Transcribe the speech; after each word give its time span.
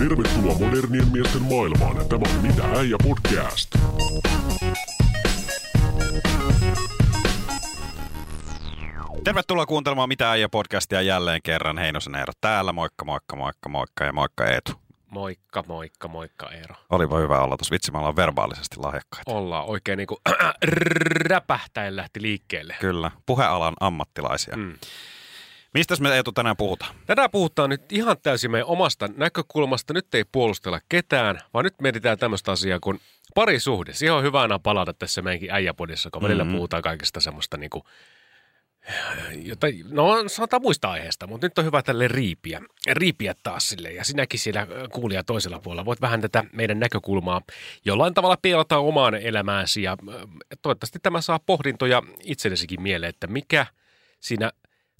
Tervetuloa 0.00 0.58
modernien 0.58 1.08
miesten 1.12 1.42
maailmaan. 1.42 2.08
Tämä 2.08 2.22
on 2.36 2.42
Mitä 2.42 2.62
äijä 2.64 2.96
podcast. 3.02 3.74
Tervetuloa 9.24 9.66
kuuntelemaan 9.66 10.08
Mitä 10.08 10.30
äijä 10.30 10.48
podcastia 10.48 11.02
jälleen 11.02 11.40
kerran. 11.42 11.78
Heinosen 11.78 12.14
Eero 12.14 12.32
täällä. 12.40 12.72
Moikka, 12.72 13.04
moikka, 13.04 13.36
moikka, 13.36 13.68
moikka 13.68 14.04
ja 14.04 14.12
moikka 14.12 14.46
Eetu. 14.46 14.72
Moikka, 15.10 15.64
moikka, 15.68 16.08
moikka 16.08 16.50
Eero. 16.50 16.74
Olipa 16.90 17.18
hyvä 17.18 17.40
olla 17.40 17.56
tuossa. 17.56 17.72
Vitsi, 17.72 17.92
me 17.92 17.98
ollaan 17.98 18.16
verbaalisesti 18.16 18.76
lahjakkaita. 18.78 19.30
Ollaan 19.32 19.64
oikein 19.64 19.96
niinku 19.96 20.20
räpähtäen 21.30 21.96
lähti 21.96 22.22
liikkeelle. 22.22 22.76
Kyllä, 22.80 23.10
puhealan 23.26 23.74
ammattilaisia. 23.80 24.56
Mm. 24.56 24.74
Mistä 25.74 25.94
me 26.00 26.16
Eetu 26.16 26.32
tänään 26.32 26.56
puhutaan? 26.56 26.94
Tänään 27.06 27.30
puhutaan 27.30 27.70
nyt 27.70 27.92
ihan 27.92 28.16
täysin 28.22 28.50
meidän 28.50 28.68
omasta 28.68 29.08
näkökulmasta. 29.16 29.92
Nyt 29.92 30.14
ei 30.14 30.24
puolustella 30.32 30.80
ketään, 30.88 31.40
vaan 31.54 31.64
nyt 31.64 31.74
mietitään 31.82 32.18
tämmöistä 32.18 32.52
asiaa 32.52 32.78
kuin 32.80 33.00
parisuhde. 33.34 33.92
Siihen 33.92 34.14
on 34.14 34.22
hyvä 34.22 34.40
aina 34.40 34.58
palata 34.58 34.94
tässä 34.94 35.22
meidänkin 35.22 35.50
äijäpodissa, 35.50 36.10
kun 36.12 36.22
välillä 36.22 36.44
mm-hmm. 36.44 36.56
puhutaan 36.56 36.82
kaikista 36.82 37.20
semmoista 37.20 37.56
niinku 37.56 37.84
jota, 39.42 39.66
no 39.90 40.28
sanotaan 40.28 40.62
muista 40.62 40.90
aiheesta, 40.90 41.26
mutta 41.26 41.46
nyt 41.46 41.58
on 41.58 41.64
hyvä 41.64 41.82
tälle 41.82 42.08
riipiä, 42.08 42.60
riipiä 42.92 43.34
taas 43.42 43.68
sille 43.68 43.92
ja 43.92 44.04
sinäkin 44.04 44.40
siellä 44.40 44.66
kuulija 44.92 45.24
toisella 45.24 45.58
puolella 45.58 45.84
voit 45.84 46.00
vähän 46.00 46.20
tätä 46.20 46.44
meidän 46.52 46.80
näkökulmaa 46.80 47.42
jollain 47.84 48.14
tavalla 48.14 48.36
peilata 48.42 48.78
omaan 48.78 49.14
elämääsi 49.14 49.82
ja 49.82 49.96
toivottavasti 50.62 50.98
tämä 51.02 51.20
saa 51.20 51.38
pohdintoja 51.38 52.02
itsellesikin 52.24 52.82
mieleen, 52.82 53.10
että 53.10 53.26
mikä 53.26 53.66
siinä 54.20 54.50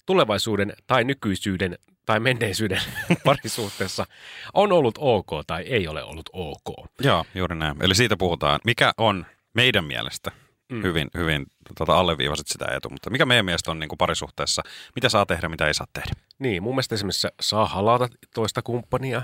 tulevaisuuden 0.05 0.73
tai 0.87 1.03
nykyisyyden 1.03 1.77
tai 2.05 2.19
menneisyyden 2.19 2.81
parisuhteessa 3.25 4.05
on 4.53 4.71
ollut 4.71 4.97
ok 4.97 5.29
tai 5.47 5.63
ei 5.63 5.87
ole 5.87 6.03
ollut 6.03 6.29
ok. 6.33 6.89
Joo, 7.01 7.25
juuri 7.35 7.55
näin. 7.55 7.75
Eli 7.83 7.95
siitä 7.95 8.17
puhutaan. 8.17 8.59
Mikä 8.65 8.91
on 8.97 9.25
meidän 9.53 9.85
mielestä 9.85 10.31
mm. 10.71 10.83
hyvin, 10.83 11.07
hyvin 11.17 11.45
tota, 11.77 11.99
alleviivasit 11.99 12.47
sitä 12.47 12.65
etu, 12.75 12.89
mutta 12.89 13.09
mikä 13.09 13.25
meidän 13.25 13.45
mielestä 13.45 13.71
on 13.71 13.79
niin 13.79 13.89
kuin 13.89 13.97
parisuhteessa, 13.97 14.61
mitä 14.95 15.09
saa 15.09 15.25
tehdä, 15.25 15.49
mitä 15.49 15.67
ei 15.67 15.73
saa 15.73 15.87
tehdä? 15.93 16.11
Niin, 16.39 16.63
mun 16.63 16.73
mielestä 16.73 16.95
esimerkiksi 16.95 17.27
saa 17.41 17.65
halata 17.65 18.09
toista 18.33 18.61
kumppania, 18.61 19.21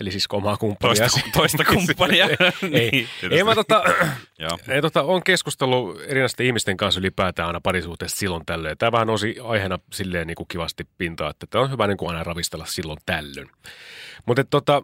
eli 0.00 0.10
siis 0.10 0.26
omaa 0.32 0.56
kumppania. 0.56 0.96
Toista, 0.96 1.20
toista 1.32 1.64
kumppania. 1.64 2.26
ei, 2.72 2.90
niin, 2.90 3.08
ei 3.30 3.44
mä 3.44 3.54
tota, 3.54 3.82
ei, 4.68 4.82
tota, 4.82 5.02
on 5.02 5.22
keskustellut 5.22 6.00
erinäisten 6.06 6.46
ihmisten 6.46 6.76
kanssa 6.76 7.00
ylipäätään 7.00 7.46
aina 7.46 7.60
parisuhteesta 7.60 8.18
silloin 8.18 8.46
tällöin. 8.46 8.78
Tämä 8.78 8.92
vähän 8.92 9.06
nousi 9.06 9.36
aiheena 9.44 9.78
silleen 9.92 10.26
niin 10.26 10.36
kuin 10.36 10.48
kivasti 10.48 10.88
pintaa, 10.98 11.30
että 11.30 11.46
tämä 11.50 11.64
on 11.64 11.70
hyvä 11.70 11.86
niin 11.86 11.96
kuin 11.96 12.08
aina 12.08 12.24
ravistella 12.24 12.66
silloin 12.66 12.98
tällöin. 13.06 13.50
Mutta 14.26 14.44
tuossa 14.44 14.80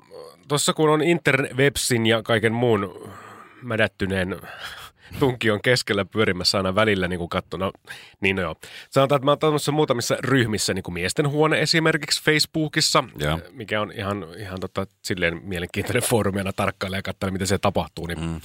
tota, 0.48 0.72
kun 0.76 0.90
on 0.90 1.02
interwebsin 1.02 2.06
ja 2.06 2.22
kaiken 2.22 2.52
muun 2.52 3.10
mädättyneen 3.62 4.40
tunkion 5.18 5.62
keskellä 5.62 6.04
pyörimässä 6.04 6.58
aina 6.58 6.74
välillä 6.74 7.08
niin 7.08 7.18
kuin 7.18 7.28
kattona. 7.28 7.70
Niin 8.20 8.36
no 8.36 8.42
joo. 8.42 8.56
Sanotaan, 8.90 9.16
että 9.16 9.24
mä 9.24 9.30
oon 9.30 9.38
tämmöisissä 9.38 9.72
muutamissa 9.72 10.16
ryhmissä, 10.20 10.74
niin 10.74 10.82
kuin 10.82 10.92
miesten 10.92 11.28
huone 11.28 11.60
esimerkiksi 11.60 12.22
Facebookissa, 12.22 13.04
yeah. 13.22 13.40
mikä 13.52 13.80
on 13.80 13.92
ihan, 13.92 14.26
ihan 14.38 14.60
tota, 14.60 14.86
silleen 15.02 15.40
mielenkiintoinen 15.44 16.02
foorumi 16.02 16.38
aina 16.38 16.52
tarkkailla 16.52 16.96
ja 16.96 17.02
katsella, 17.02 17.32
miten 17.32 17.46
se 17.46 17.58
tapahtuu. 17.58 18.06
Niin 18.06 18.20
mm. 18.20 18.40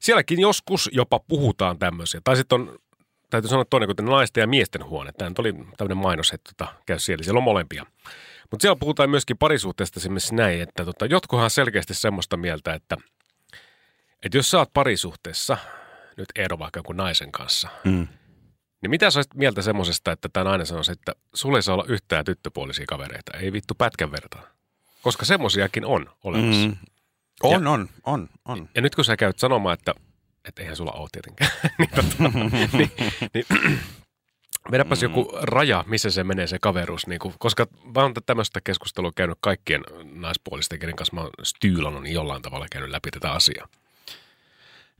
Sielläkin 0.00 0.40
joskus 0.40 0.90
jopa 0.92 1.20
puhutaan 1.28 1.78
tämmöisiä. 1.78 2.20
Tai 2.24 2.36
sitten 2.36 2.60
on 2.60 2.78
täytyy 3.30 3.48
sanoa 3.48 3.64
toinen 3.64 3.96
kuin 3.96 4.06
naisten 4.06 4.40
ja 4.40 4.46
miesten 4.46 4.84
huone. 4.84 5.12
Tämä 5.12 5.28
nyt 5.28 5.38
oli 5.38 5.52
tämmöinen 5.52 5.96
mainos, 5.96 6.32
että 6.32 6.52
tota, 6.56 6.72
käy 6.86 6.98
siellä. 6.98 7.24
Siellä 7.24 7.38
on 7.38 7.44
molempia. 7.44 7.86
Mutta 8.50 8.62
siellä 8.62 8.76
puhutaan 8.76 9.10
myöskin 9.10 9.38
parisuhteesta 9.38 10.00
esimerkiksi 10.00 10.34
näin, 10.34 10.60
että 10.60 10.84
tota, 10.84 11.06
jotkuhan 11.06 11.50
selkeästi 11.50 11.94
semmoista 11.94 12.36
mieltä, 12.36 12.74
että, 12.74 12.96
että 14.22 14.38
jos 14.38 14.50
sä 14.50 14.58
oot 14.58 14.70
parisuhteessa– 14.72 15.58
nyt 16.16 16.28
ero 16.34 16.58
vaikka 16.58 16.78
jonkun 16.78 16.96
naisen 16.96 17.32
kanssa, 17.32 17.68
mm. 17.84 18.08
niin 18.82 18.90
mitä 18.90 19.10
sä 19.10 19.22
mieltä 19.34 19.62
semmoisesta, 19.62 20.12
että 20.12 20.28
tämä 20.28 20.44
nainen 20.44 20.66
sanoisi, 20.66 20.92
että 20.92 21.12
sulle 21.34 21.58
ei 21.58 21.62
saa 21.62 21.74
olla 21.74 21.84
yhtään 21.88 22.24
tyttöpuolisia 22.24 22.84
kavereita, 22.88 23.38
ei 23.38 23.52
vittu 23.52 23.74
pätkän 23.74 24.12
vertaa. 24.12 24.42
Koska 25.02 25.24
semmoisiakin 25.24 25.84
on 25.84 26.10
olemassa. 26.24 26.68
Mm. 26.68 26.76
On, 27.42 27.64
ja, 27.64 27.70
on, 27.70 27.88
on, 28.04 28.28
on. 28.44 28.68
Ja 28.74 28.82
nyt 28.82 28.94
kun 28.94 29.04
sä 29.04 29.16
käyt 29.16 29.38
sanomaan, 29.38 29.74
että, 29.74 29.94
että 30.44 30.62
eihän 30.62 30.76
sulla 30.76 30.92
ole 30.92 31.08
tietenkään, 31.12 31.50
niin, 31.78 31.90
tota, 31.90 32.30
niin, 32.78 32.90
niin 33.34 33.46
Vedäpäs 34.70 35.00
mm. 35.00 35.02
joku 35.02 35.32
raja, 35.42 35.84
missä 35.86 36.10
se 36.10 36.24
menee 36.24 36.46
se 36.46 36.58
kaveruus, 36.58 37.06
niin 37.06 37.18
kuin, 37.18 37.34
koska 37.38 37.66
mä 37.94 38.02
oon 38.02 38.14
tämmöistä 38.26 38.60
keskustelua 38.60 39.12
käynyt 39.16 39.38
kaikkien 39.40 39.84
naispuolisten, 40.04 40.78
kenen 40.78 40.96
kanssa 40.96 41.14
mä 41.14 41.20
oon 41.20 41.30
styylannut, 41.42 42.02
niin 42.02 42.14
jollain 42.14 42.42
tavalla 42.42 42.66
käynyt 42.70 42.90
läpi 42.90 43.10
tätä 43.10 43.32
asiaa. 43.32 43.68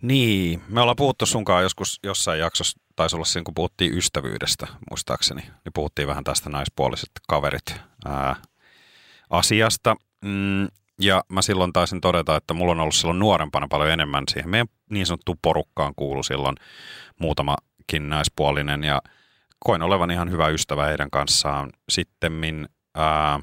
Niin, 0.03 0.63
me 0.69 0.81
ollaan 0.81 0.97
puhuttu 0.97 1.27
sunkaan 1.27 1.63
joskus 1.63 2.01
jossain 2.03 2.41
jaksossa, 2.41 2.81
taisi 2.97 3.17
olla 3.17 3.25
siinä 3.25 3.45
kun 3.45 3.55
puhuttiin 3.55 3.99
ystävyydestä 3.99 4.67
muistaakseni, 4.91 5.43
niin 5.43 5.73
puhuttiin 5.75 6.09
vähän 6.09 6.25
tästä 6.25 6.51
naispuoliset 6.51 7.11
kaverit 7.29 7.75
ää, 8.05 8.37
asiasta. 9.31 9.97
Mm, 10.25 10.69
ja 11.01 11.25
mä 11.29 11.43
silloin 11.43 11.73
taisin 11.73 12.01
todeta, 12.01 12.37
että 12.37 12.55
mulla 12.55 12.73
on 12.73 12.81
ollut 12.81 12.95
silloin 12.95 13.19
nuorempana 13.19 13.69
paljon 13.69 13.91
enemmän 13.91 14.25
siihen 14.29 14.51
meidän 14.51 14.69
niin 14.91 15.07
sanottuun 15.07 15.39
porukkaan 15.43 15.95
kuulu 15.97 16.23
silloin 16.23 16.57
muutamakin 17.21 18.09
naispuolinen 18.09 18.85
ja 18.85 19.03
koin 19.59 19.83
olevan 19.83 20.11
ihan 20.11 20.31
hyvä 20.31 20.49
ystävä 20.49 20.87
heidän 20.87 21.11
kanssaan. 21.11 21.73
Sittemmin 21.89 22.69
ää, 22.95 23.41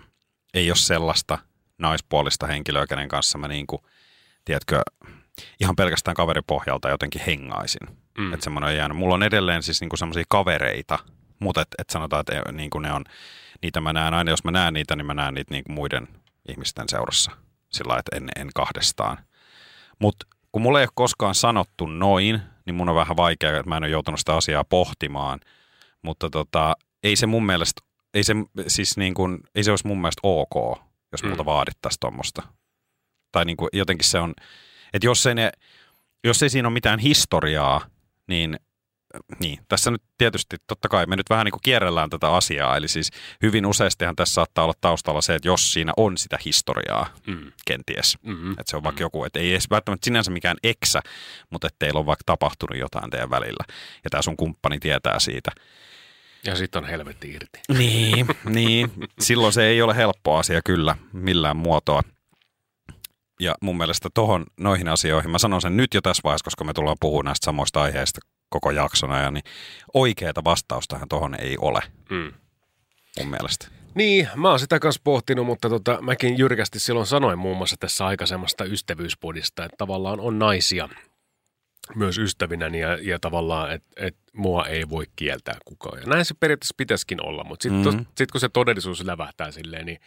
ei 0.54 0.70
ole 0.70 0.78
sellaista 0.78 1.38
naispuolista 1.78 2.48
henkilöä, 2.48 2.88
kenen 2.88 3.08
kanssa 3.08 3.38
mä 3.38 3.48
niin 3.48 3.68
kuin, 3.68 3.82
tiedätkö, 4.46 4.82
ihan 5.60 5.76
pelkästään 5.76 6.16
kaveripohjalta 6.16 6.90
jotenkin 6.90 7.22
hengaisin. 7.28 7.88
Mm. 8.18 8.34
Että 8.34 8.44
semmoinen 8.44 8.70
on 8.70 8.76
jäänyt. 8.76 8.98
Mulla 8.98 9.14
on 9.14 9.24
edelleen 9.24 9.64
siis 9.64 9.82
niinku 9.82 9.98
semmoisia 9.98 10.24
kavereita, 10.30 11.00
mutta 11.40 11.62
et, 11.62 11.68
et 11.80 11.90
sanotaan, 11.90 12.20
että 12.20 12.52
niinku 12.52 12.80
ne 12.80 12.94
on, 12.94 13.04
niitä 13.62 13.82
mä 13.82 13.94
näen 13.94 14.14
aina, 14.14 14.32
jos 14.32 14.44
mä 14.44 14.52
näen 14.52 14.74
niitä, 14.74 14.96
niin 14.96 15.06
mä 15.06 15.14
näen 15.14 15.34
niitä 15.34 15.54
niinku 15.54 15.72
muiden 15.72 16.08
ihmisten 16.50 16.90
seurassa. 16.90 17.32
Sillä 17.72 17.98
että 17.98 18.16
en, 18.18 18.30
en 18.36 18.50
kahdestaan. 18.56 19.18
Mutta 20.00 20.26
kun 20.52 20.62
mulle 20.62 20.80
ei 20.80 20.84
ole 20.84 20.90
koskaan 20.96 21.36
sanottu 21.36 21.86
noin, 21.86 22.42
niin 22.66 22.76
mun 22.76 22.90
on 22.90 22.96
vähän 22.96 23.18
vaikea, 23.18 23.50
että 23.50 23.70
mä 23.70 23.78
en 23.78 23.84
ole 23.84 23.92
joutunut 23.92 24.20
sitä 24.20 24.36
asiaa 24.36 24.64
pohtimaan. 24.64 25.40
Mutta 26.02 26.30
tota, 26.30 26.76
ei 27.04 27.16
se 27.16 27.28
mun 27.28 27.46
mielestä, 27.46 27.82
ei 28.14 28.24
se, 28.24 28.34
siis 28.68 28.98
niin 28.98 29.14
kuin, 29.14 29.40
ei 29.56 29.64
se 29.64 29.72
olisi 29.72 29.88
mun 29.88 30.02
mielestä 30.02 30.20
ok, 30.24 30.80
jos 31.12 31.24
mm. 31.24 31.30
multa 31.30 31.46
vaadittaisiin 31.46 32.00
tuommoista. 32.00 32.44
Tai 33.32 33.46
niin 33.46 33.58
kuin, 33.58 33.70
jotenkin 33.74 34.10
se 34.10 34.20
on, 34.20 34.34
että 34.94 35.08
jos 35.08 35.26
ei, 35.26 35.36
ne, 35.36 35.52
jos 36.24 36.44
ei 36.44 36.50
siinä 36.50 36.68
ole 36.68 36.74
mitään 36.74 37.00
historiaa, 37.00 37.86
niin 38.28 38.60
niin, 39.40 39.60
tässä 39.70 39.92
nyt 39.92 40.02
tietysti 40.18 40.56
totta 40.68 40.90
kai 40.90 41.06
me 41.06 41.16
nyt 41.16 41.30
vähän 41.30 41.46
niin 41.46 41.52
kuin 41.52 41.62
kierrellään 41.62 42.10
tätä 42.10 42.30
asiaa, 42.30 42.78
eli 42.78 42.88
siis 42.88 43.12
hyvin 43.42 43.66
useastihan 43.66 44.16
tässä 44.16 44.34
saattaa 44.34 44.64
olla 44.64 44.74
taustalla 44.82 45.22
se, 45.22 45.36
että 45.36 45.48
jos 45.48 45.74
siinä 45.74 45.94
on 45.98 46.18
sitä 46.18 46.40
historiaa 46.46 47.14
mm. 47.28 47.52
kenties, 47.68 48.18
mm-hmm. 48.22 48.52
että 48.52 48.64
se 48.66 48.78
on 48.78 48.84
vaikka 48.84 49.00
mm. 49.00 49.06
joku, 49.06 49.26
että 49.26 49.40
ei 49.40 49.52
edes 49.52 49.70
välttämättä 49.70 50.06
sinänsä 50.06 50.32
mikään 50.32 50.58
eksä, 50.64 51.02
mutta 51.50 51.68
että 51.68 51.80
teillä 51.80 52.00
on 52.00 52.06
vaikka 52.06 52.24
tapahtunut 52.26 52.80
jotain 52.80 53.10
teidän 53.10 53.30
välillä 53.30 53.64
ja 54.04 54.10
tämä 54.10 54.22
sun 54.22 54.38
kumppani 54.38 54.80
tietää 54.80 55.20
siitä. 55.20 55.52
Ja 56.46 56.56
sitten 56.56 56.84
on 56.84 56.90
helvetti 56.90 57.32
irti. 57.32 57.60
Niin, 57.78 58.28
niin, 58.46 58.92
silloin 59.20 59.54
se 59.54 59.66
ei 59.66 59.82
ole 59.82 59.96
helppo 59.96 60.38
asia 60.38 60.62
kyllä 60.66 60.96
millään 61.14 61.58
muotoa. 61.58 62.02
Ja 63.40 63.56
mun 63.62 63.78
mielestä 63.78 64.10
tohon, 64.14 64.46
noihin 64.60 64.88
asioihin, 64.88 65.32
mä 65.32 65.38
sanon 65.38 65.62
sen 65.62 65.78
nyt 65.78 65.94
jo 65.94 66.02
tässä 66.02 66.22
vaiheessa, 66.24 66.44
koska 66.44 66.64
me 66.64 66.74
tullaan 66.74 66.98
puhumaan 67.00 67.26
näistä 67.26 67.46
samoista 67.46 67.82
aiheista 67.82 68.20
koko 68.50 68.72
jaksona, 68.72 69.22
ja 69.22 69.32
niin 69.32 69.44
oikeaa 69.94 70.34
vastaustahan 70.46 71.08
tohon 71.08 71.36
ei 71.40 71.58
ole, 71.58 71.82
mm. 72.10 72.34
mun 73.20 73.30
mielestä. 73.30 73.68
Niin, 73.96 74.30
mä 74.36 74.50
oon 74.50 74.60
sitä 74.60 74.80
kanssa 74.80 75.02
pohtinut, 75.04 75.46
mutta 75.46 75.70
tota, 75.70 76.02
mäkin 76.02 76.38
jyrkästi 76.38 76.80
silloin 76.80 77.08
sanoin 77.08 77.40
muun 77.40 77.58
muassa 77.58 77.76
tässä 77.80 78.06
aikaisemmasta 78.06 78.66
ystävyyspodista, 78.66 79.66
että 79.66 79.78
tavallaan 79.78 80.20
on 80.20 80.40
naisia 80.40 80.90
myös 81.96 82.18
ystävinäni 82.18 82.80
ja, 82.80 82.98
ja 83.02 83.20
tavallaan, 83.20 83.72
että 83.72 83.88
et 83.98 84.16
mua 84.34 84.66
ei 84.66 84.90
voi 84.90 85.06
kieltää 85.16 85.58
kukaan. 85.66 86.00
Ja 86.00 86.06
näin 86.08 86.26
se 86.26 86.34
periaatteessa 86.40 86.76
pitäisikin 86.78 87.26
olla, 87.26 87.44
mutta 87.44 87.64
sitten 87.64 87.94
mm. 87.94 88.06
sit 88.18 88.32
kun 88.32 88.42
se 88.42 88.50
todellisuus 88.50 89.04
lävähtää 89.04 89.52
silleen, 89.52 89.86
niin 89.86 90.00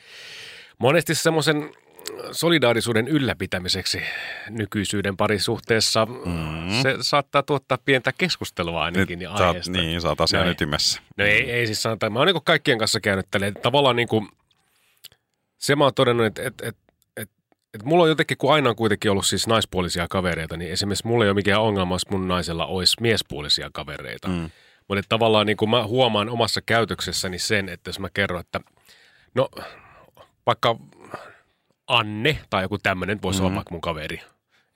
monesti 0.79 1.15
semmoisen 1.15 1.71
solidaarisuuden 2.33 3.09
ylläpitämiseksi 3.09 4.03
nykyisyyden 4.51 5.17
parisuhteessa 5.17 6.07
mm. 6.07 6.83
se 6.83 6.97
saattaa 7.01 7.43
tuottaa 7.43 7.79
pientä 7.85 8.13
keskustelua 8.19 8.85
ainakin 8.85 9.19
Nyt 9.19 9.29
aiheesta. 9.31 9.73
Saat, 9.73 9.85
niin, 9.85 10.01
saat 10.01 10.21
asian 10.21 10.49
ytimessä. 10.49 11.01
No 11.17 11.25
ei, 11.25 11.51
ei 11.51 11.67
siis 11.67 11.83
sanota, 11.83 12.11
mä 12.11 12.19
oon 12.19 12.27
niin 12.27 12.45
kaikkien 12.45 12.79
kanssa 12.79 13.01
käynyt 13.01 13.27
tälleen, 13.31 13.55
tavallaan 13.55 13.97
niin 13.97 14.09
kuin, 14.09 14.29
se 15.59 15.77
mä 15.77 15.85
oon 15.85 15.95
todennut, 15.95 16.27
että, 16.27 16.43
että, 16.43 16.69
että, 16.69 16.83
että, 17.17 17.35
että 17.75 17.87
mulla 17.87 18.03
on 18.03 18.09
jotenkin, 18.09 18.37
kun 18.37 18.53
aina 18.53 18.71
on 18.71 18.77
kuitenkin 18.77 19.11
ollut 19.11 19.27
siis 19.27 19.47
naispuolisia 19.47 20.07
kavereita, 20.11 20.57
niin 20.57 20.73
esimerkiksi 20.73 21.07
mulla 21.07 21.25
ei 21.25 21.31
ole 21.31 21.35
mikään 21.35 21.63
ongelma, 21.63 21.95
jos 21.95 22.11
mun 22.11 22.29
naisella 22.29 22.67
olisi 22.67 22.97
miespuolisia 23.01 23.71
kavereita. 23.73 24.29
Mm. 24.29 24.51
Mutta 24.89 25.03
tavallaan 25.09 25.47
niin 25.47 25.57
kuin 25.57 25.71
mä 25.71 25.87
huomaan 25.87 26.29
omassa 26.29 26.61
käytöksessäni 26.67 27.39
sen, 27.39 27.69
että 27.69 27.89
jos 27.89 27.99
mä 27.99 28.09
kerron, 28.15 28.41
että 28.41 28.61
no 29.35 29.49
vaikka 30.47 30.77
Anne 31.87 32.39
tai 32.51 32.63
joku 32.63 32.79
tämmöinen, 32.79 33.23
voisi 33.23 33.39
mm-hmm. 33.39 33.47
olla 33.47 33.57
vaikka 33.57 33.71
mun 33.71 33.81
kaveri. 33.81 34.21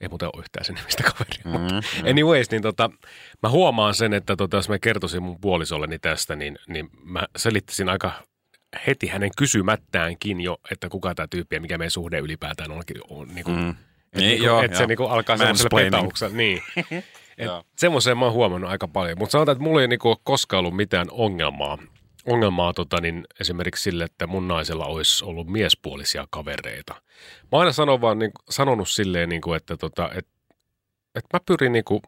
Ei 0.01 0.09
muuten 0.09 0.29
ole 0.33 0.39
yhtään 0.41 0.65
sen 0.65 0.75
nimistä 0.75 1.03
kaveria. 1.03 1.59
Mm-hmm. 1.59 2.09
Anyways, 2.09 2.51
niin 2.51 2.61
tota, 2.61 2.89
mä 3.43 3.49
huomaan 3.49 3.93
sen, 3.93 4.13
että 4.13 4.35
tota, 4.35 4.57
jos 4.57 4.69
mä 4.69 4.79
kertoisin 4.79 5.23
mun 5.23 5.41
puolisolleni 5.41 5.99
tästä, 5.99 6.35
niin, 6.35 6.57
niin 6.67 6.89
mä 7.03 7.23
selittäisin 7.37 7.89
aika 7.89 8.11
heti 8.87 9.07
hänen 9.07 9.29
kysymättäänkin 9.37 10.41
jo, 10.41 10.57
että 10.71 10.89
kuka 10.89 11.15
tämä 11.15 11.27
tyyppi 11.27 11.55
ja 11.55 11.61
mikä 11.61 11.77
meidän 11.77 11.91
suhde 11.91 12.19
ylipäätään 12.19 12.71
onkin. 12.71 12.97
On, 13.09 13.27
niin 13.27 13.43
kuin, 13.43 13.57
mm. 13.57 13.69
Että 13.69 14.19
niin, 14.19 14.29
niin 14.29 14.43
joo, 14.43 14.63
et 14.63 14.75
se 14.75 14.87
niin 14.87 14.97
kuin 14.97 15.11
alkaa 15.11 15.37
semmoiselle 15.37 15.83
petaukselle. 15.83 16.37
Niin. 16.37 16.63
semmoiseen 17.77 18.17
mä 18.17 18.25
oon 18.25 18.33
huomannut 18.33 18.71
aika 18.71 18.87
paljon. 18.87 19.17
Mutta 19.17 19.31
sanotaan, 19.31 19.53
että 19.53 19.63
mulla 19.63 19.81
ei 19.81 19.87
niin 19.87 19.99
ole 20.03 20.17
koskaan 20.23 20.59
ollut 20.59 20.75
mitään 20.75 21.07
ongelmaa 21.11 21.77
ongelmaa 22.25 22.73
tota, 22.73 23.01
niin 23.01 23.27
esimerkiksi 23.39 23.83
sille, 23.83 24.03
että 24.03 24.27
mun 24.27 24.47
naisella 24.47 24.85
olisi 24.85 25.25
ollut 25.25 25.47
miespuolisia 25.47 26.27
kavereita. 26.29 27.01
Mä 27.51 27.59
aina 27.59 27.71
sanon 27.71 28.01
vaan, 28.01 28.19
niin, 28.19 28.31
sanonut 28.49 28.89
silleen, 28.89 29.29
niin 29.29 29.41
kuin, 29.41 29.57
että, 29.57 29.77
tota, 29.77 30.05
että, 30.05 30.31
että 31.15 31.29
mä 31.33 31.39
pyrin 31.45 31.71
niin 31.71 31.83
kuin, 31.83 32.01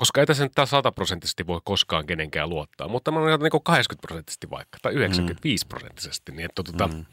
koska 0.00 0.20
ei 0.20 0.26
tässä 0.26 0.44
nyt 0.44 0.52
sataprosenttisesti 0.64 1.46
voi 1.46 1.60
koskaan 1.64 2.06
kenenkään 2.06 2.48
luottaa, 2.48 2.88
mutta 2.88 3.10
mä 3.10 3.18
oon 3.18 3.40
niin 3.40 3.62
80 3.64 4.06
prosenttisesti 4.06 4.50
vaikka, 4.50 4.78
tai 4.82 4.92
95 4.92 5.66
prosenttisesti, 5.66 6.32
niin 6.32 6.44
että 6.44 6.62
tota, 6.62 6.88
mm. 6.88 7.04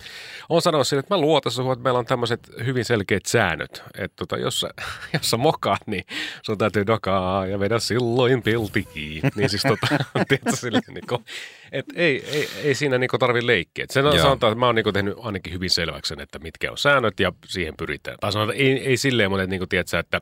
on 0.49 0.61
sanonut 0.61 0.87
sille, 0.87 0.99
että 0.99 1.15
mä 1.15 1.21
luotan 1.21 1.51
sinua, 1.51 1.73
että 1.73 1.83
meillä 1.83 1.99
on 1.99 2.05
tämmöiset 2.05 2.51
hyvin 2.65 2.85
selkeät 2.85 3.25
säännöt, 3.25 3.83
että 3.97 4.15
tota, 4.15 4.37
jos, 4.37 4.59
sä, 4.59 4.69
jos 5.13 5.29
sä 5.29 5.37
mokaat, 5.37 5.87
niin 5.87 6.03
sun 6.41 6.57
täytyy 6.57 6.87
dokaa 6.87 7.45
ja 7.45 7.59
vedä 7.59 7.79
silloin 7.79 8.41
peltiin. 8.41 9.21
Niin 9.35 9.49
siis 9.49 9.63
tota, 9.63 9.87
tiedätkö, 10.27 10.55
silleen, 10.55 10.83
niin 10.87 11.07
kuin, 11.09 11.25
että 11.71 11.93
ei, 11.95 12.25
ei, 12.25 12.49
ei 12.63 12.75
siinä 12.75 12.97
niin 12.97 13.09
tarvi 13.19 13.47
leikkiä. 13.47 13.83
Et 13.83 13.91
sen 13.91 14.05
on 14.05 14.19
sanotaan, 14.19 14.51
että 14.51 14.59
mä 14.59 14.65
oon 14.65 14.75
niin 14.75 14.93
tehnyt 14.93 15.17
ainakin 15.21 15.53
hyvin 15.53 15.69
selväksi 15.69 16.09
sen, 16.09 16.19
että 16.19 16.39
mitkä 16.39 16.71
on 16.71 16.77
säännöt 16.77 17.19
ja 17.19 17.31
siihen 17.45 17.73
pyritään. 17.77 18.17
Tai 18.19 18.31
sanotaan, 18.31 18.57
ei, 18.57 18.71
ei 18.71 18.97
silleen, 18.97 19.31
mutta 19.31 19.43
että, 19.43 19.49
niin 19.49 19.59
kuin, 19.59 19.69
tiedätkö, 19.69 19.99
että 19.99 20.19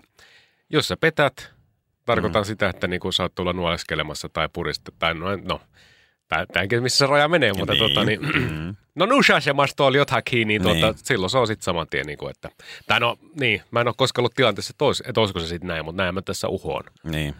jos 0.69 0.87
sä 0.87 0.97
petät, 0.97 1.54
Tarkoitan 2.05 2.41
mm. 2.41 2.45
sitä, 2.45 2.69
että 2.69 2.87
niinku 2.87 3.11
saat 3.11 3.35
tulla 3.35 3.53
nuoleskelemassa 3.53 4.29
tai 4.29 4.49
purista, 4.53 4.91
tai 4.99 5.13
no, 5.13 5.35
no 5.35 5.61
tämä 6.27 6.81
missä 6.81 6.97
se 6.97 7.05
raja 7.05 7.27
menee, 7.27 7.53
mutta 7.53 7.73
niin. 7.73 7.79
tota, 7.79 8.05
niin, 8.05 8.19
mm. 8.21 8.75
no 8.95 9.05
nushashemasta 9.05 9.85
oli 9.85 9.97
jotakin, 9.97 10.47
niin, 10.47 10.61
tuota, 10.61 10.85
niin. 10.85 10.97
silloin 10.97 11.29
se 11.29 11.37
on 11.37 11.47
sitten 11.47 11.63
saman 11.63 11.87
tien, 11.89 12.05
niin 12.05 12.17
kuin, 12.17 12.31
että, 12.31 12.49
tai 12.87 12.99
no 12.99 13.17
niin, 13.39 13.61
mä 13.71 13.81
en 13.81 13.87
ole 13.87 13.95
koskaan 13.97 14.21
ollut 14.21 14.35
tilanteessa, 14.35 14.71
että, 14.71 14.85
olis, 14.85 15.03
että 15.07 15.21
olisiko 15.21 15.39
se 15.39 15.47
sitten 15.47 15.67
näin, 15.67 15.85
mutta 15.85 16.03
näin 16.03 16.15
mä 16.15 16.21
tässä 16.21 16.47
uhoan. 16.47 16.83
Niin. 17.03 17.35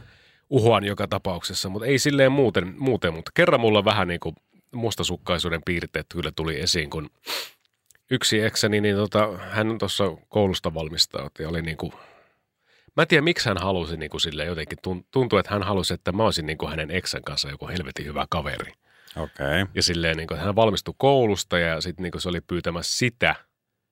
Uhoan 0.49 0.83
joka 0.83 1.07
tapauksessa, 1.07 1.69
mutta 1.69 1.85
ei 1.85 1.99
silleen 1.99 2.31
muuten, 2.31 2.73
muuten 2.77 3.13
mutta 3.13 3.31
kerran 3.33 3.59
mulla 3.61 3.85
vähän 3.85 4.07
niin 4.07 4.19
kuin 4.19 4.35
mustasukkaisuuden 4.71 5.61
piirteet 5.65 6.05
kyllä 6.13 6.31
tuli 6.35 6.59
esiin, 6.59 6.89
kun 6.89 7.09
yksi 8.11 8.41
eksäni, 8.41 8.81
niin 8.81 8.95
tota, 8.95 9.37
hän 9.37 9.77
tuossa 9.77 10.03
koulusta 10.29 10.73
valmistautui 10.73 11.45
ja 11.45 11.49
oli 11.49 11.61
niin 11.61 11.77
kuin 11.77 11.93
Mä 12.95 13.01
en 13.01 13.07
tiedä, 13.07 13.21
miksi 13.21 13.49
hän 13.49 13.57
halusi 13.57 13.97
niin 13.97 14.09
kuin 14.09 14.21
sille 14.21 14.45
jotenkin, 14.45 14.77
tuntuu, 15.11 15.39
että 15.39 15.53
hän 15.53 15.63
halusi, 15.63 15.93
että 15.93 16.11
mä 16.11 16.23
olisin 16.23 16.45
niin 16.45 16.57
kuin 16.57 16.69
hänen 16.69 16.91
eksän 16.91 17.23
kanssa 17.23 17.49
joku 17.49 17.67
helvetin 17.67 18.05
hyvä 18.05 18.25
kaveri. 18.29 18.73
Okei. 19.15 19.61
Okay. 19.61 19.65
Ja 19.75 19.83
silleen, 19.83 20.17
niin 20.17 20.27
kuin, 20.27 20.39
hän 20.39 20.55
valmistui 20.55 20.93
koulusta 20.97 21.59
ja 21.59 21.81
sitten 21.81 22.03
niin 22.03 22.21
se 22.21 22.29
oli 22.29 22.41
pyytämässä 22.41 22.97
sitä 22.97 23.35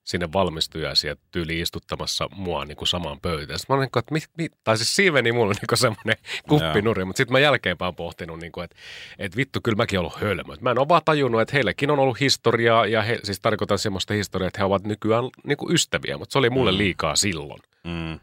sinne 0.04 0.34
valmistujaisia 0.34 1.16
tyyli 1.32 1.60
istuttamassa 1.60 2.30
mua 2.36 2.66
niin 2.66 2.76
kuin 2.76 2.88
samaan 2.88 3.20
pöytään. 3.22 3.60
Sitten 3.60 3.74
mä 3.74 3.78
olin, 3.78 3.84
niin 3.84 3.92
kuin, 3.92 4.00
että 4.00 4.14
mit, 4.14 4.24
mit, 4.38 4.52
tai 4.64 4.78
siis 4.78 4.96
siiveni 4.96 5.32
mulla 5.32 5.50
on 5.50 5.56
niin 5.62 5.78
semmoinen 5.78 6.16
kuppinuri, 6.50 7.06
mutta 7.06 7.18
sitten 7.18 7.32
mä 7.32 7.40
jälkeenpäin 7.40 7.96
pohtinut, 7.96 8.40
niin 8.40 8.52
kuin, 8.52 8.64
että, 8.64 8.76
että 9.20 9.38
vittu, 9.38 9.60
kyllä 9.64 9.76
mäkin 9.76 10.00
ollut 10.00 10.22
hölmö. 10.22 10.56
Mä 10.62 10.72
en 10.72 10.80
ole 10.80 10.90
vaan 10.90 11.02
tajunnut, 11.06 11.42
että 11.42 11.54
heillekin 11.54 11.92
on 11.92 12.00
ollut 12.00 12.20
historiaa, 12.20 12.86
ja 12.86 13.02
he, 13.02 13.20
siis 13.24 13.40
tarkoitan 13.40 13.80
semmoista 13.80 14.14
historiaa, 14.14 14.48
että 14.48 14.60
he 14.60 14.66
ovat 14.66 14.84
nykyään 14.84 15.24
niin 15.44 15.58
kuin 15.58 15.74
ystäviä, 15.74 16.18
mutta 16.18 16.34
se 16.34 16.40
oli 16.40 16.50
mulle 16.50 16.72
mm. 16.72 16.78
liikaa 16.78 17.16
silloin. 17.16 17.60
Mm. 17.84 18.20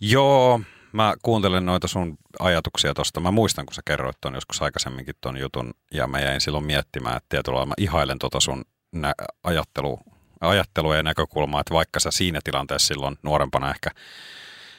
Joo, 0.00 0.60
mä 0.92 1.14
kuuntelen 1.22 1.66
noita 1.66 1.88
sun 1.88 2.18
ajatuksia 2.38 2.94
tuosta. 2.94 3.20
Mä 3.20 3.30
muistan, 3.30 3.66
kun 3.66 3.74
sä 3.74 3.82
kerroit 3.84 4.16
ton 4.20 4.34
joskus 4.34 4.62
aikaisemminkin 4.62 5.14
ton 5.20 5.36
jutun, 5.36 5.74
ja 5.94 6.06
mä 6.06 6.20
jäin 6.20 6.40
silloin 6.40 6.64
miettimään, 6.64 7.16
että 7.16 7.26
tietyllä 7.28 7.56
lailla 7.56 7.66
mä 7.66 7.74
ihailen 7.78 8.18
tota 8.18 8.40
sun 8.40 8.64
nä- 8.92 9.14
ajattelu, 9.44 10.00
ajattelua 10.40 10.96
ja 10.96 11.02
näkökulmaa, 11.02 11.60
että 11.60 11.74
vaikka 11.74 12.00
sä 12.00 12.10
siinä 12.10 12.40
tilanteessa 12.44 12.88
silloin 12.88 13.18
nuorempana 13.22 13.70
ehkä 13.70 13.90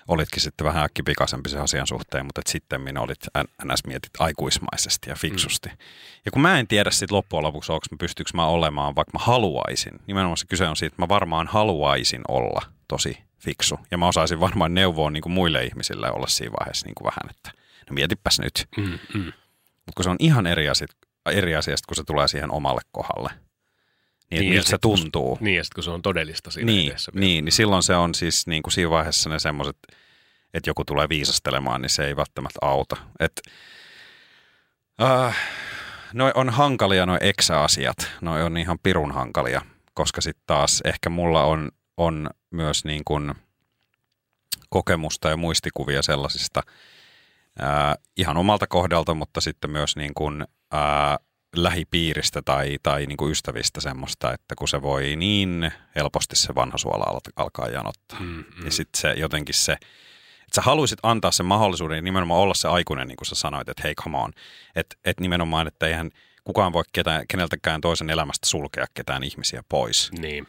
olitkin 0.08 0.42
sitten 0.42 0.68
vähän 0.68 0.84
äkkipikaisempi 0.84 1.50
sen 1.50 1.62
asian 1.62 1.88
suhteen, 1.88 2.26
mutta 2.26 2.42
sitten 2.46 2.82
minä 2.82 3.02
olit 3.02 3.28
ns. 3.66 3.86
mietit 3.88 4.12
aikuismaisesti 4.20 5.10
ja 5.10 5.16
fiksusti. 5.16 5.70
Mm. 5.70 5.78
Ja 6.26 6.32
kun 6.32 6.42
mä 6.42 6.60
en 6.60 6.68
tiedä 6.68 6.92
sitten 6.92 7.16
loppujen 7.16 7.44
lopuksi, 7.44 7.72
onko 7.72 7.86
mä 7.92 7.98
pystyykö 7.98 8.32
mä 8.34 8.46
olemaan, 8.46 8.96
vaikka 8.96 9.18
mä 9.20 9.26
haluaisin. 9.26 10.00
Nimenomaan 10.08 10.38
se 10.38 10.46
kyse 10.48 10.68
on 10.68 10.76
siitä, 10.76 10.94
että 10.94 11.02
mä 11.02 11.10
varmaan 11.10 11.48
haluaisin 11.48 12.22
olla 12.28 12.62
tosi 12.88 13.18
fiksu. 13.44 13.80
Ja 13.92 13.98
mä 13.98 14.08
osaisin 14.08 14.40
varmaan 14.40 14.74
neuvoa 14.74 15.10
niin 15.10 15.22
kuin 15.22 15.34
muille 15.34 15.64
ihmisille 15.64 16.12
olla 16.12 16.28
siinä 16.28 16.54
vaiheessa 16.60 16.86
niin 16.86 16.96
kuin 16.96 17.06
vähän, 17.06 17.30
että 17.30 17.52
no 17.90 17.94
mietipäs 17.94 18.40
nyt. 18.40 18.68
Mm, 18.78 19.00
mm. 19.14 19.26
Mutta 19.86 19.94
kun 19.96 20.04
se 20.04 20.10
on 20.10 20.16
ihan 20.20 20.48
eri 20.48 20.70
asia, 20.70 20.88
eri 21.26 21.56
asia 21.56 21.76
kun 21.88 21.96
se 21.96 22.04
tulee 22.04 22.28
siihen 22.28 22.52
omalle 22.52 22.82
kohdalle. 22.92 23.30
Niin, 24.32 24.40
niin 24.40 24.54
miltä 24.54 24.70
se 24.70 24.78
tuntuu. 24.78 25.38
Niin, 25.42 25.58
ja 25.58 25.64
sitten 25.64 25.76
kun 25.76 25.84
se 25.84 25.92
on 25.92 26.02
todellista 26.02 26.52
siinä 26.52 26.72
niin, 26.72 26.90
edessä. 26.90 27.12
Niin, 27.16 27.46
niin 27.46 27.54
silloin 27.54 27.84
se 27.84 27.96
on 27.96 28.16
siis 28.16 28.48
niin 28.48 28.64
kuin 28.64 28.74
siinä 28.74 28.90
vaiheessa 28.90 29.30
ne 29.30 29.40
semmoiset, 29.40 29.78
että 30.54 30.70
joku 30.70 30.86
tulee 30.86 31.10
viisastelemaan, 31.10 31.82
niin 31.82 31.90
se 31.90 32.06
ei 32.06 32.16
välttämättä 32.16 32.60
auta. 32.62 32.98
Et, 33.20 33.42
äh, 35.02 35.38
noi 36.14 36.32
on 36.36 36.50
hankalia 36.50 37.06
noi 37.06 37.18
eksä-asiat. 37.22 38.12
Noi 38.22 38.44
on 38.44 38.58
ihan 38.58 38.80
pirun 38.84 39.12
hankalia, 39.12 39.62
koska 39.94 40.22
sitten 40.22 40.44
taas 40.48 40.82
ehkä 40.86 41.10
mulla 41.10 41.44
on 41.44 41.72
on 41.98 42.30
myös 42.52 42.86
niin 42.86 43.02
kuin 43.06 43.34
kokemusta 44.70 45.30
ja 45.30 45.38
muistikuvia 45.38 46.02
sellaisista 46.02 46.64
ää, 47.60 47.96
ihan 48.18 48.38
omalta 48.38 48.68
kohdalta, 48.68 49.14
mutta 49.14 49.42
sitten 49.42 49.72
myös 49.72 49.96
niin 49.96 50.14
kuin, 50.14 50.46
ää, 50.72 51.18
lähipiiristä 51.56 52.42
tai, 52.42 52.78
tai 52.84 53.06
niin 53.06 53.18
kuin 53.18 53.32
ystävistä 53.32 53.82
semmoista, 53.82 54.34
että 54.34 54.56
kun 54.56 54.68
se 54.68 54.82
voi 54.82 55.16
niin 55.16 55.72
helposti 55.96 56.36
se 56.36 56.56
vanha 56.56 56.78
suola 56.78 57.20
alkaa 57.36 57.68
janottaa, 57.68 58.20
mm, 58.20 58.28
mm. 58.28 58.64
niin 58.64 58.72
sitten 58.72 59.02
se 59.02 59.14
jotenkin 59.14 59.56
se, 59.56 59.72
että 59.72 60.56
sä 60.56 60.62
haluaisit 60.62 61.00
antaa 61.04 61.32
sen 61.32 61.46
mahdollisuuden 61.46 61.96
ja 61.96 62.02
nimenomaan 62.02 62.40
olla 62.40 62.54
se 62.54 62.68
aikuinen, 62.68 63.08
niin 63.08 63.16
kuin 63.16 63.28
sä 63.28 63.36
sanoit, 63.36 63.70
että 63.70 63.84
hei 63.84 63.96
come 63.96 64.18
on, 64.18 64.32
että, 64.76 64.96
että 65.06 65.22
nimenomaan, 65.22 65.68
että 65.68 65.88
eihän 65.88 66.10
kukaan 66.44 66.74
voi 66.74 66.84
ketään, 66.94 67.28
keneltäkään 67.28 67.82
toisen 67.82 68.10
elämästä 68.10 68.48
sulkea 68.48 68.86
ketään 68.94 69.24
ihmisiä 69.24 69.64
pois. 69.70 70.12
Niin. 70.12 70.48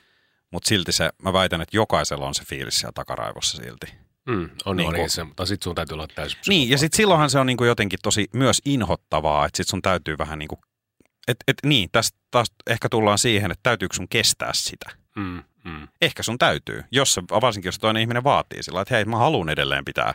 Mutta 0.53 0.69
silti 0.69 0.93
se, 0.93 1.11
mä 1.23 1.33
väitän, 1.33 1.61
että 1.61 1.77
jokaisella 1.77 2.27
on 2.27 2.35
se 2.35 2.45
fiilis 2.45 2.79
siellä 2.79 2.93
takaraivossa 2.93 3.63
silti. 3.63 3.87
Mm, 4.27 4.51
on, 4.65 4.77
niin 4.77 4.89
on 4.89 4.95
niin 4.95 5.11
se, 5.11 5.25
mutta 5.25 5.47
sitten 5.47 5.65
sun 5.65 5.75
täytyy 5.75 5.95
olla 5.95 6.07
täysin 6.15 6.39
Niin, 6.49 6.71
ja 6.71 6.79
sitten 6.79 6.97
silloinhan 6.97 7.31
se 7.31 7.39
on 7.39 7.47
niinku 7.47 7.65
jotenkin 7.65 7.99
tosi 8.03 8.29
myös 8.33 8.63
inhottavaa, 8.65 9.47
että 9.47 9.57
sitten 9.57 9.71
sun 9.71 9.83
täytyy 9.83 10.19
vähän 10.19 10.39
niinku, 10.39 10.59
että 11.29 11.45
et, 11.49 11.57
niin, 11.67 11.89
tästä 11.93 12.19
taas 12.31 12.53
ehkä 12.67 12.89
tullaan 12.89 13.19
siihen, 13.19 13.51
että 13.51 13.63
täytyykö 13.63 13.97
sun 13.97 14.09
kestää 14.09 14.53
sitä. 14.53 14.91
Mm, 15.17 15.43
mm. 15.65 15.89
Ehkä 16.03 16.23
sun 16.23 16.39
täytyy, 16.39 16.85
jos 16.91 17.15
se, 17.15 17.23
varsinkin 17.23 17.69
jos 17.69 17.79
toinen 17.79 18.01
ihminen 18.01 18.25
vaatii 18.25 18.63
sillä, 18.63 18.81
että 18.81 18.95
hei, 18.95 19.05
mä 19.05 19.17
haluan 19.17 19.49
edelleen 19.49 19.85
pitää 19.85 20.15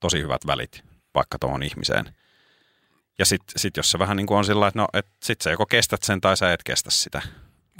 tosi 0.00 0.18
hyvät 0.18 0.46
välit 0.46 0.84
vaikka 1.14 1.38
tuohon 1.38 1.62
ihmiseen. 1.62 2.14
Ja 3.18 3.26
sitten 3.26 3.58
sit 3.58 3.76
jos 3.76 3.90
se 3.90 3.98
vähän 3.98 4.16
niin 4.16 4.26
kuin 4.26 4.38
on 4.38 4.44
sillä 4.44 4.68
että 4.68 4.78
no, 4.78 4.86
et 4.92 5.06
sit 5.24 5.40
sä 5.40 5.50
joko 5.50 5.66
kestät 5.66 6.02
sen 6.02 6.20
tai 6.20 6.36
sä 6.36 6.52
et 6.52 6.62
kestä 6.62 6.90
sitä. 6.90 7.22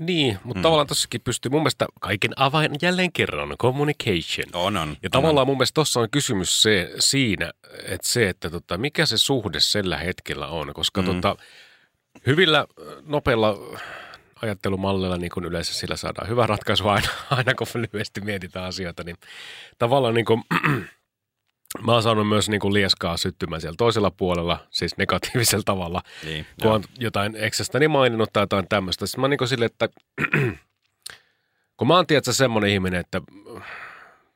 Niin, 0.00 0.38
mutta 0.45 0.59
mm. 0.59 0.62
tavallaan 0.62 0.87
tossakin 0.87 1.21
pystyy 1.21 1.50
mun 1.50 1.61
mielestä 1.61 1.87
kaiken 2.00 2.31
avain 2.37 2.73
jälleen 2.83 3.12
kerran, 3.12 3.57
communication. 3.61 4.47
On, 4.53 4.76
on. 4.76 4.97
Ja 5.03 5.11
tavallaan 5.11 5.43
on. 5.43 5.47
mun 5.47 5.57
mielestä 5.57 5.75
tuossa 5.75 6.00
on 6.00 6.11
kysymys 6.11 6.62
se, 6.62 6.93
siinä, 6.99 7.53
että 7.83 8.09
se, 8.09 8.29
että 8.29 8.50
tota, 8.50 8.79
mikä 8.79 9.07
se 9.07 9.19
suhde 9.19 9.61
sillä 9.61 9.97
hetkellä 9.97 10.47
on, 10.47 10.75
koska 10.75 11.03
mm. 11.03 11.07
tota, 11.07 11.37
hyvillä, 12.26 12.67
nopeilla 13.07 13.59
ajattelumallilla, 14.43 15.17
niin 15.17 15.31
kuin 15.31 15.45
yleensä 15.45 15.75
sillä 15.75 15.97
saadaan 15.97 16.29
hyvä 16.29 16.47
ratkaisu 16.47 16.88
aina, 16.88 17.09
aina 17.31 17.55
kun 17.55 17.67
lyhyesti 17.75 18.21
mietitään 18.21 18.65
asioita, 18.65 19.05
niin 19.05 19.17
tavallaan 19.79 20.15
niin 20.15 20.25
kuin, 20.25 20.43
Mä 21.83 21.92
oon 21.92 22.02
saanut 22.02 22.28
myös 22.28 22.49
niin 22.49 22.61
kuin 22.61 22.75
lieskaa 22.75 23.16
syttymään 23.16 23.61
siellä 23.61 23.76
toisella 23.78 24.11
puolella, 24.11 24.66
siis 24.71 24.97
negatiivisella 24.97 25.62
tavalla, 25.66 26.02
niin, 26.25 26.47
kun 26.62 26.73
on 26.73 26.85
jotain 26.99 27.37
eksästäni 27.37 27.88
maininnut 27.88 28.33
tai 28.33 28.42
jotain 28.42 28.68
tämmöistä. 28.68 29.06
Sitten 29.06 29.21
mä 29.21 29.28
niin 29.28 29.38
kuin 29.38 29.49
sille, 29.49 29.64
että 29.64 29.88
kun 31.76 31.88
mä 31.88 31.97
oon 31.97 32.06
tietysti 32.06 32.38
semmoinen 32.38 32.71
ihminen, 32.71 33.00
että 33.00 33.21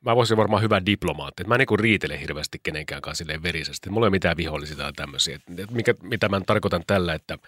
mä 0.04 0.16
voisin 0.16 0.36
varmaan 0.36 0.62
hyvä 0.62 0.86
diplomaatti. 0.86 1.44
Mä 1.44 1.54
en 1.54 1.58
niin 1.58 1.80
riitele 1.80 2.20
hirveästi 2.20 2.60
kenenkään 2.62 3.02
kanssa 3.02 3.24
silleen 3.24 3.42
verisesti. 3.42 3.90
Mulla 3.90 4.06
ei 4.06 4.08
ole 4.08 4.14
mitään 4.14 4.36
vihollisia 4.36 4.76
tai 4.76 4.92
tämmöisiä. 4.92 5.38
Et 5.58 5.70
mikä, 5.70 5.94
mitä 6.02 6.28
mä 6.28 6.40
tarkoitan 6.46 6.82
tällä, 6.86 7.14
että 7.14 7.38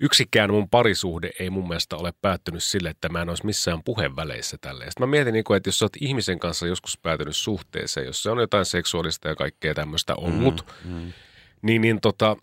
yksikään 0.00 0.50
mun 0.50 0.68
parisuhde 0.68 1.30
ei 1.38 1.50
mun 1.50 1.68
mielestä 1.68 1.96
ole 1.96 2.12
päättynyt 2.22 2.62
sille, 2.62 2.90
että 2.90 3.08
mä 3.08 3.22
en 3.22 3.28
olisi 3.28 3.46
missään 3.46 3.82
puheenväleissä 3.84 4.56
tälle. 4.60 4.84
Sitten 4.84 5.08
mä 5.08 5.10
mietin, 5.10 5.32
niin 5.32 5.44
kuin, 5.44 5.56
että 5.56 5.68
jos 5.68 5.78
sä 5.78 5.84
oot 5.84 5.96
ihmisen 6.00 6.38
kanssa 6.38 6.66
joskus 6.66 6.98
päätynyt 6.98 7.36
suhteeseen, 7.36 8.06
jos 8.06 8.22
se 8.22 8.30
on 8.30 8.38
jotain 8.38 8.64
seksuaalista 8.64 9.28
ja 9.28 9.36
kaikkea 9.36 9.74
tämmöistä 9.74 10.14
ollut, 10.14 10.66
mm, 10.84 10.92
mm. 10.92 11.12
niin, 11.62 11.82
niin 11.82 12.00
tota, 12.00 12.36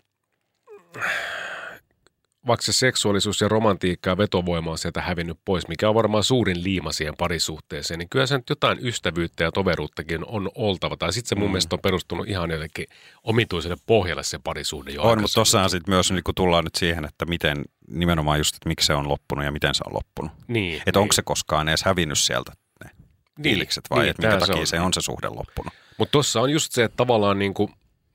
vaikka 2.48 2.66
se 2.66 2.72
seksuaalisuus 2.72 3.40
ja 3.40 3.48
romantiikka 3.48 4.10
ja 4.10 4.18
vetovoima 4.18 4.70
on 4.70 4.78
sieltä 4.78 5.00
hävinnyt 5.00 5.38
pois, 5.44 5.68
mikä 5.68 5.88
on 5.88 5.94
varmaan 5.94 6.24
suurin 6.24 6.64
liima 6.64 6.92
siihen 6.92 7.14
parisuhteeseen, 7.18 7.98
niin 7.98 8.08
kyllä 8.08 8.26
se 8.26 8.36
nyt 8.36 8.50
jotain 8.50 8.78
ystävyyttä 8.86 9.44
ja 9.44 9.52
toveruuttakin 9.52 10.24
on 10.26 10.50
oltava. 10.54 10.96
Tai 10.96 11.12
sitten 11.12 11.28
se 11.28 11.34
mun 11.34 11.48
mm. 11.48 11.52
mielestä 11.52 11.76
on 11.76 11.80
perustunut 11.80 12.28
ihan 12.28 12.50
jotenkin 12.50 12.86
omituiselle 13.22 13.76
pohjalle 13.86 14.22
se 14.22 14.38
parisuhde 14.44 14.90
jo 14.90 15.02
On, 15.02 15.20
mutta 15.20 15.34
tuossahan 15.34 15.70
sitten 15.70 15.94
myös, 15.94 16.10
niin 16.10 16.24
kun 16.24 16.34
tullaan 16.34 16.64
nyt 16.64 16.74
siihen, 16.74 17.04
että 17.04 17.26
miten 17.26 17.64
nimenomaan 17.90 18.38
just, 18.38 18.54
että 18.54 18.68
miksi 18.68 18.86
se 18.86 18.94
on 18.94 19.08
loppunut 19.08 19.44
ja 19.44 19.52
miten 19.52 19.74
se 19.74 19.82
on 19.86 19.94
loppunut. 19.94 20.32
Niin, 20.48 20.74
että 20.76 20.90
niin. 20.90 21.02
onko 21.02 21.12
se 21.12 21.22
koskaan 21.22 21.68
edes 21.68 21.82
hävinnyt 21.82 22.18
sieltä 22.18 22.52
ne 22.84 22.90
niin, 23.38 23.66
vai 23.90 23.98
niin, 23.98 24.10
että 24.10 24.22
minkä 24.22 24.38
takia 24.38 24.54
se 24.54 24.60
on, 24.60 24.66
se 24.66 24.80
on 24.80 24.92
se 24.94 25.00
suhde 25.00 25.28
loppunut. 25.28 25.72
Mutta 25.98 26.12
tuossa 26.12 26.40
on 26.40 26.50
just 26.50 26.72
se, 26.72 26.84
että 26.84 26.96
tavallaan 26.96 27.38
niin 27.38 27.54
kuin 27.54 27.72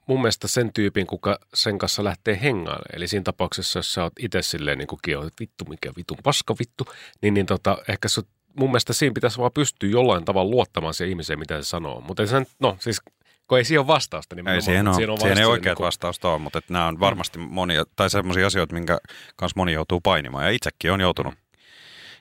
mun 0.07 0.21
mielestä 0.21 0.47
sen 0.47 0.73
tyypin, 0.73 1.07
kuka 1.07 1.39
sen 1.53 1.77
kanssa 1.77 2.03
lähtee 2.03 2.39
hengaille. 2.41 2.85
Eli 2.93 3.07
siinä 3.07 3.23
tapauksessa, 3.23 3.79
jos 3.79 3.93
sä 3.93 4.03
oot 4.03 4.13
itse 4.19 4.41
silleen 4.41 4.77
niin 4.77 4.87
kuin 4.87 4.99
että 5.27 5.39
vittu, 5.39 5.65
mikä 5.65 5.91
vittu, 5.97 6.17
paska 6.23 6.55
vittu, 6.59 6.85
niin, 7.21 7.33
niin 7.33 7.45
tota, 7.45 7.77
ehkä 7.87 8.07
se, 8.07 8.21
mun 8.59 8.69
mielestä 8.69 8.93
siinä 8.93 9.13
pitäisi 9.13 9.37
vaan 9.37 9.51
pystyä 9.53 9.89
jollain 9.89 10.25
tavalla 10.25 10.51
luottamaan 10.51 10.93
siihen 10.93 11.09
ihmiseen, 11.09 11.39
mitä 11.39 11.61
se 11.61 11.69
sanoo. 11.69 12.01
Mutta 12.01 12.27
sen, 12.27 12.45
no 12.59 12.77
siis 12.79 13.01
kun 13.47 13.57
ei 13.57 13.65
siihen 13.65 13.79
ole 13.79 13.87
vastausta. 13.87 14.35
Niin 14.35 14.47
ei 14.47 14.61
siihen 14.61 14.87
ole. 14.87 14.95
Siihen, 14.95 15.09
on 15.09 15.21
siihen 15.21 15.37
ei 15.37 15.45
oikeat 15.45 15.79
niin 15.79 15.85
vastausta 15.85 16.29
ole, 16.29 16.39
mutta 16.39 16.61
nämä 16.69 16.87
on 16.87 16.99
varmasti 16.99 17.39
monia, 17.39 17.83
tai 17.95 18.09
sellaisia 18.09 18.47
asioita, 18.47 18.73
minkä 18.73 18.97
kanssa 19.35 19.59
moni 19.59 19.73
joutuu 19.73 20.01
painimaan. 20.01 20.45
Ja 20.45 20.51
itsekin 20.51 20.91
on 20.91 21.01
joutunut, 21.01 21.33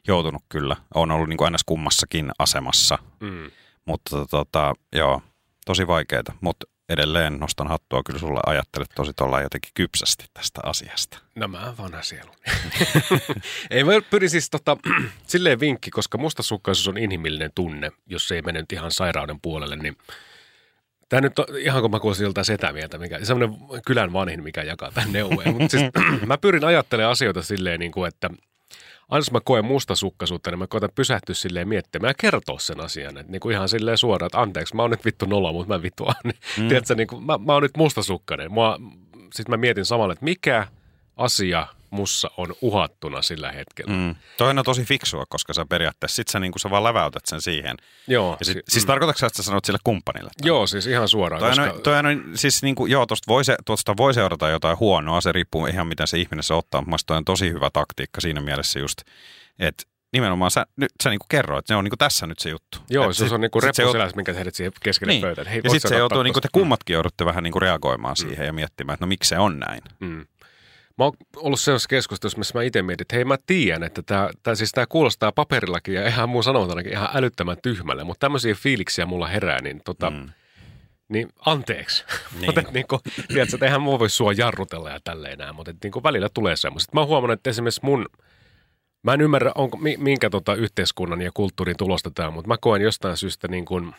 joutunut 0.06 0.42
kyllä. 0.48 0.76
On 0.94 1.10
ollut 1.10 1.28
niin 1.28 1.36
kuin 1.36 1.46
aina 1.46 1.58
kummassakin 1.66 2.30
asemassa. 2.38 2.98
Mm. 3.20 3.50
Mutta 3.84 4.26
tota, 4.30 4.74
joo, 4.92 5.22
tosi 5.66 5.86
vaikeita. 5.86 6.32
Mutta 6.40 6.66
edelleen 6.88 7.38
nostan 7.38 7.68
hattua, 7.68 8.02
kyllä 8.06 8.18
sulle 8.18 8.40
ajattelet 8.46 8.90
tosi 8.94 9.12
tuolla 9.16 9.40
jotenkin 9.40 9.70
kypsästi 9.74 10.24
tästä 10.34 10.60
asiasta. 10.64 11.18
No 11.34 11.48
mä 11.48 11.74
vanha 11.78 12.02
sielu. 12.02 12.30
ei 13.70 13.84
mä 13.84 13.92
pyrin 14.10 14.30
siis 14.30 14.50
tota, 14.50 14.76
silleen 15.26 15.60
vinkki, 15.60 15.90
koska 15.90 16.18
mustasukkaisuus 16.18 16.88
on 16.88 16.98
inhimillinen 16.98 17.50
tunne, 17.54 17.90
jos 18.06 18.32
ei 18.32 18.42
mene 18.42 18.64
ihan 18.72 18.90
sairauden 18.90 19.40
puolelle, 19.40 19.76
niin 19.76 19.96
Tämä 21.12 21.20
nyt 21.20 21.38
on 21.38 21.46
ihan 21.58 21.82
kun 21.82 21.90
mä 21.90 22.00
kuulisin 22.00 22.24
joltain 22.24 22.44
setämieltä, 22.44 22.98
mikä, 22.98 23.24
semmoinen 23.24 23.58
kylän 23.86 24.12
vanhin, 24.12 24.42
mikä 24.42 24.62
jakaa 24.62 24.90
tämän 24.90 25.12
neuvoja. 25.12 25.52
Mutta 25.52 25.68
siis, 25.68 25.82
mä 26.26 26.38
pyrin 26.38 26.64
ajattelemaan 26.64 27.12
asioita 27.12 27.42
silleen, 27.42 27.80
niin 27.80 27.92
kuin, 27.92 28.08
että 28.08 28.30
aina 29.12 29.18
jos 29.18 29.32
mä 29.32 29.40
koen 29.44 29.64
mustasukkaisuutta, 29.64 30.50
niin 30.50 30.58
mä 30.58 30.66
koitan 30.66 30.90
pysähtyä 30.94 31.34
silleen 31.34 31.68
miettimään 31.68 32.10
ja 32.10 32.14
kertoa 32.18 32.58
sen 32.58 32.80
asian. 32.80 33.18
Että 33.18 33.32
niin 33.32 33.40
kuin 33.40 33.52
ihan 33.52 33.68
silleen 33.68 33.98
suoraan, 33.98 34.26
että 34.26 34.40
anteeksi, 34.40 34.76
mä 34.76 34.82
oon 34.82 34.90
nyt 34.90 35.04
vittu 35.04 35.26
nolla, 35.26 35.52
mutta 35.52 35.74
mä 35.74 35.82
vittu 35.82 36.04
Niin, 36.24 36.36
mm. 36.58 36.68
Tiedätkö, 36.68 36.94
niin 36.94 37.06
kuin, 37.06 37.24
mä, 37.24 37.38
mä 37.38 37.52
oon 37.52 37.62
nyt 37.62 37.76
mustasukkainen. 37.76 38.50
Sitten 39.34 39.52
mä 39.52 39.56
mietin 39.56 39.84
samalla, 39.84 40.12
että 40.12 40.24
mikä 40.24 40.66
asia 41.16 41.66
mussa 41.92 42.30
on 42.36 42.54
uhattuna 42.60 43.22
sillä 43.22 43.52
hetkellä. 43.52 43.92
Mm. 43.92 44.14
Toi 44.36 44.50
on 44.50 44.64
tosi 44.64 44.84
fiksua, 44.84 45.24
koska 45.28 45.54
sä 45.54 45.66
periaatteessa 45.68 46.16
sit 46.16 46.28
sä, 46.28 46.40
niin 46.40 46.52
sä 46.56 46.70
vaan 46.70 46.84
läväytät 46.84 47.26
sen 47.26 47.40
siihen. 47.40 47.76
Joo. 48.06 48.36
Ja 48.40 48.44
sit, 48.44 48.54
si- 48.54 48.62
siis 48.68 48.84
mm. 48.84 48.86
tarkoitatko 48.86 49.18
sä, 49.18 49.26
että 49.26 49.36
sä 49.36 49.42
sanot 49.42 49.64
sille 49.64 49.78
kumppanille? 49.84 50.30
Tämän? 50.36 50.46
Joo, 50.46 50.66
siis 50.66 50.86
ihan 50.86 51.08
suoraan. 51.08 51.40
Toi 51.40 51.50
koska... 51.50 51.72
on, 51.72 51.82
toi 51.82 51.98
on, 51.98 52.22
siis 52.34 52.62
niin 52.62 52.74
kuin, 52.74 52.90
joo, 52.90 53.06
tosta 53.06 53.24
voi, 53.28 53.44
se, 53.44 53.56
tuosta 53.64 53.96
voi 53.96 54.14
seurata 54.14 54.48
jotain 54.48 54.78
huonoa, 54.78 55.20
se 55.20 55.32
riippuu 55.32 55.66
ihan 55.66 55.86
miten 55.86 56.06
se 56.06 56.18
ihminen 56.18 56.42
se 56.42 56.54
ottaa, 56.54 56.82
mutta 56.86 57.06
toi 57.06 57.16
on 57.16 57.24
tosi 57.24 57.50
hyvä 57.50 57.70
taktiikka 57.72 58.20
siinä 58.20 58.40
mielessä 58.40 58.78
just, 58.78 59.00
että 59.58 59.84
nimenomaan 60.12 60.50
sä, 60.50 60.66
nyt, 60.76 60.90
sä 61.02 61.10
niinku 61.10 61.26
kerroit, 61.28 61.58
että 61.58 61.68
se 61.68 61.76
on 61.76 61.84
niinku 61.84 61.96
tässä 61.96 62.26
nyt 62.26 62.38
se 62.38 62.50
juttu. 62.50 62.78
Joo, 62.90 63.10
Et 63.10 63.16
se, 63.16 63.24
sit, 63.24 63.32
on 63.32 63.40
niinku 63.40 63.60
reppuselässä, 63.60 64.16
minkä 64.16 64.32
sä 64.32 64.36
heidät 64.36 64.54
siihen 64.54 64.72
keskelle 64.82 65.12
niin. 65.12 65.22
pöytään. 65.22 65.46
Hei, 65.46 65.60
ja 65.64 65.70
sitten 65.70 65.88
se 65.88 65.98
joutuu, 65.98 66.22
niinku 66.22 66.40
te 66.40 66.48
kummatkin 66.52 66.94
joudutte 66.94 67.24
vähän 67.24 67.42
niinku 67.44 67.60
reagoimaan 67.60 68.16
mm. 68.18 68.28
siihen 68.28 68.46
ja 68.46 68.52
miettimään, 68.52 68.94
että 68.94 69.04
no 69.04 69.08
miksi 69.08 69.28
se 69.28 69.38
on 69.38 69.58
näin. 69.58 69.82
Mm. 70.00 70.26
Mä 70.98 71.04
oon 71.04 71.12
ollut 71.36 71.60
sellaisessa 71.60 71.88
keskustelussa, 71.88 72.38
missä 72.38 72.58
mä 72.58 72.62
itse 72.62 72.82
mietin, 72.82 73.04
että 73.04 73.16
hei 73.16 73.24
mä 73.24 73.38
tiedän, 73.46 73.82
että 73.82 74.02
tämä, 74.02 74.30
tämä, 74.42 74.54
siis 74.54 74.72
tämä 74.72 74.86
kuulostaa 74.86 75.32
paperillakin 75.32 75.94
ja 75.94 76.08
ihan 76.08 76.28
muun 76.28 76.44
sanontanakin 76.44 76.92
ihan 76.92 77.08
älyttömän 77.14 77.56
tyhmälle, 77.62 78.04
mutta 78.04 78.24
tämmöisiä 78.24 78.54
fiiliksiä 78.54 79.06
mulla 79.06 79.26
herää, 79.26 79.60
niin 79.62 79.80
tota, 79.84 80.10
mm. 80.10 80.28
Niin 81.08 81.28
anteeksi. 81.46 82.04
Niin. 82.40 82.46
mutta 82.46 82.72
niin 82.72 82.86
kuin, 82.86 83.00
tiedätkö, 83.28 83.56
että 83.56 83.66
eihän 83.66 83.82
mua 83.82 83.98
voi 83.98 84.10
sua 84.10 84.32
jarrutella 84.32 84.90
ja 84.90 85.00
tälleen 85.04 85.38
näin, 85.38 85.54
mutta 85.54 85.74
niin 85.82 85.92
kuin 85.92 86.02
välillä 86.02 86.28
tulee 86.34 86.56
semmoista. 86.56 86.90
Mä 86.94 87.00
oon 87.00 87.08
huomannut, 87.08 87.38
että 87.38 87.50
esimerkiksi 87.50 87.80
mun, 87.84 88.06
mä 89.02 89.14
en 89.14 89.20
ymmärrä, 89.20 89.52
onko, 89.54 89.78
minkä 89.98 90.30
tota 90.30 90.54
yhteiskunnan 90.54 91.22
ja 91.22 91.30
kulttuurin 91.34 91.76
tulosta 91.76 92.10
tämä, 92.14 92.30
mutta 92.30 92.48
mä 92.48 92.56
koen 92.60 92.82
jostain 92.82 93.16
syystä 93.16 93.48
niin 93.48 93.64
kuin– 93.64 93.92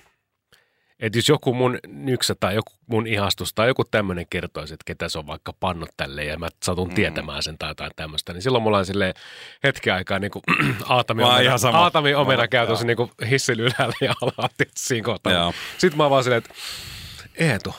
että 0.99 1.17
jos 1.17 1.29
joku 1.29 1.53
mun 1.53 1.79
nyksä 1.87 2.35
tai 2.39 2.55
joku 2.55 2.73
mun 2.87 3.07
ihastus 3.07 3.53
tai 3.53 3.67
joku 3.67 3.83
tämmöinen 3.83 4.25
kertoisi, 4.29 4.73
että 4.73 4.83
ketä 4.85 5.09
se 5.09 5.19
on 5.19 5.27
vaikka 5.27 5.53
pannut 5.53 5.89
tälle 5.97 6.23
ja 6.23 6.37
mä 6.37 6.47
satun 6.63 6.87
mm. 6.87 6.95
tietämään 6.95 7.43
sen 7.43 7.57
tai 7.57 7.69
jotain 7.69 7.91
tämmöistä, 7.95 8.33
niin 8.33 8.41
silloin 8.41 8.63
mulla 8.63 8.77
on 8.77 8.85
silleen 8.85 9.13
hetki 9.63 9.91
aikaa 9.91 10.19
niin 10.19 10.31
kuin 10.31 10.43
Aatami 10.89 11.23
omena, 11.23 11.77
Aatami 11.79 12.13
omena 12.13 12.47
käy 12.47 12.67
tosi 12.67 12.87
niin 12.87 13.29
hissin 13.29 13.59
ylhäällä 13.59 13.95
ja 14.01 14.13
alaa 14.21 14.49
siinä 14.75 15.05
kohtaa. 15.05 15.53
Sitten 15.77 15.97
mä 15.97 16.09
vaan 16.09 16.23
silleen, 16.23 16.37
että 16.37 16.53
Eetu, 17.37 17.75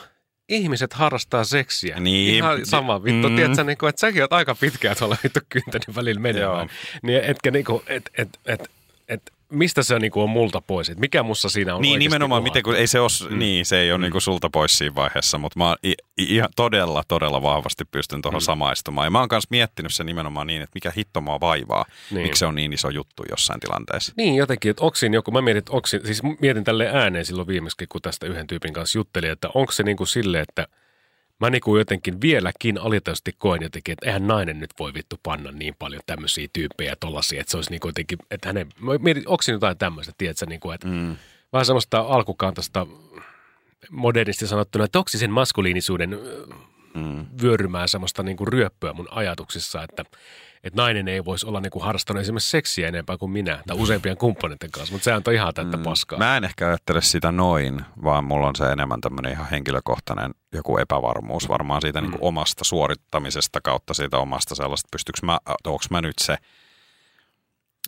ihmiset 0.49 0.93
harrastaa 0.93 1.43
seksiä. 1.43 1.99
Niin. 1.99 2.35
Ihan 2.35 2.65
sama 2.65 3.03
vittu. 3.03 3.29
Mm. 3.29 3.35
Tiedätkö, 3.35 3.63
niin 3.63 3.77
kuin, 3.77 3.89
että 3.89 3.99
säkin 3.99 4.21
oot 4.21 4.33
aika 4.33 4.55
pitkään 4.55 4.95
tuolla 4.99 5.17
vittu 5.23 5.39
kyntänin 5.49 5.95
välillä 5.95 6.21
menemään. 6.21 6.69
Niin 7.01 7.23
etkä 7.23 7.51
niin 7.51 7.65
kuin, 7.65 7.83
et, 7.87 8.09
et, 8.17 8.29
et, 8.45 8.71
et, 9.07 9.31
mistä 9.49 9.83
se 9.83 9.99
niinku 9.99 10.21
on 10.21 10.29
multa 10.29 10.61
pois? 10.61 10.89
Et 10.89 10.97
mikä 10.97 11.23
mussa 11.23 11.49
siinä 11.49 11.75
on 11.75 11.81
Niin 11.81 11.99
nimenomaan, 11.99 12.43
miten, 12.43 12.63
kun 12.63 12.75
ei 12.75 12.87
se, 12.87 12.99
ole, 12.99 13.29
mm. 13.29 13.39
niin, 13.39 13.65
se 13.65 13.79
ei 13.79 13.91
ole 13.91 13.97
mm. 13.97 14.01
niinku 14.01 14.19
sulta 14.19 14.49
pois 14.49 14.77
siinä 14.77 14.95
vaiheessa, 14.95 15.37
mutta 15.37 15.59
mä 15.59 15.75
i, 15.85 15.93
ihan 16.17 16.49
todella, 16.55 17.03
todella 17.07 17.41
vahvasti 17.41 17.85
pystyn 17.85 18.21
tuohon 18.21 18.41
mm. 18.41 18.45
samaistumaan. 18.45 19.05
Ja 19.05 19.09
mä 19.09 19.19
oon 19.19 19.27
myös 19.31 19.49
miettinyt 19.49 19.93
sen 19.93 20.05
nimenomaan 20.05 20.47
niin, 20.47 20.61
että 20.61 20.75
mikä 20.75 20.91
hitto 20.97 21.21
mua 21.21 21.39
vaivaa, 21.39 21.85
niin. 22.11 22.23
miksi 22.23 22.39
se 22.39 22.45
on 22.45 22.55
niin 22.55 22.73
iso 22.73 22.89
juttu 22.89 23.23
jossain 23.29 23.59
tilanteessa. 23.59 24.13
Niin 24.17 24.35
jotenkin, 24.35 24.69
että 24.69 24.85
oksin 24.85 25.13
joku, 25.13 25.31
mä 25.31 25.41
mietin, 25.41 25.63
oksin, 25.69 26.01
siis 26.05 26.21
mietin 26.41 26.63
tälle 26.63 26.89
ääneen 26.93 27.25
silloin 27.25 27.47
viimeiskin, 27.47 27.87
kun 27.87 28.01
tästä 28.01 28.25
yhden 28.25 28.47
tyypin 28.47 28.73
kanssa 28.73 28.97
juttelin, 28.97 29.31
että 29.31 29.49
onko 29.53 29.71
se 29.71 29.83
niinku 29.83 30.05
silleen, 30.05 30.45
että– 30.49 30.67
mä 31.39 31.49
niinku 31.49 31.77
jotenkin 31.77 32.21
vieläkin 32.21 32.77
alitaisesti 32.77 33.35
koen 33.37 33.61
jotenkin, 33.61 33.91
että 33.93 34.05
eihän 34.05 34.27
nainen 34.27 34.59
nyt 34.59 34.69
voi 34.79 34.93
vittu 34.93 35.15
panna 35.23 35.51
niin 35.51 35.75
paljon 35.79 36.01
tämmöisiä 36.05 36.47
tyyppejä 36.53 36.95
tollasia, 36.99 37.41
että 37.41 37.51
se 37.51 37.57
olisi 37.57 37.71
niinku 37.71 37.87
jotenkin, 37.87 38.17
että 38.31 38.49
hänen, 38.49 38.67
mä 38.79 38.91
mietin, 38.99 39.27
onko 39.27 39.43
jotain 39.47 39.77
tämmöistä, 39.77 40.13
tiedätkö, 40.17 40.45
niinku, 40.45 40.71
että 40.71 40.87
mm. 40.87 41.15
vähän 41.53 41.65
semmoista 41.65 41.99
alkukantaista 41.99 42.87
modernisti 43.89 44.47
sanottuna 44.47 44.87
toksisen 44.87 45.31
maskuliinisuuden 45.31 46.19
mm. 46.93 47.25
vyörymään 47.41 47.89
semmoista 47.89 48.23
niinku 48.23 48.45
ryöppöä 48.45 48.93
mun 48.93 49.07
ajatuksissa, 49.11 49.83
että 49.83 50.05
että 50.65 50.81
nainen 50.81 51.07
ei 51.07 51.25
voisi 51.25 51.45
olla 51.45 51.61
niinku 51.61 51.79
harrastanut 51.79 52.21
esimerkiksi 52.21 52.49
seksiä 52.49 52.87
enempää 52.87 53.17
kuin 53.17 53.31
minä 53.31 53.63
tai 53.67 53.77
useampien 53.79 54.17
kumppaneiden 54.17 54.71
kanssa, 54.71 54.93
mutta 54.93 55.03
sehän 55.03 55.21
on 55.27 55.33
ihan 55.33 55.53
täyttä 55.53 55.77
mm. 55.77 55.83
paskaa. 55.83 56.19
Mä 56.19 56.37
en 56.37 56.43
ehkä 56.43 56.67
ajattele 56.67 57.01
sitä 57.01 57.31
noin, 57.31 57.85
vaan 58.03 58.23
mulla 58.23 58.47
on 58.47 58.55
se 58.55 58.65
enemmän 58.65 59.01
tämmöinen 59.01 59.31
ihan 59.31 59.49
henkilökohtainen 59.49 60.31
joku 60.53 60.77
epävarmuus 60.77 61.49
varmaan 61.49 61.81
siitä 61.81 62.01
niinku 62.01 62.11
mm. 62.11 62.13
niinku 62.15 62.27
omasta 62.27 62.63
suorittamisesta 62.63 63.61
kautta 63.61 63.93
siitä 63.93 64.17
omasta 64.17 64.55
sellaista, 64.55 64.87
pystyykö 64.91 65.19
mä, 65.23 65.39
onko 65.65 65.85
mä 65.89 66.01
nyt 66.01 66.19
se 66.21 66.37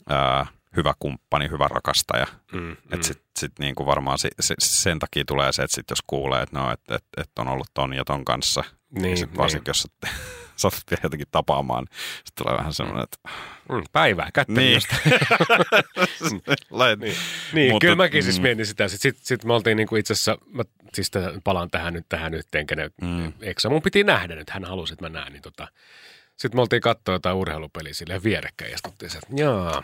ää, 0.10 0.48
hyvä 0.76 0.94
kumppani, 1.00 1.50
hyvä 1.50 1.68
rakastaja. 1.68 2.28
Mm, 2.54 2.72
että 2.72 2.96
mm. 2.96 3.04
sitten 3.04 3.26
sit 3.38 3.52
niinku 3.60 3.86
varmaan 3.86 4.18
si, 4.18 4.30
se, 4.40 4.56
sen 4.60 5.00
takia 5.00 5.24
tulee 5.28 5.52
se, 5.52 5.64
että 5.64 5.76
sit 5.76 5.90
jos 5.90 6.04
kuulee, 6.08 6.42
että 6.42 6.60
no, 6.60 6.72
et, 6.72 6.82
et, 6.90 7.06
et 7.18 7.40
on 7.40 7.48
ollut 7.48 7.68
ton 7.74 7.94
ja 7.94 8.06
ton 8.06 8.26
kanssa, 8.26 8.64
niin, 8.92 9.02
niin 9.02 9.18
sit 9.18 9.38
varsinkin 9.38 9.72
niin. 9.72 9.92
jos 10.04 10.12
satut 10.58 10.84
vielä 10.92 11.02
jotenkin 11.04 11.28
tapaamaan, 11.32 11.86
sitten 12.26 12.46
tulee 12.46 12.58
vähän 12.58 12.74
semmoinen, 12.74 13.04
että... 13.04 13.18
Mm, 13.72 13.84
päivää, 13.92 14.30
kättelystä. 14.34 14.96
Niin. 16.30 17.00
niin, 17.00 17.16
niin 17.54 17.72
Mutta, 17.72 17.84
kyllä 17.84 17.96
mäkin 17.96 18.24
siis 18.24 18.40
mm. 18.40 18.44
mietin 18.44 18.66
sitä. 18.66 18.88
Sitten 18.88 19.14
sit, 19.14 19.26
sit 19.26 19.44
me 19.44 19.54
oltiin 19.54 19.78
niinku 19.78 19.96
itse 19.96 20.14
asiassa, 20.14 20.38
mä 20.54 20.64
siis 20.94 21.12
palaan 21.44 21.70
tähän 21.70 21.94
nyt 21.94 22.06
tähän 22.10 22.34
yhteen, 22.34 22.68
kenen 22.68 22.92
mm. 23.02 23.34
eksä 23.42 23.70
mun 23.70 23.82
piti 23.82 24.04
nähdä 24.04 24.36
nyt, 24.36 24.50
hän 24.50 24.66
halusi, 24.66 24.94
että 24.94 25.06
mä 25.06 25.10
näen, 25.10 25.34
niin 25.34 25.42
tota, 25.42 25.68
sitten 26.38 26.58
me 26.58 26.62
oltiin 26.62 26.82
katsoa 26.82 27.16
jotain 27.16 27.36
urheilupeliä 27.36 27.94
silleen 27.94 28.24
vierekkäin 28.24 28.72
ja 28.72 28.76
istuttiin 28.76 29.12
että 29.18 29.42
jaa, 29.42 29.84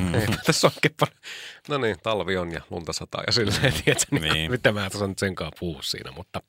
Mm. 0.00 0.14
Ei, 0.14 0.26
tässä 0.46 0.66
on 0.66 0.72
paljon. 1.00 1.18
No 1.68 1.78
niin, 1.78 1.96
talvi 2.02 2.36
on 2.36 2.52
ja 2.52 2.60
lunta 2.70 2.92
sataa 2.92 3.22
ja 3.26 3.32
silleen, 3.32 3.72
tiedätkö, 3.84 4.16
niin. 4.16 4.32
niin. 4.32 4.50
mitä 4.50 4.72
mä 4.72 4.90
tässä 4.90 5.06
nyt 5.06 5.18
senkaan 5.18 5.52
puhua 5.60 5.82
siinä, 5.82 6.12
mutta 6.12 6.42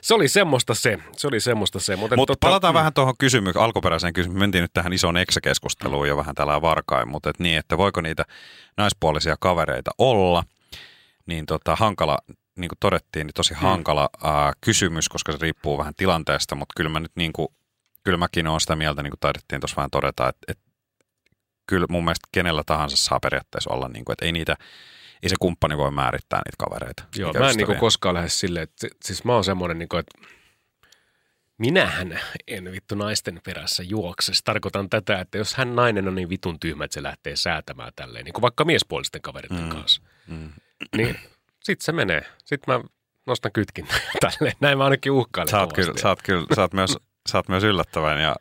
se 0.00 0.14
oli 0.14 0.28
semmoista 0.28 0.74
se, 0.74 0.98
se 1.16 1.26
oli 1.26 1.40
semmoista 1.40 1.80
se. 1.80 1.96
Mutta 1.96 2.16
Mut 2.16 2.26
tota, 2.26 2.46
palataan 2.46 2.74
mm. 2.74 2.78
vähän 2.78 2.92
tuohon 2.92 3.14
kysymykseen, 3.18 3.64
alkuperäiseen 3.64 4.12
kysymykseen, 4.12 4.40
mentiin 4.40 4.62
nyt 4.62 4.72
tähän 4.72 4.92
isoon 4.92 5.16
eksä-keskusteluun 5.16 6.08
jo 6.08 6.16
vähän 6.16 6.34
tällä 6.34 6.62
varkain, 6.62 7.08
mutta 7.08 7.30
et 7.30 7.38
niin, 7.38 7.58
että 7.58 7.78
voiko 7.78 8.00
niitä 8.00 8.24
naispuolisia 8.76 9.36
kavereita 9.40 9.90
olla, 9.98 10.44
niin 11.26 11.46
tota, 11.46 11.76
hankala, 11.76 12.18
niin 12.56 12.68
kuin 12.68 12.78
todettiin, 12.80 13.26
niin 13.26 13.34
tosi 13.34 13.54
mm. 13.54 13.60
hankala 13.60 14.10
äh, 14.24 14.32
kysymys, 14.60 15.08
koska 15.08 15.32
se 15.32 15.38
riippuu 15.40 15.78
vähän 15.78 15.94
tilanteesta, 15.96 16.54
mutta 16.54 16.72
kyllä 16.76 16.90
mä 16.90 17.00
nyt 17.00 17.12
niin 17.16 17.32
kuin, 17.32 17.48
kyllä 18.04 18.18
mäkin 18.18 18.46
olen 18.46 18.60
sitä 18.60 18.76
mieltä, 18.76 19.02
niin 19.02 19.10
kuin 19.10 19.20
taidettiin 19.20 19.60
tuossa 19.60 19.76
vähän 19.76 19.90
todeta, 19.90 20.28
että, 20.28 20.40
että 20.48 20.65
kyllä 21.66 21.86
mun 21.90 22.04
mielestä 22.04 22.28
kenellä 22.32 22.62
tahansa 22.66 22.96
saa 22.96 23.20
periaatteessa 23.20 23.70
olla, 23.70 23.88
niin 23.88 24.04
kuin, 24.04 24.12
että 24.12 24.24
ei 24.24 24.32
niitä, 24.32 24.56
ei 25.22 25.28
se 25.28 25.36
kumppani 25.40 25.76
voi 25.76 25.90
määrittää 25.90 26.38
niitä 26.38 26.64
kavereita. 26.64 27.04
Joo, 27.16 27.32
mä 27.32 27.50
en 27.50 27.56
niin 27.56 27.66
kuin 27.66 27.78
koskaan 27.78 28.14
lähde 28.14 28.28
silleen, 28.28 28.62
että 28.62 28.88
siis 29.04 29.24
mä 29.24 29.34
oon 29.34 29.44
semmoinen, 29.44 29.78
niin 29.78 29.88
kuin, 29.88 30.00
että 30.00 30.18
Minähän 31.58 32.20
en 32.46 32.72
vittu 32.72 32.94
naisten 32.94 33.40
perässä 33.44 33.82
juokse. 33.82 34.34
Se 34.34 34.44
tarkoitan 34.44 34.90
tätä, 34.90 35.20
että 35.20 35.38
jos 35.38 35.54
hän 35.54 35.76
nainen 35.76 36.08
on 36.08 36.14
niin 36.14 36.28
vitun 36.28 36.60
tyhmä, 36.60 36.84
että 36.84 36.94
se 36.94 37.02
lähtee 37.02 37.36
säätämään 37.36 37.92
tälleen, 37.96 38.24
niin 38.24 38.32
kuin 38.32 38.42
vaikka 38.42 38.64
miespuolisten 38.64 39.22
kaveritten 39.22 39.62
mm. 39.62 39.68
kanssa, 39.68 40.02
mm. 40.26 40.50
niin 40.96 41.16
sit 41.62 41.80
se 41.80 41.92
menee. 41.92 42.22
Sitten 42.44 42.74
mä 42.74 42.84
nostan 43.26 43.52
kytkin 43.52 43.88
tälleen. 44.20 44.56
Näin 44.60 44.78
mä 44.78 44.84
ainakin 44.84 45.12
uhkailen. 45.12 45.50
Sä 45.50 45.60
oot, 45.60 45.72
kyllä, 45.72 45.92
sä 46.00 46.08
oot, 46.08 46.22
kyllä, 46.22 46.46
sä 46.54 46.62
oot 46.62 46.74
myös 46.74 46.96
sä 47.26 47.38
oot 47.38 47.48
myös 47.48 47.64
yllättävän 47.64 48.20
ja 48.20 48.36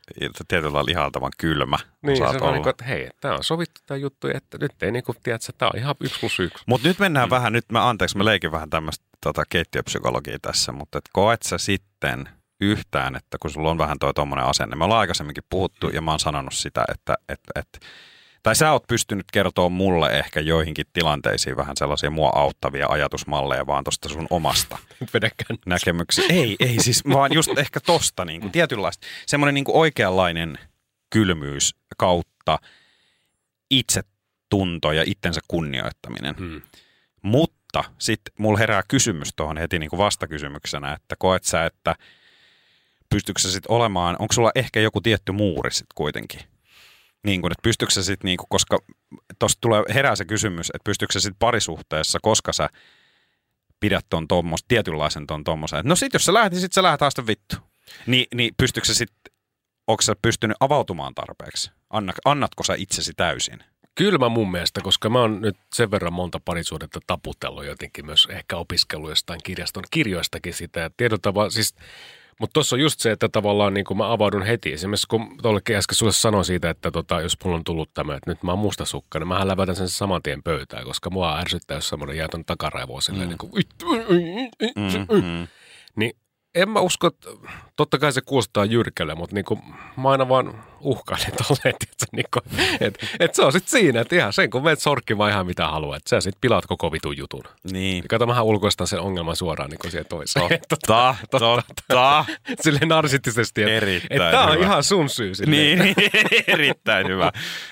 tietyllä 0.47 0.73
lailla 0.73 0.91
ihaltavan 0.91 1.31
kylmä. 1.37 1.77
Niin, 2.01 2.17
se 2.17 2.23
on 2.23 2.53
niin 2.53 2.63
kuin, 2.63 2.69
että 2.69 2.85
hei, 2.85 3.09
tämä 3.21 3.33
on 3.33 3.43
sovittu 3.43 3.81
tämä 3.85 3.97
juttu, 3.97 4.27
että 4.33 4.57
nyt 4.57 4.83
ei 4.83 4.91
niin 4.91 5.03
kuin, 5.03 5.17
tiedä, 5.23 5.35
että 5.35 5.51
tämä 5.57 5.69
on 5.73 5.79
ihan 5.79 5.95
yksi 6.01 6.19
plus 6.19 6.39
yksi. 6.39 6.63
Mutta 6.67 6.87
nyt 6.87 6.99
mennään 6.99 7.27
mm. 7.27 7.31
vähän, 7.31 7.53
nyt 7.53 7.65
mä 7.71 7.89
anteeksi, 7.89 8.17
mä 8.17 8.25
leikin 8.25 8.51
vähän 8.51 8.69
tämmöistä 8.69 9.05
tota, 9.21 9.43
keittiöpsykologia 9.49 10.37
tässä, 10.41 10.71
mutta 10.71 10.97
et 10.97 11.09
koet 11.13 11.43
sä 11.43 11.57
sitten 11.57 12.29
yhtään, 12.61 13.15
että 13.15 13.37
kun 13.41 13.51
sulla 13.51 13.71
on 13.71 13.77
vähän 13.77 13.99
toi 13.99 14.13
tommonen 14.13 14.45
asenne, 14.45 14.75
me 14.75 14.83
ollaan 14.83 14.99
aikaisemminkin 14.99 15.43
puhuttu 15.49 15.87
mm. 15.87 15.93
ja 15.93 16.01
mä 16.01 16.11
oon 16.11 16.19
sanonut 16.19 16.53
sitä, 16.53 16.85
että, 16.91 17.15
että, 17.29 17.51
että 17.55 17.79
tai 18.45 18.55
sä 18.55 18.71
oot 18.71 18.87
pystynyt 18.87 19.25
kertoa 19.33 19.69
mulle 19.69 20.09
ehkä 20.09 20.39
joihinkin 20.39 20.85
tilanteisiin 20.93 21.55
vähän 21.55 21.77
sellaisia 21.77 22.09
mua 22.09 22.31
auttavia 22.35 22.87
ajatusmalleja 22.89 23.67
vaan 23.67 23.83
tuosta 23.83 24.09
sun 24.09 24.27
omasta 24.29 24.77
näkemyksiä. 25.65 26.25
Ei, 26.29 26.55
ei 26.59 26.79
siis 26.79 27.03
vaan 27.13 27.33
just 27.33 27.57
ehkä 27.57 27.79
tosta 27.79 28.25
niin 28.25 28.41
kuin, 28.41 28.51
tietynlaista, 28.51 29.07
semmoinen 29.25 29.53
niin 29.53 29.65
kuin 29.65 29.75
oikeanlainen 29.75 30.59
kylmyys 31.09 31.75
kautta 31.97 32.59
itsetunto 33.69 34.91
ja 34.91 35.03
itsensä 35.05 35.41
kunnioittaminen. 35.47 36.35
Hmm. 36.35 36.61
Mutta 37.21 37.83
sitten 37.97 38.33
mulla 38.37 38.57
herää 38.57 38.83
kysymys 38.87 39.29
tuohon 39.35 39.57
heti 39.57 39.79
niin 39.79 39.89
kuin 39.89 39.97
vastakysymyksenä, 39.97 40.93
että 40.93 41.15
koet 41.19 41.43
sä, 41.43 41.65
että 41.65 41.95
pystyykö 43.09 43.41
sä 43.41 43.51
sitten 43.51 43.71
olemaan, 43.71 44.15
onko 44.19 44.33
sulla 44.33 44.51
ehkä 44.55 44.79
joku 44.79 45.01
tietty 45.01 45.31
muuri 45.31 45.71
sitten 45.71 45.95
kuitenkin? 45.95 46.54
Niin 47.25 47.41
kuin, 47.41 47.51
että 47.51 47.61
pystyykö 47.61 47.93
se 47.93 48.03
sitten, 48.03 48.27
niin 48.27 48.37
koska 48.49 48.79
tuosta 49.39 49.61
tulee 49.61 49.83
herää 49.93 50.15
se 50.15 50.25
kysymys, 50.25 50.69
että 50.69 50.83
pystyykö 50.83 51.13
se 51.13 51.19
sitten 51.19 51.39
parisuhteessa, 51.39 52.19
koska 52.21 52.53
sä 52.53 52.69
pidät 53.79 54.05
ton 54.09 54.27
tommos, 54.27 54.63
tietynlaisen 54.67 55.27
ton 55.27 55.43
tommosen. 55.43 55.81
No 55.85 55.95
sit 55.95 56.13
jos 56.13 56.25
sä 56.25 56.33
lähdet, 56.33 56.53
niin 56.53 56.61
sit 56.61 56.73
sä 56.73 56.83
lähdet 56.83 56.99
taas 56.99 57.13
vittu. 57.27 57.55
Ni, 58.07 58.27
niin 58.35 58.53
pystyykö 58.57 58.87
se 58.87 58.93
sitten, 58.93 59.33
onko 59.87 60.01
sä 60.01 60.15
pystynyt 60.21 60.57
avautumaan 60.59 61.15
tarpeeksi? 61.15 61.71
Anna, 61.89 62.13
annatko 62.25 62.63
sä 62.63 62.73
itsesi 62.77 63.13
täysin? 63.17 63.59
Kyllä 63.95 64.17
mä 64.17 64.29
mun 64.29 64.51
mielestä, 64.51 64.81
koska 64.81 65.09
mä 65.09 65.19
oon 65.19 65.41
nyt 65.41 65.57
sen 65.73 65.91
verran 65.91 66.13
monta 66.13 66.39
parisuudetta 66.45 66.99
taputellut 67.07 67.65
jotenkin 67.65 68.05
myös 68.05 68.27
ehkä 68.31 68.57
opiskellut 68.57 69.09
jostain 69.09 69.39
kirjaston 69.43 69.83
kirjoistakin 69.91 70.53
sitä. 70.53 70.91
Tietyllä 70.97 71.19
tavalla, 71.21 71.49
siis 71.49 71.75
mutta 72.39 72.53
tuossa 72.53 72.75
on 72.75 72.79
just 72.79 72.99
se, 72.99 73.11
että 73.11 73.29
tavallaan 73.29 73.73
niin 73.73 73.85
kuin 73.85 73.97
mä 73.97 74.11
avaudun 74.11 74.43
heti. 74.43 74.73
Esimerkiksi 74.73 75.07
kun 75.07 75.37
tuollekin 75.41 75.75
äsken 75.75 75.95
sulle 75.95 76.11
sanoin 76.11 76.45
siitä, 76.45 76.69
että 76.69 76.91
tota, 76.91 77.21
jos 77.21 77.37
mulla 77.43 77.57
on 77.57 77.63
tullut 77.63 77.93
tämä, 77.93 78.15
että 78.15 78.31
nyt 78.31 78.43
mä 78.43 78.51
oon 78.51 78.59
mustasukka, 78.59 79.19
niin 79.19 79.27
mä 79.27 79.47
lävätän 79.47 79.75
sen 79.75 79.89
saman 79.89 80.21
tien 80.23 80.43
pöytään, 80.43 80.85
koska 80.85 81.09
mua 81.09 81.39
ärsyttää, 81.39 81.77
jos 81.77 81.89
semmoinen 81.89 82.17
jää 82.17 82.27
ton 82.27 82.45
takaraivoa 82.45 83.01
silleen 83.01 83.27
mm. 83.27 83.29
niin 83.29 83.37
kuin, 83.37 83.51
mm-hmm. 84.75 85.47
niin 85.95 86.13
en 86.55 86.69
mä 86.69 86.79
usko, 86.79 87.07
että 87.07 87.29
totta 87.75 87.97
kai 87.97 88.11
se 88.11 88.21
kuulostaa 88.21 88.65
jyrkälle, 88.65 89.15
mutta 89.15 89.35
niin 89.35 89.45
kuin, 89.45 89.59
mä 89.97 90.09
aina 90.09 90.29
vaan 90.29 90.63
uhkailen 90.79 91.31
tolleen, 91.47 91.75
että, 91.81 92.05
niin 92.11 92.25
kuin, 92.33 92.43
että, 92.81 93.07
että 93.19 93.35
se 93.35 93.41
on 93.41 93.51
sitten 93.51 93.71
siinä, 93.71 94.01
että 94.01 94.15
ihan 94.15 94.33
sen 94.33 94.49
kun 94.49 94.63
menet 94.63 94.79
sorkkimaan 94.79 95.31
ihan 95.31 95.45
mitä 95.45 95.67
haluat, 95.67 95.97
että 95.97 96.09
sä 96.09 96.21
sitten 96.21 96.41
pilaat 96.41 96.65
koko 96.65 96.91
vitun 96.91 97.17
jutun. 97.17 97.43
Niin. 97.71 98.03
Kato, 98.07 98.25
mähän 98.25 98.45
ulkoistan 98.45 98.87
sen 98.87 98.99
ongelman 98.99 99.35
suoraan 99.35 99.69
niin 99.69 99.91
siihen 99.91 100.05
toiseen. 100.09 100.49
Totta, 100.69 101.15
totta. 101.31 101.63
totta. 101.87 102.25
Silleen 102.61 102.87
narsistisesti, 102.87 103.61
että, 103.63 103.73
erittäin 103.73 104.21
että 104.21 104.31
tämä 104.31 104.51
on 104.51 104.59
ihan 104.59 104.83
sun 104.83 105.09
syy. 105.09 105.35
Silleen. 105.35 105.79
Niin, 105.79 105.95
erittäin 106.47 107.07
hyvä, 107.07 107.31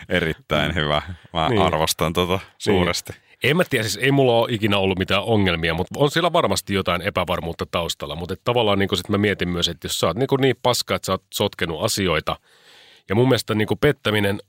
erittäin 0.09 0.75
hyvä. 0.75 1.01
Mä 1.33 1.49
niin. 1.49 1.61
arvostan 1.61 2.13
tota 2.13 2.39
suuresti. 2.57 3.13
Niin. 3.13 3.22
En 3.43 3.57
mä 3.57 3.63
tiedä, 3.69 3.83
siis 3.83 4.03
ei 4.03 4.11
mulla 4.11 4.37
ole 4.37 4.47
ikinä 4.51 4.77
ollut 4.77 4.99
mitään 4.99 5.23
ongelmia, 5.23 5.73
mutta 5.73 5.99
on 5.99 6.11
siellä 6.11 6.33
varmasti 6.33 6.73
jotain 6.73 7.01
epävarmuutta 7.01 7.65
taustalla. 7.71 8.15
Mutta 8.15 8.35
tavallaan 8.43 8.79
niin 8.79 8.97
sit 8.97 9.09
mä 9.09 9.17
mietin 9.17 9.49
myös, 9.49 9.67
että 9.67 9.85
jos 9.85 9.99
sä 9.99 10.07
oot 10.07 10.17
niin, 10.17 10.27
niin 10.39 10.55
paska, 10.61 10.95
että 10.95 11.05
sä 11.05 11.11
oot 11.11 11.23
sotkenut 11.33 11.83
asioita. 11.83 12.35
Ja 13.09 13.15
mun 13.15 13.27
mielestä 13.27 13.55
niin 13.55 13.67
pettäminen, 13.81 14.39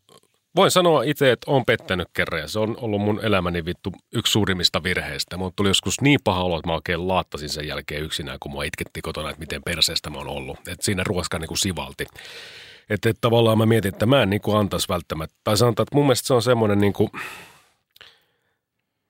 voin 0.57 0.71
sanoa 0.71 1.03
itse, 1.03 1.33
että 1.33 1.51
on 1.51 1.65
pettänyt 1.65 2.09
kerran 2.13 2.41
ja 2.41 2.49
se 2.49 2.59
on 2.59 2.77
ollut 2.81 3.01
mun 3.01 3.21
elämäni 3.23 3.65
vittu 3.65 3.93
yksi 4.13 4.33
suurimmista 4.33 4.83
virheistä. 4.83 5.37
Mun 5.37 5.53
tuli 5.57 5.69
joskus 5.69 6.01
niin 6.01 6.21
paha 6.25 6.43
olo, 6.43 6.57
että 6.57 6.69
mä 6.69 6.75
oikein 6.75 7.09
laattasin 7.09 7.49
sen 7.49 7.67
jälkeen 7.67 8.03
yksinään, 8.03 8.39
kun 8.41 8.53
mua 8.53 8.65
itketti 8.65 9.03
kotona, 9.03 9.31
että 9.31 9.41
miten 9.41 9.63
perseestä 9.63 10.11
mä 10.11 10.19
oon 10.19 10.29
ollut. 10.29 10.59
Että 10.59 10.85
siinä 10.85 11.03
ruoska 11.07 11.39
niin 11.39 11.59
sivalti. 11.59 12.07
Että 12.91 13.11
et 13.11 13.19
tavallaan 13.21 13.59
mä 13.59 13.67
mietin, 13.67 13.89
että 13.89 14.07
mä 14.07 14.23
en 14.23 14.31
niin 14.31 14.41
antaisi 14.59 14.89
välttämättä. 14.89 15.37
Tai 15.45 15.57
sanotaan, 15.57 15.85
että 15.85 15.97
mun 15.97 16.05
mielestä 16.05 16.27
se 16.27 16.35
on 16.35 16.43
semmoinen 16.43 16.79
niin 16.79 16.93
kuin– 16.93 17.11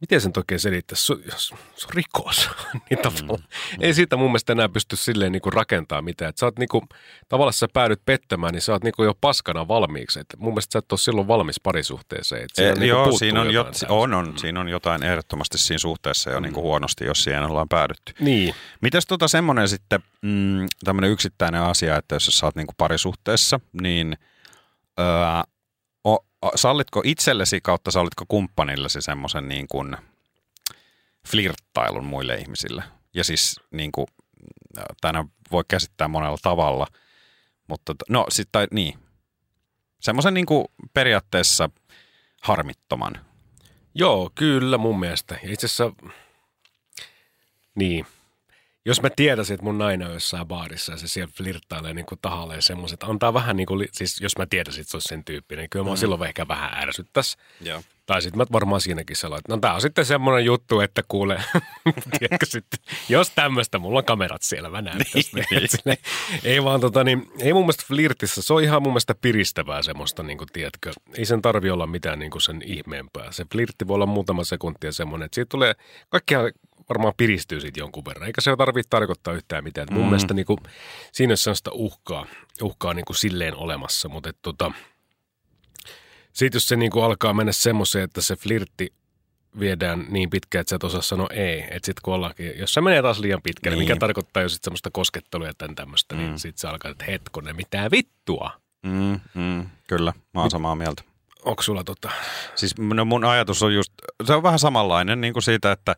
miten 0.04 0.20
sen 0.20 0.32
oikein 0.36 0.60
selittää, 0.60 0.96
se, 0.96 1.14
se 1.36 1.54
on 1.54 1.94
rikos. 1.94 2.50
niin 2.90 2.98
tavallaan, 3.02 3.40
mm. 3.40 3.78
Ei 3.80 3.94
siitä 3.94 4.16
mun 4.16 4.30
mielestä 4.30 4.52
enää 4.52 4.68
pysty 4.68 4.96
silleen 4.96 5.32
niin 5.32 5.42
kuin 5.42 5.52
rakentaa 5.52 6.02
mitään. 6.02 6.28
Et 6.28 6.36
sä 6.36 6.46
oot 6.46 6.58
niin 6.58 6.68
kuin, 6.68 6.82
tavallaan 7.28 7.52
sä 7.52 7.66
päädyt 7.72 8.00
pettämään, 8.06 8.52
niin 8.52 8.62
sä 8.62 8.72
oot 8.72 8.84
niin 8.84 8.94
kuin 8.96 9.06
jo 9.06 9.14
paskana 9.20 9.68
valmiiksi. 9.68 10.20
Et 10.20 10.26
mun 10.36 10.52
mielestä 10.52 10.72
sä 10.72 10.78
et 10.78 10.92
ole 10.92 10.98
silloin 10.98 11.28
valmis 11.28 11.60
parisuhteeseen. 11.60 12.42
Et 12.42 12.58
e, 12.58 12.74
niin 12.74 12.88
joo, 12.88 13.12
siinä 13.12 13.40
on, 13.40 13.50
jot, 13.50 13.68
on, 13.88 14.14
on, 14.14 14.28
mm. 14.28 14.36
siinä 14.36 14.60
on 14.60 14.68
jotain 14.68 15.02
ehdottomasti 15.02 15.58
siinä 15.58 15.78
suhteessa 15.78 16.30
jo 16.30 16.40
mm. 16.40 16.42
niin 16.42 16.52
kuin 16.52 16.64
huonosti, 16.64 17.04
jos 17.04 17.24
siihen 17.24 17.44
ollaan 17.44 17.68
päädytty. 17.68 18.12
Niin. 18.20 18.54
Mitäs 18.80 19.06
tota 19.06 19.28
semmoinen 19.28 19.68
sitten, 19.68 20.00
mm, 20.22 20.66
tämmöinen 20.84 21.10
yksittäinen 21.10 21.60
asia, 21.60 21.96
että 21.96 22.14
jos 22.14 22.26
sä 22.26 22.46
oot 22.46 22.56
niin 22.56 22.66
kuin 22.66 22.76
parisuhteessa, 22.78 23.60
niin 23.82 24.18
öö, 25.00 25.53
sallitko 26.54 27.02
itsellesi 27.04 27.60
kautta 27.60 27.90
sallitko 27.90 28.24
kumppanillesi 28.28 29.02
semmoisen 29.02 29.48
niin 29.48 29.68
kuin 29.68 29.96
flirttailun 31.28 32.04
muille 32.04 32.34
ihmisille? 32.34 32.82
Ja 33.14 33.24
siis 33.24 33.60
niin 33.70 33.92
kuin, 33.92 34.06
tänä 35.00 35.24
voi 35.52 35.64
käsittää 35.68 36.08
monella 36.08 36.38
tavalla, 36.42 36.86
mutta 37.68 37.94
no 38.08 38.26
sitten 38.28 38.52
tai 38.52 38.66
niin, 38.70 38.98
semmoisen 40.00 40.34
niin 40.34 40.46
kuin 40.46 40.64
periaatteessa 40.94 41.70
harmittoman. 42.42 43.26
Joo, 43.94 44.30
kyllä 44.34 44.78
mun 44.78 45.00
mielestä. 45.00 45.38
itse 45.42 45.66
asiassa, 45.66 45.92
niin, 47.74 48.06
jos 48.84 49.02
mä 49.02 49.10
tietäisin, 49.16 49.54
että 49.54 49.64
mun 49.64 49.78
nainen 49.78 50.06
on 50.06 50.14
jossain 50.14 50.46
baarissa 50.46 50.92
ja 50.92 50.98
se 50.98 51.08
siellä 51.08 51.32
flirttailee 51.36 51.94
niin 51.94 52.06
kuin 52.06 52.18
tahalleen 52.22 52.62
semmoiset, 52.62 53.02
antaa 53.02 53.34
vähän 53.34 53.56
niin 53.56 53.66
kuin, 53.66 53.88
siis 53.92 54.20
jos 54.20 54.38
mä 54.38 54.46
tietäisin, 54.46 54.80
että 54.80 54.90
se 54.90 54.96
olisi 54.96 55.08
sen 55.08 55.24
tyyppinen, 55.24 55.62
niin 55.62 55.70
kyllä 55.70 55.84
mä 55.84 55.90
mm. 55.90 55.96
silloin 55.96 56.22
ehkä 56.22 56.48
vähän 56.48 56.74
ärsyttäisi. 56.82 57.36
Joo. 57.60 57.82
Tai 58.06 58.22
sitten 58.22 58.38
mä 58.38 58.46
varmaan 58.52 58.80
siinäkin 58.80 59.16
sellainen, 59.16 59.40
että 59.40 59.52
no 59.52 59.60
tää 59.60 59.74
on 59.74 59.80
sitten 59.80 60.04
semmoinen 60.04 60.44
juttu, 60.44 60.80
että 60.80 61.02
kuule, 61.08 61.34
tiedätkö 62.18 62.46
sitten, 62.46 62.80
jos 63.08 63.30
tämmöistä, 63.34 63.78
mulla 63.78 63.98
on 63.98 64.04
kamerat 64.04 64.42
siellä, 64.42 64.70
mä 64.70 64.82
näen 64.82 65.00
niin. 65.84 65.98
Ei 66.44 66.64
vaan 66.64 66.80
tota 66.80 67.04
niin, 67.04 67.30
ei 67.38 67.52
mun 67.52 67.62
mielestä 67.62 67.84
flirtissä, 67.88 68.42
se 68.42 68.54
on 68.54 68.62
ihan 68.62 68.82
mun 68.82 68.92
mielestä 68.92 69.14
piristävää 69.14 69.82
semmoista, 69.82 70.22
niin 70.22 70.38
kuin, 70.38 70.48
tiedätkö, 70.52 70.92
ei 71.14 71.24
sen 71.24 71.42
tarvi 71.42 71.70
olla 71.70 71.86
mitään 71.86 72.18
niin 72.18 72.30
kuin 72.30 72.42
sen 72.42 72.62
ihmeempää. 72.64 73.32
Se 73.32 73.44
flirtti 73.52 73.88
voi 73.88 73.94
olla 73.94 74.06
muutama 74.06 74.44
sekuntia 74.44 74.92
semmoinen, 74.92 75.26
että 75.26 75.34
siitä 75.34 75.48
tulee, 75.48 75.74
kaikkia 76.08 76.40
varmaan 76.88 77.14
piristyy 77.16 77.60
sitten 77.60 77.80
jonkun 77.80 78.04
verran. 78.04 78.26
Eikä 78.26 78.40
se 78.40 78.56
tarvitse 78.56 78.88
tarkoittaa 78.90 79.34
yhtään 79.34 79.64
mitään. 79.64 79.88
Mm. 79.90 79.94
Mun 79.94 80.06
mielestä 80.06 80.34
niin 80.34 80.46
kuin, 80.46 80.58
siinä 81.12 81.32
on 81.32 81.38
sellaista 81.38 81.70
uhkaa, 81.72 82.26
uhkaa 82.62 82.94
niin 82.94 83.04
kuin 83.04 83.16
silleen 83.16 83.56
olemassa, 83.56 84.08
mutta 84.08 84.28
et, 84.28 84.36
tota, 84.42 84.72
sitten 86.32 86.56
jos 86.56 86.68
se 86.68 86.76
niin 86.76 86.90
kuin 86.90 87.04
alkaa 87.04 87.34
mennä 87.34 87.52
semmoiseen, 87.52 88.04
että 88.04 88.20
se 88.20 88.36
flirtti 88.36 88.92
viedään 89.58 90.06
niin 90.08 90.30
pitkään, 90.30 90.60
että 90.60 90.70
sä 90.70 90.76
et 90.76 90.84
osaa 90.84 91.02
sanoa 91.02 91.28
ei. 91.30 91.60
Että 91.60 91.86
sitten 91.86 92.02
kun 92.02 92.14
ollaankin, 92.14 92.58
jos 92.58 92.74
se 92.74 92.80
menee 92.80 93.02
taas 93.02 93.18
liian 93.18 93.42
pitkälle, 93.42 93.76
niin. 93.76 93.88
mikä 93.88 93.96
tarkoittaa 93.96 94.42
jo 94.42 94.48
sitten 94.48 94.64
semmoista 94.64 94.90
koskettelua 94.92 95.46
ja 95.46 95.54
tämän 95.58 95.74
tämmöistä, 95.74 96.14
niin 96.14 96.26
mm. 96.26 96.30
niin 96.30 96.38
sitten 96.38 96.60
se 96.60 96.68
alkaa, 96.68 96.90
että 96.90 97.04
hetkonen, 97.04 97.56
mitä 97.56 97.90
vittua. 97.90 98.50
Mm, 98.82 99.20
mm, 99.34 99.66
kyllä, 99.88 100.12
mä 100.34 100.40
oon 100.40 100.50
samaa 100.50 100.74
mieltä. 100.74 101.02
Onko 101.44 101.62
sulla 101.62 101.84
tota? 101.84 102.10
Siis 102.54 102.78
no 102.78 103.04
mun 103.04 103.24
ajatus 103.24 103.62
on 103.62 103.74
just, 103.74 103.92
se 104.24 104.34
on 104.34 104.42
vähän 104.42 104.58
samanlainen 104.58 105.20
niin 105.20 105.32
kuin 105.32 105.42
siitä, 105.42 105.72
että 105.72 105.96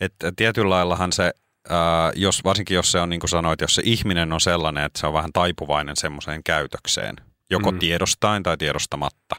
että 0.00 0.32
tietyllä 0.36 0.70
laillahan 0.70 1.12
se, 1.12 1.32
ää, 1.68 2.12
jos, 2.14 2.44
varsinkin 2.44 2.74
jos 2.74 2.92
se 2.92 3.00
on 3.00 3.08
niin 3.08 3.20
kuin 3.20 3.30
sanoit, 3.30 3.60
jos 3.60 3.74
se 3.74 3.82
ihminen 3.84 4.32
on 4.32 4.40
sellainen, 4.40 4.84
että 4.84 5.00
se 5.00 5.06
on 5.06 5.12
vähän 5.12 5.32
taipuvainen 5.32 5.96
semmoiseen 5.96 6.42
käytökseen, 6.44 7.16
joko 7.50 7.72
mm. 7.72 7.78
tiedostain 7.78 8.42
tai 8.42 8.56
tiedostamatta, 8.56 9.36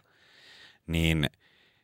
niin 0.88 1.30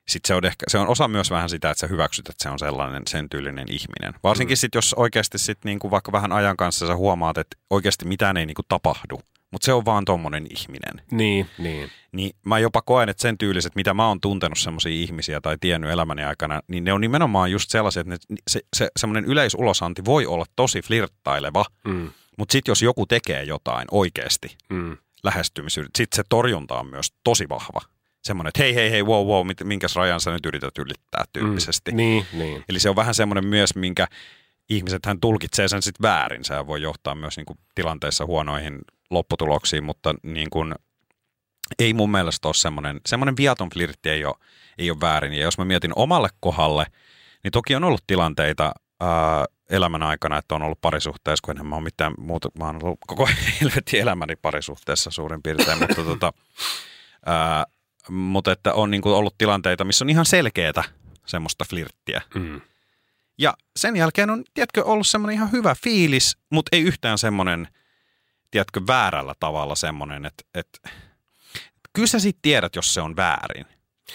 sitten 0.08 0.28
se 0.28 0.36
on, 0.36 0.46
ehkä, 0.46 0.66
se 0.68 0.78
on 0.78 0.88
osa 0.88 1.08
myös 1.08 1.32
vähän 1.32 1.50
sitä, 1.50 1.70
että 1.70 1.80
sä 1.80 1.88
hyväksyt, 1.88 2.30
että 2.30 2.44
se 2.44 2.50
on 2.50 2.60
sellainen 2.60 3.04
sen 3.08 3.30
tyylinen 3.30 3.72
ihminen. 3.72 4.14
Varsinkin 4.24 4.56
mm. 4.56 4.58
sitten, 4.58 4.78
jos 4.78 4.94
oikeasti 4.94 5.38
sit 5.38 5.58
niinku 5.64 5.92
vaikka 5.92 6.12
vähän 6.12 6.32
ajan 6.32 6.58
kanssa 6.58 6.88
sä 6.88 6.96
huomaat, 6.96 7.38
että 7.38 7.58
oikeasti 7.70 8.06
mitään 8.06 8.38
ei 8.38 8.46
niinku 8.46 8.64
tapahdu, 8.70 9.22
mutta 9.52 9.66
se 9.66 9.74
on 9.74 9.86
vaan 9.86 10.06
tommonen 10.06 10.48
ihminen. 10.50 11.06
Niin, 11.12 11.50
niin. 11.58 11.90
Niin 12.12 12.32
mä 12.46 12.60
jopa 12.60 12.82
koen, 12.82 13.10
että 13.10 13.22
sen 13.22 13.38
tyyliset, 13.38 13.76
mitä 13.76 13.94
mä 13.94 14.08
oon 14.08 14.22
tuntenut 14.22 14.58
semmoisia 14.60 14.92
ihmisiä 14.92 15.42
tai 15.42 15.58
tiennyt 15.62 15.92
elämäni 15.92 16.24
aikana, 16.24 16.62
niin 16.68 16.84
ne 16.84 16.94
on 16.94 17.02
nimenomaan 17.02 17.52
just 17.52 17.70
sellaisia, 17.70 18.02
että 18.02 18.14
ne, 18.30 18.38
se, 18.48 18.62
se 18.76 18.90
semmoinen 19.00 19.26
yleisulosanti 19.26 20.06
voi 20.06 20.26
olla 20.26 20.46
tosi 20.56 20.82
flirttaileva, 20.82 21.66
mm. 21.88 22.10
Mutta 22.38 22.52
sitten 22.52 22.72
jos 22.72 22.82
joku 22.82 23.06
tekee 23.06 23.44
jotain 23.44 23.88
oikeasti, 23.92 24.58
mm. 24.70 24.98
lähestymisyydet, 25.24 25.92
sitten 25.98 26.16
se 26.16 26.24
torjunta 26.30 26.80
on 26.80 26.88
myös 26.88 27.14
tosi 27.24 27.50
vahva. 27.50 27.82
Semmoinen, 28.24 28.50
että 28.50 28.64
hei, 28.64 28.76
hei, 28.76 28.92
hei, 28.92 29.04
wow, 29.04 29.28
wow, 29.28 29.48
minkäs 29.64 29.96
rajan 29.96 30.22
sä 30.22 30.32
nyt 30.32 30.46
yrität 30.46 30.78
ylittää 30.78 31.26
tyyppisesti. 31.34 31.92
Mm. 31.92 31.98
Niin, 31.98 32.26
niin. 32.34 32.64
Eli 32.70 32.80
se 32.80 32.90
on 32.90 32.96
vähän 32.96 33.16
semmoinen 33.16 33.46
myös, 33.46 33.76
minkä 33.76 34.08
ihmiset 34.70 35.06
hän 35.06 35.20
tulkitsee 35.20 35.68
sen 35.68 35.82
sitten 35.82 36.04
väärin. 36.04 36.46
Se 36.46 36.68
voi 36.68 36.82
johtaa 36.82 37.16
myös 37.16 37.38
niin 37.38 37.46
kuin 37.46 37.60
tilanteissa 37.76 38.26
huonoihin 38.26 38.80
lopputuloksiin, 39.10 39.84
mutta 39.84 40.16
niin 40.24 40.50
kuin, 40.50 40.76
ei 41.80 41.94
mun 41.94 42.12
mielestä 42.12 42.48
ole 42.48 42.54
semmoinen, 42.54 43.02
semmoinen 43.06 43.38
viaton 43.38 43.70
flirtti 43.74 44.10
ei 44.10 44.26
ole, 44.26 44.36
ei 44.78 44.92
ole 44.92 45.02
väärin. 45.02 45.34
Ja 45.34 45.42
jos 45.42 45.58
mä 45.58 45.66
mietin 45.66 45.92
omalle 45.96 46.30
kohdalle, 46.40 46.86
niin 47.44 47.52
toki 47.52 47.76
on 47.76 47.84
ollut 47.84 48.04
tilanteita 48.08 48.72
ää, 49.00 49.46
elämän 49.70 50.04
aikana, 50.04 50.38
että 50.38 50.56
on 50.56 50.64
ollut 50.64 50.82
parisuhteessa, 50.82 51.42
kun 51.46 51.60
en 51.60 51.66
mä 51.66 51.76
ole 51.76 51.84
mitään 51.84 52.14
muuta, 52.18 52.50
mä 52.60 52.66
oon 52.66 52.80
ollut 52.84 53.00
koko 53.08 53.30
helvetin 53.62 54.02
elämäni 54.02 54.36
parisuhteessa 54.36 55.12
suurin 55.12 55.44
piirtein, 55.44 55.80
mutta, 55.80 56.04
tota, 56.04 56.34
ää, 57.26 57.66
mutta 58.10 58.52
että 58.52 58.74
on 58.74 58.92
niin 58.92 59.02
kuin 59.02 59.16
ollut 59.16 59.38
tilanteita, 59.38 59.84
missä 59.84 60.06
on 60.06 60.10
ihan 60.10 60.26
selkeätä 60.26 60.84
semmoista 61.26 61.66
flirttiä. 61.70 62.22
Mm. 62.36 62.62
Ja 63.38 63.54
sen 63.76 63.96
jälkeen 63.96 64.30
on, 64.30 64.44
tiedätkö, 64.54 64.84
ollut 64.84 65.08
semmoinen 65.08 65.36
ihan 65.36 65.52
hyvä 65.52 65.76
fiilis, 65.84 66.38
mutta 66.50 66.70
ei 66.76 66.82
yhtään 66.82 67.18
semmoinen, 67.18 67.68
tiedätkö, 68.52 68.82
väärällä 68.88 69.34
tavalla 69.40 69.76
semmoinen, 69.76 70.26
että, 70.26 70.44
että 70.54 70.90
kyllä 71.94 72.08
sä 72.08 72.20
sitten 72.20 72.42
tiedät, 72.42 72.76
jos 72.76 72.94
se 72.94 73.02
on 73.02 73.16
väärin. 73.16 73.66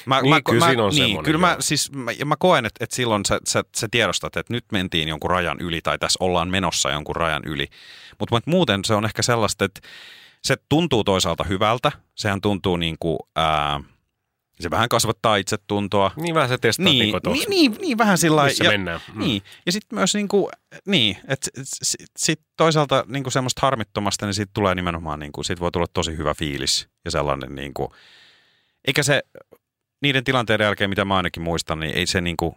Mä, 0.07 0.21
niin, 0.21 0.31
mä, 0.31 0.41
kyllä 0.43 0.59
mä, 0.59 0.67
siinä 0.67 0.85
on 0.85 0.95
niin, 0.95 1.23
kyllä 1.23 1.39
mä, 1.39 1.57
siis, 1.61 1.93
mä, 1.93 2.11
mä 2.25 2.37
koen, 2.39 2.67
että, 2.67 2.85
että 2.85 2.97
silloin 2.97 3.25
sä, 3.25 3.41
sä, 3.49 3.65
sä 3.77 3.89
tiedostat, 3.91 4.37
että 4.37 4.53
nyt 4.53 4.65
mentiin 4.73 5.09
jonkun 5.09 5.31
rajan 5.31 5.61
yli 5.61 5.81
tai 5.83 5.99
tässä 5.99 6.25
ollaan 6.25 6.49
menossa 6.49 6.91
jonkun 6.91 7.17
rajan 7.17 7.43
yli. 7.47 7.69
Mutta 8.19 8.41
muuten 8.47 8.85
se 8.85 8.95
on 8.95 9.05
ehkä 9.05 9.23
sellaista, 9.23 9.65
että 9.65 9.81
se 10.43 10.57
tuntuu 10.69 11.05
toisaalta 11.05 11.45
hyvältä. 11.45 11.93
Sehän 12.15 12.41
tuntuu 12.41 12.77
niin 12.77 12.97
kuin, 13.01 13.19
ää, 13.37 13.81
se 14.63 14.71
vähän 14.71 14.89
kasvattaa 14.89 15.37
itsetuntoa. 15.37 16.11
Niin 16.17 16.35
vähän 16.35 16.49
se 16.49 16.59
testaa 16.59 16.85
niin, 16.85 16.99
niin, 16.99 17.21
niin, 17.33 17.51
niin, 17.51 17.77
niin, 17.81 17.99
vähän 17.99 18.19
sillä 18.19 18.45
Missä 18.45 18.65
ja, 18.65 18.71
mennään. 18.71 19.01
Mm. 19.15 19.21
Niin, 19.21 19.43
ja 19.67 19.73
sitten 19.73 19.99
myös 19.99 20.15
niin 20.15 20.29
kuin, 20.29 20.49
niin, 20.87 21.17
että 21.29 21.51
sit, 21.63 22.11
sit 22.19 22.41
toisaalta 22.57 23.05
niin 23.09 23.23
kuin 23.23 23.33
semmoista 23.33 23.61
harmittomasta, 23.63 24.27
niin 24.27 24.35
siitä 24.35 24.51
tulee 24.55 24.75
nimenomaan, 24.75 25.21
niin 25.21 25.33
kuin, 25.33 25.45
siitä 25.45 25.61
voi 25.61 25.71
tulla 25.71 25.87
tosi 25.93 26.17
hyvä 26.17 26.35
fiilis 26.35 26.89
ja 27.05 27.11
sellainen 27.11 27.55
niin 27.55 27.75
kuin, 27.75 27.89
eikä 28.85 29.03
se 29.03 29.23
niiden 30.03 30.25
tilanteiden 30.25 30.65
jälkeen, 30.65 30.91
mitä 30.91 31.05
mä 31.05 31.17
ainakin 31.17 31.43
muistan, 31.43 31.81
niin 31.81 31.95
ei 31.95 32.07
se 32.07 32.21
niin 32.21 32.37
kuin, 32.37 32.55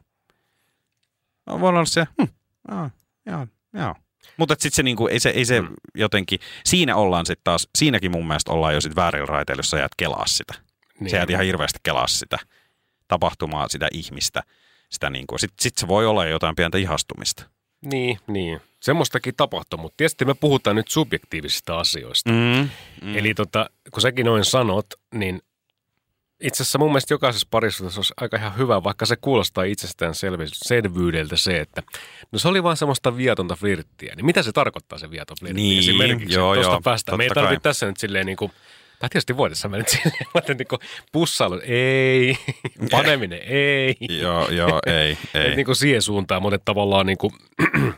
voi 1.60 1.70
olla 1.70 1.86
se, 1.86 2.06
hm, 2.22 2.28
joo, 2.72 2.90
joo, 3.26 3.48
joo. 3.74 3.96
Mutta 4.38 4.54
sitten 4.54 4.76
se, 4.76 4.84
niinku, 4.84 5.08
ei 5.08 5.20
se, 5.20 5.30
ei 5.30 5.46
se 5.46 5.62
mm. 5.62 5.68
jotenkin, 5.96 6.40
siinä 6.66 6.96
ollaan 6.96 7.26
sitten 7.26 7.44
taas, 7.44 7.70
siinäkin 7.78 8.12
mun 8.12 8.28
mielestä 8.28 8.52
ollaan 8.52 8.74
jo 8.74 8.82
sitten 8.82 8.96
väärillä 8.96 9.26
raiteilla, 9.26 9.60
jos 9.60 9.70
sä 9.70 9.78
jäät 9.78 9.96
kelaa 9.98 10.28
sitä. 10.28 10.54
Niin. 11.00 11.10
Sä 11.10 11.18
jäät 11.18 11.30
ihan 11.30 11.46
hirveästi 11.46 11.80
kelaa 11.84 12.08
sitä 12.08 12.38
tapahtumaa, 13.08 13.68
sitä 13.70 13.88
ihmistä. 13.92 14.44
Sitä 14.90 15.10
niinku, 15.10 15.38
sitten 15.38 15.64
sit 15.64 15.78
se 15.78 15.88
voi 15.88 16.06
olla 16.06 16.26
jotain 16.26 16.56
pientä 16.56 16.78
ihastumista. 16.78 17.44
Niin, 17.82 18.20
niin. 18.28 18.62
Semmoistakin 18.80 19.34
tapahtuu, 19.38 19.80
mutta 19.80 19.98
tietysti 19.98 20.26
me 20.26 20.34
puhutaan 20.34 20.76
nyt 20.76 20.88
subjektiivisista 20.88 21.80
asioista. 21.80 22.32
Mm, 22.32 22.70
mm. 23.02 23.18
Eli 23.18 23.34
tota, 23.34 23.70
kun 23.92 24.02
säkin 24.02 24.26
noin 24.26 24.46
sanot, 24.46 24.86
niin 25.14 25.42
itse 26.40 26.64
asiassa 26.64 26.80
mun 26.80 26.90
mielestä 26.90 27.14
jokaisessa 27.14 27.48
parisuhteessa 27.52 28.00
olisi 28.00 28.14
aika 28.18 28.38
ihan 28.38 28.58
hyvä, 28.58 28.84
vaikka 28.84 29.06
se 29.06 29.16
kuulostaa 29.16 29.64
itsestään 29.64 30.14
selvyydeltä 30.52 31.38
se, 31.38 31.60
että 31.60 31.84
no 32.32 32.40
se 32.40 32.48
oli 32.48 32.64
vaan 32.64 32.78
semmoista 32.78 33.18
viatonta 33.18 33.56
flirttiä. 33.56 34.16
Niin 34.16 34.26
mitä 34.26 34.44
se 34.44 34.52
tarkoittaa 34.52 35.00
se 35.00 35.12
viaton 35.12 35.38
flirtti? 35.40 35.62
Niin, 35.62 35.80
Esimerkiksi 35.80 36.36
joo, 36.36 36.56
joo, 36.56 36.82
päästä. 36.84 37.18
Me 37.18 37.24
ei 37.24 37.30
tarvitse 37.30 37.64
tässä 37.64 37.86
nyt 37.86 37.98
silleen 37.98 38.26
niin 38.26 38.38
kuin, 38.38 38.52
tai 39.06 39.10
tietysti 39.10 39.38
voidaan 39.38 39.72
mennä 39.72 39.86
silleen, 39.88 40.26
että 40.36 40.54
niin 40.54 40.68
kuin 40.68 40.80
pussailu, 41.12 41.62
ei, 41.64 42.38
paneminen, 42.92 43.40
ei. 43.44 43.96
joo, 44.10 44.50
joo, 44.50 44.80
ei, 44.86 45.18
ei. 45.34 45.50
Et 45.50 45.56
niin 45.56 45.66
kuin 45.66 45.76
siihen 45.76 46.02
suuntaan, 46.02 46.42
mutta 46.42 46.60
tavallaan 46.66 47.06
niin 47.06 47.18
kuin, 47.18 47.34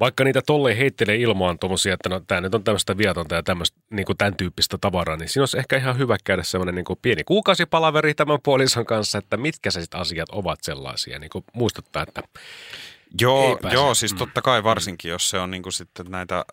vaikka 0.00 0.24
niitä 0.24 0.42
tolle 0.42 0.78
heittelee 0.78 1.16
ilmaan 1.16 1.58
tuommoisia, 1.58 1.94
että 1.94 2.08
no 2.08 2.20
tämä 2.20 2.40
nyt 2.40 2.54
on 2.54 2.64
tämmöistä 2.64 2.96
vietonta 2.96 3.34
ja 3.34 3.42
tämmöistä 3.42 3.80
niin 3.90 4.06
kuin 4.06 4.18
tämän 4.18 4.36
tyyppistä 4.36 4.78
tavaraa, 4.80 5.16
niin 5.16 5.28
siinä 5.28 5.42
olisi 5.42 5.58
ehkä 5.58 5.76
ihan 5.76 5.98
hyvä 5.98 6.16
käydä 6.24 6.42
semmoinen 6.42 6.74
niin 6.74 6.84
kuin 6.84 6.98
pieni 7.02 7.24
kuukausipalaveri 7.24 8.14
tämän 8.14 8.38
puolison 8.42 8.86
kanssa, 8.86 9.18
että 9.18 9.36
mitkä 9.36 9.70
se 9.70 9.80
sitten 9.80 10.00
asiat 10.00 10.28
ovat 10.32 10.58
sellaisia, 10.62 11.18
niin 11.18 11.30
kuin 11.30 11.44
muistuttaa, 11.52 12.02
että 12.02 12.22
Joo, 13.20 13.58
joo 13.72 13.94
siis 13.94 14.12
mm. 14.12 14.18
totta 14.18 14.42
kai 14.42 14.64
varsinkin, 14.64 15.08
jos 15.08 15.30
se 15.30 15.38
on 15.38 15.50
niin 15.50 15.62
kuin 15.62 15.72
sitten 15.72 16.06
näitä, 16.08 16.44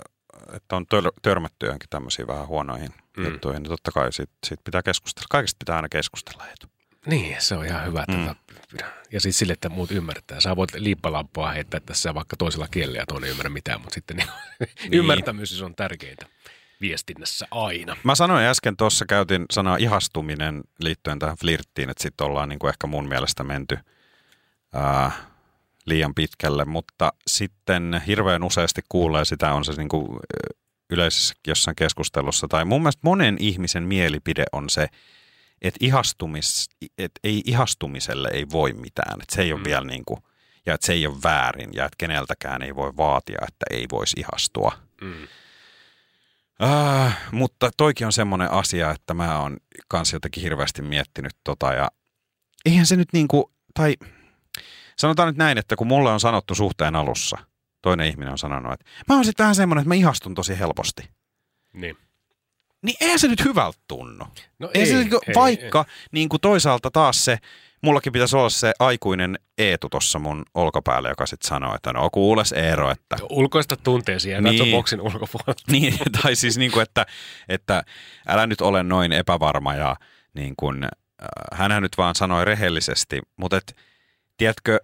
että 0.54 0.76
on 0.76 0.86
tör, 0.86 1.12
törmätty 1.22 1.66
johonkin 1.66 1.90
tämmöisiin 1.90 2.28
vähän 2.28 2.48
huonoihin 2.48 2.94
mm. 3.18 3.26
juttuihin, 3.26 3.64
niin 3.64 3.70
totta 3.70 3.92
kai 3.92 4.14
siitä, 4.14 4.34
siitä 4.46 4.62
pitää 4.64 4.84
keskustella. 4.84 5.28
Kaikesta 5.30 5.58
pitää 5.60 5.76
aina 5.76 5.90
keskustella 5.90 6.48
etu. 6.48 6.68
Niin, 7.06 7.36
se 7.40 7.56
on 7.56 7.66
ihan 7.66 7.86
hyvä. 7.86 8.06
Mm. 8.08 8.36
Ja 9.12 9.22
siis 9.22 9.40
sille, 9.40 9.54
että 9.54 9.70
muut 9.70 9.92
ymmärtää. 9.92 10.40
Sä 10.40 10.56
voit 10.56 10.74
liippalampua 10.74 11.52
heittää 11.52 11.80
tässä 11.80 12.14
vaikka 12.14 12.36
toisella 12.38 12.68
kielellä 12.68 13.00
ja 13.00 13.06
toinen 13.06 13.28
ei 13.28 13.32
ymmärrä 13.32 13.50
mitään, 13.50 13.82
mutta 13.82 13.94
sitten 13.94 14.18
niin, 14.18 14.28
niin. 14.60 14.94
ymmärtämys 14.94 15.62
on 15.62 15.76
tärkeintä 15.76 16.26
viestinnässä 16.82 17.48
aina. 17.52 17.98
Mä 18.04 18.16
sanoin 18.16 18.46
äsken 18.46 18.78
tuossa, 18.78 19.06
käytin 19.06 19.46
sanaa 19.52 19.78
ihastuminen 19.78 20.62
liittyen 20.80 21.20
tähän 21.20 21.38
flirttiin, 21.38 21.90
että 21.90 22.04
sitten 22.04 22.28
ollaan 22.28 22.50
niin 22.50 22.60
kuin 22.60 22.70
ehkä 22.70 22.88
mun 22.88 23.08
mielestä 23.08 23.44
menty 23.44 23.78
ää, 24.74 25.12
liian 25.86 26.16
pitkälle, 26.16 26.66
mutta 26.66 27.14
sitten 27.28 28.02
hirveän 28.08 28.44
useasti 28.44 28.82
kuulee 28.90 29.26
sitä, 29.26 29.54
on 29.54 29.66
se 29.66 29.72
niin 29.72 29.90
kuin 29.90 30.20
yleisessä 30.90 31.36
jossain 31.48 31.76
keskustelussa, 31.76 32.48
tai 32.48 32.66
mun 32.66 32.82
mielestä 32.82 33.02
monen 33.04 33.38
ihmisen 33.40 33.84
mielipide 33.84 34.44
on 34.52 34.70
se, 34.70 34.88
että 35.62 35.78
ihastumis, 35.80 36.70
et 36.98 37.12
ei 37.24 37.42
ihastumiselle 37.46 38.30
ei 38.34 38.46
voi 38.52 38.74
mitään, 38.74 39.22
että 39.22 39.36
se 39.36 39.42
ei 39.42 39.54
ole 39.54 39.60
mm. 39.60 39.66
vielä 39.66 39.86
niin 39.86 40.06
kuin, 40.06 40.20
ja 40.66 40.74
että 40.74 40.88
se 40.88 40.94
ei 40.94 41.08
ole 41.08 41.24
väärin 41.24 41.70
ja 41.74 41.86
että 41.86 41.96
keneltäkään 41.98 42.62
ei 42.62 42.76
voi 42.76 42.98
vaatia, 42.98 43.38
että 43.42 43.66
ei 43.70 43.86
voisi 43.92 44.20
ihastua. 44.20 44.72
Mm. 45.02 45.28
Uh, 46.64 47.12
mutta 47.32 47.72
toikin 47.78 48.08
on 48.08 48.14
semmoinen 48.14 48.52
asia, 48.52 48.92
että 48.92 49.14
mä 49.14 49.40
oon 49.40 49.58
kanssa 49.88 50.16
jotenkin 50.16 50.44
hirveästi 50.44 50.82
miettinyt 50.82 51.36
tota 51.44 51.74
ja 51.74 51.92
eihän 52.66 52.86
se 52.86 52.96
nyt 52.96 53.14
niin 53.14 53.28
kuin, 53.28 53.44
tai 53.74 53.96
sanotaan 54.98 55.28
nyt 55.28 55.38
näin, 55.38 55.58
että 55.58 55.76
kun 55.76 55.88
mulle 55.88 56.12
on 56.12 56.20
sanottu 56.20 56.56
suhteen 56.56 56.96
alussa, 56.96 57.38
toinen 57.82 58.08
ihminen 58.08 58.32
on 58.32 58.38
sanonut, 58.38 58.74
että 58.74 58.86
mä 59.10 59.16
oon 59.16 59.26
sitten 59.26 59.44
vähän 59.44 59.56
semmoinen, 59.56 59.82
että 59.82 59.90
mä 59.90 59.96
ihastun 59.96 60.36
tosi 60.36 60.60
helposti. 60.60 61.10
Niin 61.74 61.98
niin 62.82 62.96
eihän 63.02 63.20
se 63.20 63.28
nyt 63.28 63.46
hyvältä 63.46 63.80
tunnu. 63.88 64.26
No 64.60 64.70
ei, 64.74 64.86
se, 64.86 64.94
niinku, 64.94 65.20
ei, 65.28 65.34
vaikka 65.36 65.86
ei. 65.88 66.08
Niin 66.12 66.30
kuin 66.30 66.42
toisaalta 66.42 66.92
taas 66.92 67.26
se, 67.26 67.38
mullakin 67.82 68.14
pitäisi 68.14 68.36
olla 68.36 68.50
se 68.50 68.74
aikuinen 68.80 69.40
Eetu 69.58 69.90
tuossa 69.90 70.20
mun 70.20 70.46
olkapäällä, 70.54 71.10
joka 71.10 71.26
sitten 71.26 71.48
sanoo, 71.48 71.76
että 71.76 71.94
no 71.94 72.10
kuules 72.10 72.52
Eero, 72.52 72.92
että... 72.92 73.18
Ulkoista 73.30 73.76
tunteesi 73.76 74.30
ja 74.30 74.42
niin, 74.42 74.72
boksin 74.72 75.02
ulkopuolella. 75.02 75.54
Niin, 75.72 75.98
tai 76.22 76.36
siis 76.36 76.58
niin 76.58 76.72
kuin, 76.72 76.84
että, 76.84 77.06
että 77.50 77.84
älä 78.28 78.48
nyt 78.48 78.62
ole 78.62 78.84
noin 78.84 79.12
epävarma 79.12 79.76
ja 79.76 79.96
niin 80.34 80.54
kuin, 80.58 80.84
äh, 80.84 80.90
hänhän 81.54 81.84
nyt 81.84 81.98
vaan 81.98 82.16
sanoi 82.16 82.46
rehellisesti, 82.46 83.20
mutta 83.38 83.58
et, 83.58 83.76
tiedätkö, 84.42 84.80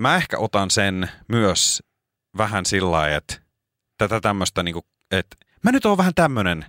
mä 0.00 0.16
ehkä 0.16 0.38
otan 0.38 0.70
sen 0.70 1.10
myös 1.28 1.82
vähän 2.36 2.66
sillä 2.66 2.90
lailla, 2.90 3.16
että 3.16 3.36
tätä 3.96 4.20
tämmöistä, 4.20 4.62
niin 4.62 4.72
kuin, 4.72 4.84
että 5.10 5.36
mä 5.64 5.72
nyt 5.72 5.86
oon 5.86 5.98
vähän 5.98 6.14
tämmöinen 6.14 6.64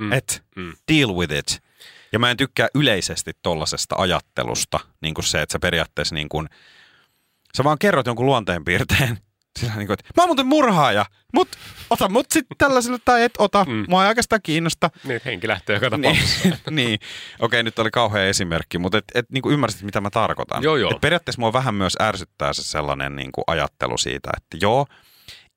mm. 0.00 0.12
et 0.12 0.44
mm. 0.56 0.72
deal 0.92 1.14
with 1.14 1.34
it. 1.34 1.62
Ja 2.12 2.18
mä 2.18 2.30
en 2.30 2.36
tykkää 2.36 2.68
yleisesti 2.74 3.32
tollasesta 3.42 3.94
ajattelusta, 3.98 4.80
niin 5.00 5.14
kuin 5.14 5.24
se, 5.24 5.42
että 5.42 5.52
sä 5.52 5.58
periaatteessa 5.58 6.14
niin 6.14 6.28
kuin, 6.28 6.48
sä 7.56 7.64
vaan 7.64 7.78
kerrot 7.78 8.06
jonkun 8.06 8.26
luonteenpiirteen, 8.26 9.18
sillä 9.58 9.74
niin 9.76 9.86
kuin, 9.86 9.94
että 9.94 10.04
mä 10.16 10.22
oon 10.22 10.28
muuten 10.28 10.46
murhaaja, 10.46 11.06
mut 11.34 11.48
ota 11.90 12.08
mut 12.08 12.26
sitten 12.30 12.56
tällaiselle 12.58 12.98
tai 13.04 13.22
et 13.22 13.32
ota, 13.38 13.64
mm. 13.64 13.84
mua 13.88 14.04
ei 14.04 14.08
oikeastaan 14.08 14.40
kiinnosta. 14.42 14.90
Niin, 15.04 15.20
henki 15.24 15.48
lähtee 15.48 15.76
joka 15.76 15.90
tapauksessa. 15.90 16.48
niin, 16.48 16.58
niin. 16.76 16.98
okei, 17.38 17.62
nyt 17.62 17.78
oli 17.78 17.90
kauhea 17.90 18.24
esimerkki, 18.24 18.78
mutta 18.78 18.98
et, 18.98 19.04
et 19.14 19.30
niin 19.30 19.42
kuin 19.42 19.52
ymmärsit, 19.52 19.82
mitä 19.82 20.00
mä 20.00 20.10
tarkoitan. 20.10 20.62
Joo, 20.62 20.76
joo. 20.76 20.90
Et 20.90 21.00
periaatteessa 21.00 21.40
mua 21.40 21.52
vähän 21.52 21.74
myös 21.74 21.96
ärsyttää 22.00 22.52
se 22.52 22.62
sellainen 22.62 23.16
niin 23.16 23.32
kuin 23.32 23.44
ajattelu 23.46 23.98
siitä, 23.98 24.30
että 24.36 24.56
joo, 24.60 24.86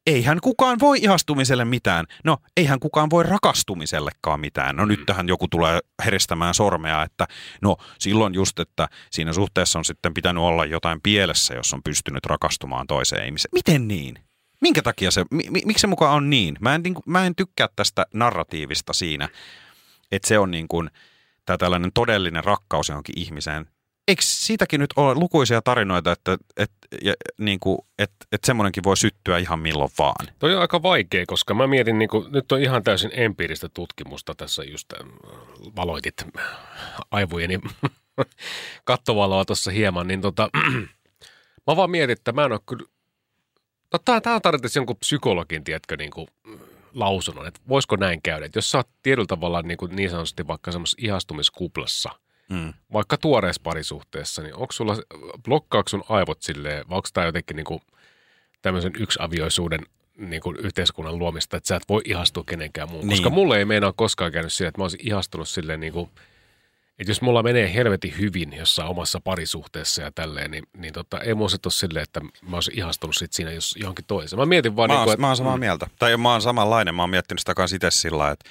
eihän 0.08 0.42
kukaan 0.42 0.80
voi 0.80 1.00
ihastumiselle 1.02 1.66
mitään. 1.66 2.06
No, 2.24 2.38
eihän 2.58 2.80
kukaan 2.80 3.10
voi 3.10 3.24
rakastumisellekaan 3.24 4.40
mitään. 4.40 4.76
No, 4.76 4.84
mm. 4.84 4.88
nyt 4.88 5.06
tähän 5.06 5.28
joku 5.28 5.48
tulee 5.48 5.80
heristämään 6.06 6.54
sormea, 6.54 7.04
että 7.04 7.28
no, 7.62 7.78
silloin 8.00 8.34
just, 8.34 8.60
että 8.60 8.88
siinä 9.12 9.34
suhteessa 9.34 9.80
on 9.80 9.86
sitten 9.86 10.14
pitänyt 10.14 10.44
olla 10.44 10.66
jotain 10.66 11.02
pielessä, 11.02 11.54
jos 11.54 11.74
on 11.74 11.84
pystynyt 11.84 12.26
rakastumaan 12.26 12.88
toiseen 12.88 13.26
ihmiseen. 13.26 13.50
Miten 13.54 13.88
niin? 13.88 14.16
Minkä 14.62 14.82
takia 14.82 15.12
se, 15.12 15.26
mi, 15.32 15.44
miksi 15.66 15.82
se 15.82 15.88
mukaan 15.88 16.16
on 16.16 16.30
niin? 16.30 16.58
Mä 16.60 16.76
en, 16.76 16.82
niin 16.84 16.96
mä 17.06 17.26
en 17.26 17.36
tykkää 17.36 17.68
tästä 17.76 18.06
narratiivista 18.14 18.94
siinä, 18.94 19.30
että 20.12 20.28
se 20.28 20.40
on 20.40 20.52
niin 20.52 20.68
kuin, 20.68 20.90
tämä 21.46 21.58
tällainen 21.58 21.92
todellinen 21.94 22.44
rakkaus 22.44 22.90
johonkin 22.90 23.20
ihmiseen 23.20 23.66
eikö 24.08 24.22
siitäkin 24.26 24.80
nyt 24.80 24.94
ole 24.96 25.16
lukuisia 25.16 25.62
tarinoita, 25.62 26.12
että, 26.12 26.38
että, 26.58 26.88
niin 27.38 27.60
kuin, 27.60 27.78
että, 28.00 28.26
että 28.32 28.46
semmoinenkin 28.46 28.84
voi 28.84 28.98
syttyä 28.98 29.38
ihan 29.38 29.60
milloin 29.60 29.92
vaan? 29.98 30.28
Toi 30.40 30.56
on 30.56 30.62
aika 30.62 30.84
vaikea, 30.84 31.26
koska 31.28 31.54
mä 31.54 31.68
mietin, 31.68 32.00
niin 32.00 32.10
kuin, 32.10 32.32
nyt 32.32 32.52
on 32.52 32.62
ihan 32.62 32.84
täysin 32.84 33.12
empiiristä 33.14 33.70
tutkimusta 33.70 34.36
tässä 34.36 34.64
just 34.64 34.94
äh, 34.94 35.08
valoitit 35.76 36.26
aivojeni 37.12 37.60
kattovaloa 38.86 39.46
tuossa 39.46 39.72
hieman, 39.72 40.08
niin 40.08 40.22
tota, 40.22 40.50
mä 41.68 41.76
vaan 41.76 41.92
mietin, 41.92 42.14
että 42.14 42.32
mä 42.32 42.46
en 42.46 42.52
ole 42.52 42.60
kyllä, 42.66 42.86
no 43.94 44.00
tää, 44.06 44.22
tää 44.22 44.40
tarvitsisi 44.40 44.80
jonkun 44.80 44.98
psykologin, 44.98 45.64
tiedätkö, 45.64 45.98
niin 45.98 46.12
kuin, 46.12 46.28
lausunnon, 46.94 47.48
että 47.48 47.62
voisiko 47.70 47.96
näin 47.96 48.22
käydä, 48.22 48.46
että 48.46 48.58
jos 48.58 48.72
sä 48.72 48.78
oot 48.78 48.90
tietyllä 49.04 49.28
tavalla 49.28 49.62
niin, 49.62 49.78
kuin 49.78 49.96
niin 49.96 50.10
sanotusti 50.10 50.48
vaikka 50.48 50.72
semmoisessa 50.72 50.98
ihastumiskuplassa– 51.02 52.10
mm. 52.50 52.74
vaikka 52.94 53.18
tuoreessa 53.18 53.62
parisuhteessa, 53.64 54.42
niin 54.42 54.56
onko 54.56 54.72
sulla, 54.72 54.98
blokkaako 55.44 55.90
sun 55.90 56.04
aivot 56.10 56.42
silleen, 56.42 56.90
vai 56.90 56.96
onko 56.96 57.10
tämä 57.14 57.26
jotenkin 57.26 57.56
niin 57.56 57.66
kuin 57.66 57.82
tämmöisen 58.62 58.92
yksiavioisuuden 59.00 59.80
niin 60.18 60.42
kuin 60.42 60.58
yhteiskunnan 60.58 61.20
luomista, 61.20 61.58
että 61.58 61.68
sä 61.68 61.76
et 61.76 61.90
voi 61.90 62.02
ihastua 62.06 62.44
kenenkään 62.48 62.90
muun. 62.90 63.08
Niin. 63.08 63.10
Koska 63.10 63.30
mulle 63.30 63.58
ei 63.58 63.66
meinaa 63.66 63.94
koskaan 63.94 64.32
käynyt 64.32 64.54
siihen, 64.54 64.68
että 64.68 64.80
mä 64.80 64.84
olisin 64.84 65.08
ihastunut 65.08 65.48
silleen 65.48 65.80
niin 65.80 65.94
kuin, 65.94 66.10
että 67.00 67.12
jos 67.12 67.22
mulla 67.22 67.44
menee 67.44 67.74
helvetin 67.74 68.18
hyvin 68.20 68.54
jossain 68.54 68.90
omassa 68.90 69.20
parisuhteessa 69.24 70.02
ja 70.02 70.12
tälleen, 70.12 70.52
niin, 70.52 70.64
niin 70.78 70.94
tota, 70.94 71.20
ei 71.20 71.34
mua 71.34 71.50
se 71.50 71.58
ole 71.66 71.72
silleen, 71.72 72.04
että 72.04 72.22
mä 72.22 72.58
olisin 72.58 72.78
ihastunut 72.78 73.16
sit 73.16 73.34
siinä 73.34 73.52
jos 73.52 73.76
johonkin 73.80 74.06
toiseen. 74.06 74.40
Mä 74.40 74.46
mietin 74.46 74.76
vaan... 74.76 74.90
Mä, 74.90 74.94
niin 74.94 74.98
oon, 74.98 75.06
kuin, 75.06 75.14
että, 75.14 75.22
mä 75.22 75.28
oon 75.28 75.38
samaa 75.38 75.58
mm. 75.58 75.60
mieltä. 75.60 75.88
Tai 76.00 76.18
mä 76.18 76.32
oon 76.32 76.42
samanlainen. 76.42 76.96
Mä 76.96 77.04
oon 77.04 77.10
miettinyt 77.10 77.40
sitä 77.40 77.54
kanssa 77.54 77.76
itse 77.76 77.92
sillä 77.92 78.32
että 78.32 78.50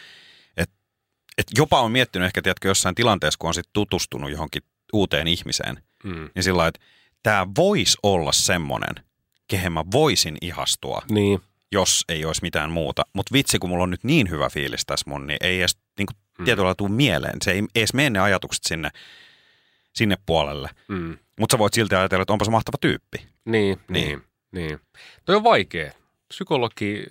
et 1.39 1.47
jopa 1.59 1.81
on 1.81 1.93
miettinyt 1.93 2.27
ehkä, 2.27 2.43
tiedätkö, 2.43 2.69
jossain 2.69 2.95
tilanteessa, 2.95 3.39
kun 3.39 3.49
on 3.49 3.55
sit 3.55 3.69
tutustunut 3.73 4.31
johonkin 4.31 4.63
uuteen 4.93 5.29
ihmiseen, 5.29 5.83
mm. 6.05 6.31
niin 6.35 6.43
sillä 6.43 6.67
että 6.67 6.81
tämä 7.23 7.47
voisi 7.57 7.99
olla 8.03 8.33
semmoinen, 8.33 9.05
kehen 9.49 9.73
mä 9.73 9.85
voisin 9.93 10.37
ihastua, 10.41 11.03
niin. 11.11 11.41
jos 11.73 12.05
ei 12.09 12.25
olisi 12.25 12.43
mitään 12.43 12.71
muuta. 12.71 13.03
Mutta 13.13 13.33
vitsi, 13.33 13.59
kun 13.59 13.71
mulla 13.71 13.83
on 13.83 13.91
nyt 13.91 14.05
niin 14.05 14.31
hyvä 14.31 14.49
fiilis 14.49 14.87
tässä 14.87 15.11
mun, 15.11 15.27
niin 15.27 15.37
ei 15.41 15.59
edes 15.59 15.79
niin 15.99 16.07
kuin, 16.07 16.17
mm. 16.39 16.45
tietyllä 16.45 16.75
tule 16.75 16.91
mieleen. 16.91 17.37
Se 17.45 17.51
ei 17.51 17.63
edes 17.75 17.95
mene 17.95 18.11
ne 18.11 18.19
ajatukset 18.19 18.65
sinne, 18.65 18.91
sinne 19.95 20.17
puolelle. 20.27 20.71
Mm. 20.89 21.19
Mutta 21.41 21.55
sä 21.55 21.59
voit 21.59 21.75
silti 21.75 21.95
ajatella, 21.95 22.23
että 22.23 22.33
onpa 22.33 22.45
se 22.45 22.51
mahtava 22.51 22.79
tyyppi. 22.81 23.19
Niin, 23.45 23.81
niin, 23.89 24.09
niin. 24.09 24.23
niin. 24.53 24.81
Toi 25.25 25.37
on 25.37 25.45
vaikea. 25.45 25.93
Psykologi 26.29 27.07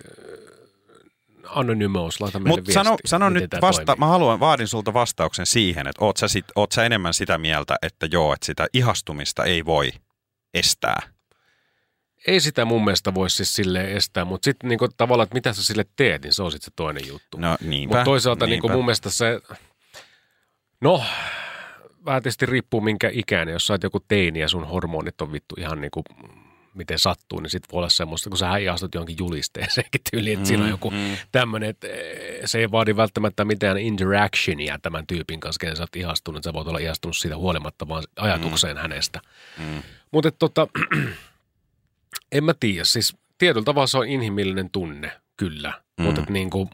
Anonymous, 1.48 2.20
laita 2.20 2.38
meille 2.38 2.60
Mut 2.60 2.72
sano, 2.72 2.96
sano 3.04 3.30
nyt 3.30 3.50
vasta, 3.60 3.96
mä 3.96 4.06
haluan, 4.06 4.40
vaadin 4.40 4.68
sulta 4.68 4.94
vastauksen 4.94 5.46
siihen, 5.46 5.86
että 5.86 6.04
oot 6.04 6.16
sä, 6.16 6.28
sit, 6.28 6.44
oot 6.56 6.72
sä 6.72 6.84
enemmän 6.84 7.14
sitä 7.14 7.38
mieltä, 7.38 7.76
että 7.82 8.06
joo, 8.10 8.32
että 8.32 8.46
sitä 8.46 8.66
ihastumista 8.72 9.44
ei 9.44 9.64
voi 9.64 9.90
estää? 10.54 11.02
Ei 12.26 12.40
sitä 12.40 12.64
mun 12.64 12.84
mielestä 12.84 13.14
voi 13.14 13.30
siis 13.30 13.54
silleen 13.54 13.96
estää, 13.96 14.24
mutta 14.24 14.44
sitten 14.44 14.68
niinku 14.68 14.88
tavallaan, 14.96 15.24
että 15.24 15.34
mitä 15.34 15.52
sä 15.52 15.64
sille 15.64 15.84
teet, 15.96 16.22
niin 16.22 16.32
se 16.32 16.42
on 16.42 16.52
sitten 16.52 16.64
se 16.64 16.72
toinen 16.76 17.06
juttu. 17.06 17.36
No 17.38 17.56
niinpä. 17.60 17.96
Mutta 17.96 18.04
toisaalta 18.04 18.46
niinku 18.46 18.68
mun 18.68 18.84
mielestä 18.84 19.10
se, 19.10 19.40
no 20.80 21.02
vähän 22.04 22.22
tietysti 22.22 22.46
riippuu 22.46 22.80
minkä 22.80 23.10
ikäinen, 23.12 23.52
jos 23.52 23.66
sä 23.66 23.74
oot 23.74 23.82
joku 23.82 24.00
teini 24.08 24.40
ja 24.40 24.48
sun 24.48 24.68
hormonit 24.68 25.20
on 25.20 25.32
vittu 25.32 25.54
ihan 25.58 25.80
niinku 25.80 26.04
miten 26.74 26.98
sattuu, 26.98 27.40
niin 27.40 27.50
sitten 27.50 27.72
voi 27.72 27.78
olla 27.78 27.88
semmoista, 27.88 28.30
kun 28.30 28.38
sä 28.38 28.56
ihastut 28.56 28.94
johonkin 28.94 29.16
julisteeseenkin 29.18 30.00
tyyliin, 30.10 30.32
että 30.32 30.44
mm, 30.44 30.48
siinä 30.48 30.64
on 30.64 30.70
joku 30.70 30.90
mm. 30.90 31.16
tämmöinen, 31.32 31.70
että 31.70 31.88
eh, 31.88 32.40
se 32.44 32.58
ei 32.58 32.70
vaadi 32.70 32.96
välttämättä 32.96 33.44
mitään 33.44 33.78
interactionia 33.78 34.78
tämän 34.82 35.06
tyypin 35.06 35.40
kanssa, 35.40 35.58
kenen 35.60 35.76
sä 35.76 35.82
oot 35.82 35.96
ihastunut, 35.96 36.44
sä 36.44 36.52
voit 36.52 36.68
olla 36.68 36.78
ihastunut 36.78 37.16
siitä 37.16 37.36
huolimatta 37.36 37.88
vaan 37.88 38.04
ajatukseen 38.16 38.76
mm. 38.76 38.82
hänestä. 38.82 39.20
Mm. 39.58 39.82
Mutta 40.10 40.30
tota, 40.30 40.68
en 42.32 42.44
mä 42.44 42.54
tiedä, 42.60 42.84
siis 42.84 43.16
tietyllä 43.38 43.64
tavalla 43.64 43.86
se 43.86 43.98
on 43.98 44.08
inhimillinen 44.08 44.70
tunne, 44.70 45.12
kyllä, 45.36 45.82
mm. 45.98 46.04
mutta 46.04 46.22
niin 46.28 46.50
kuin, 46.50 46.70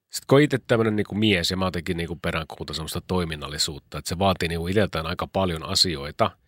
sitten 0.00 0.26
kun 0.26 0.40
itse 0.40 0.58
tämmöinen 0.66 0.96
niin 0.96 1.18
mies 1.18 1.50
ja 1.50 1.56
mä 1.56 1.64
jotenkin 1.64 1.96
niin 1.96 2.20
peräänkuuta 2.22 2.74
semmoista 2.74 3.00
toiminnallisuutta, 3.00 3.98
että 3.98 4.08
se 4.08 4.18
vaatii 4.18 4.48
niin 4.48 4.68
itseltään 4.68 5.06
aika 5.06 5.26
paljon 5.26 5.62
asioita– 5.62 6.30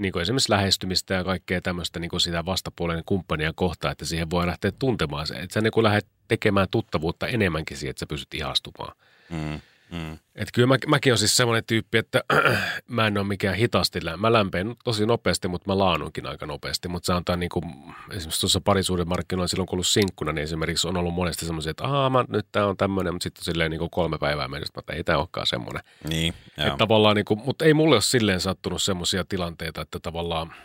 niin 0.00 0.12
kuin 0.12 0.22
esimerkiksi 0.22 0.50
lähestymistä 0.50 1.14
ja 1.14 1.24
kaikkea 1.24 1.60
tämmöistä 1.60 2.00
niin 2.00 2.08
kuin 2.08 2.20
sitä 2.20 2.44
vastapuolen 2.44 3.02
kumppania 3.06 3.52
kohtaa, 3.54 3.92
että 3.92 4.04
siihen 4.04 4.30
voi 4.30 4.46
lähteä 4.46 4.72
tuntemaan 4.78 5.26
se. 5.26 5.34
Että 5.34 5.54
sä 5.54 5.60
niin 5.60 5.72
kuin 5.72 5.84
lähdet 5.84 6.06
tekemään 6.28 6.66
tuttavuutta 6.70 7.26
enemmänkin 7.26 7.76
siihen, 7.76 7.90
että 7.90 8.00
sä 8.00 8.06
pysyt 8.06 8.34
ihastumaan. 8.34 8.96
Mm. 9.30 9.60
Mm. 9.92 10.12
Että 10.12 10.52
kyllä 10.54 10.66
mä, 10.66 10.76
mäkin 10.86 11.12
on 11.12 11.18
siis 11.18 11.36
semmoinen 11.36 11.64
tyyppi, 11.66 11.98
että 11.98 12.24
mä 12.88 13.06
en 13.06 13.18
ole 13.18 13.26
mikään 13.26 13.56
hitaasti. 13.56 14.00
Mä 14.16 14.32
lämpeen 14.32 14.76
tosi 14.84 15.06
nopeasti, 15.06 15.48
mutta 15.48 15.70
mä 15.70 15.78
laanunkin 15.78 16.26
aika 16.26 16.46
nopeasti. 16.46 16.88
Mutta 16.88 17.06
se 17.06 17.12
antaa 17.12 17.36
niin 17.36 17.48
kuin, 17.48 17.64
esimerkiksi 18.10 18.40
tuossa 18.40 18.60
parisuuden 18.60 19.08
markkinoilla 19.08 19.48
silloin 19.48 19.66
kun 19.66 19.76
ollut 19.76 19.86
sinkkuna, 19.86 20.32
niin 20.32 20.42
esimerkiksi 20.42 20.88
on 20.88 20.96
ollut 20.96 21.14
monesti 21.14 21.46
semmoisia, 21.46 21.70
että 21.70 21.84
aah, 21.84 22.12
mä, 22.12 22.24
nyt 22.28 22.46
tää 22.52 22.66
on 22.66 22.76
tämmöinen, 22.76 23.14
mutta 23.14 23.24
sitten 23.24 23.44
silleen 23.44 23.70
niin 23.70 23.78
kuin 23.78 23.90
kolme 23.90 24.18
päivää 24.18 24.48
mennessä, 24.48 24.80
että 24.80 24.92
ei 24.92 25.04
tämä 25.04 25.18
olekaan 25.18 25.46
semmoinen. 25.46 25.82
Niin, 26.08 26.34
että 26.58 26.76
tavallaan 26.78 27.16
niin 27.16 27.24
kuin, 27.24 27.40
mutta 27.44 27.64
ei 27.64 27.74
mulle 27.74 27.94
ole 27.94 28.02
silleen 28.02 28.40
sattunut 28.40 28.82
semmoisia 28.82 29.24
tilanteita, 29.24 29.80
että 29.80 29.98
tavallaan– 30.00 30.54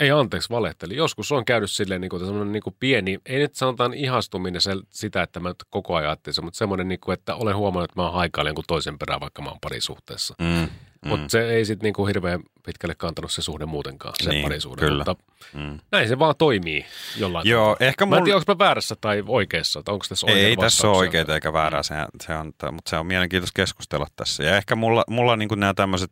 ei 0.00 0.10
anteeksi, 0.10 0.50
valehteli. 0.50 0.96
Joskus 0.96 1.32
on 1.32 1.44
käynyt 1.44 1.70
silleen 1.70 2.00
niin 2.00 2.08
kuin, 2.08 2.20
semmoinen 2.20 2.52
niin 2.52 2.62
kuin 2.62 2.76
pieni, 2.80 3.18
ei 3.26 3.38
nyt 3.38 3.54
sanotaan 3.54 3.94
ihastuminen 3.94 4.60
se, 4.60 4.72
sitä, 4.90 5.22
että 5.22 5.40
mä 5.40 5.54
koko 5.70 5.94
ajan 5.94 6.08
ajattelin 6.08 6.44
mutta 6.44 6.58
semmoinen, 6.58 6.88
niin 6.88 7.00
kuin, 7.00 7.14
että 7.14 7.34
olen 7.34 7.56
huomannut, 7.56 7.90
että 7.90 8.02
mä 8.02 8.10
haikailen 8.10 8.54
kuin 8.54 8.64
toisen 8.68 8.98
perään, 8.98 9.20
vaikka 9.20 9.42
mä 9.42 9.48
oon 9.48 9.60
parisuhteessa. 9.60 10.34
Mm, 10.38 10.46
mm. 10.46 10.68
Mutta 11.08 11.28
se 11.28 11.50
ei 11.50 11.64
sitten 11.64 11.86
niin 11.86 11.94
kuin 11.94 12.06
hirveän 12.06 12.40
pitkälle 12.66 12.94
kantanut 12.94 13.32
se 13.32 13.42
suhde 13.42 13.66
muutenkaan, 13.66 14.14
se 14.22 14.30
niin, 14.30 14.42
parisuhde. 14.42 14.80
Kyllä. 14.80 15.04
Mutta 15.06 15.24
mm. 15.54 15.78
näin 15.92 16.08
se 16.08 16.18
vaan 16.18 16.34
toimii 16.38 16.86
jollain 17.16 17.48
Joo, 17.48 17.62
tavalla. 17.62 17.76
ehkä. 17.80 18.06
Mä 18.06 18.16
en 18.16 18.24
tiedä, 18.24 18.36
onko 18.36 18.54
mä 18.54 18.58
väärässä 18.58 18.96
tai 19.00 19.24
oikeassa, 19.26 19.82
tai 19.82 19.92
onko 19.92 20.06
tässä 20.08 20.26
Ei 20.26 20.56
tässä 20.56 20.88
ole 20.88 20.96
oikeita 20.96 21.34
eikä 21.34 21.52
väärää, 21.52 21.82
se, 21.82 21.94
se 22.26 22.34
on, 22.34 22.52
mutta 22.72 22.90
se 22.90 22.96
on 22.96 23.06
mielenkiintoista 23.06 23.56
keskustella 23.56 24.06
tässä. 24.16 24.42
Ja 24.42 24.56
ehkä 24.56 24.76
mulla, 24.76 25.04
mulla 25.08 25.36
niin 25.36 25.48
kuin 25.48 25.60
nämä 25.60 25.74
tämmöiset 25.74 26.10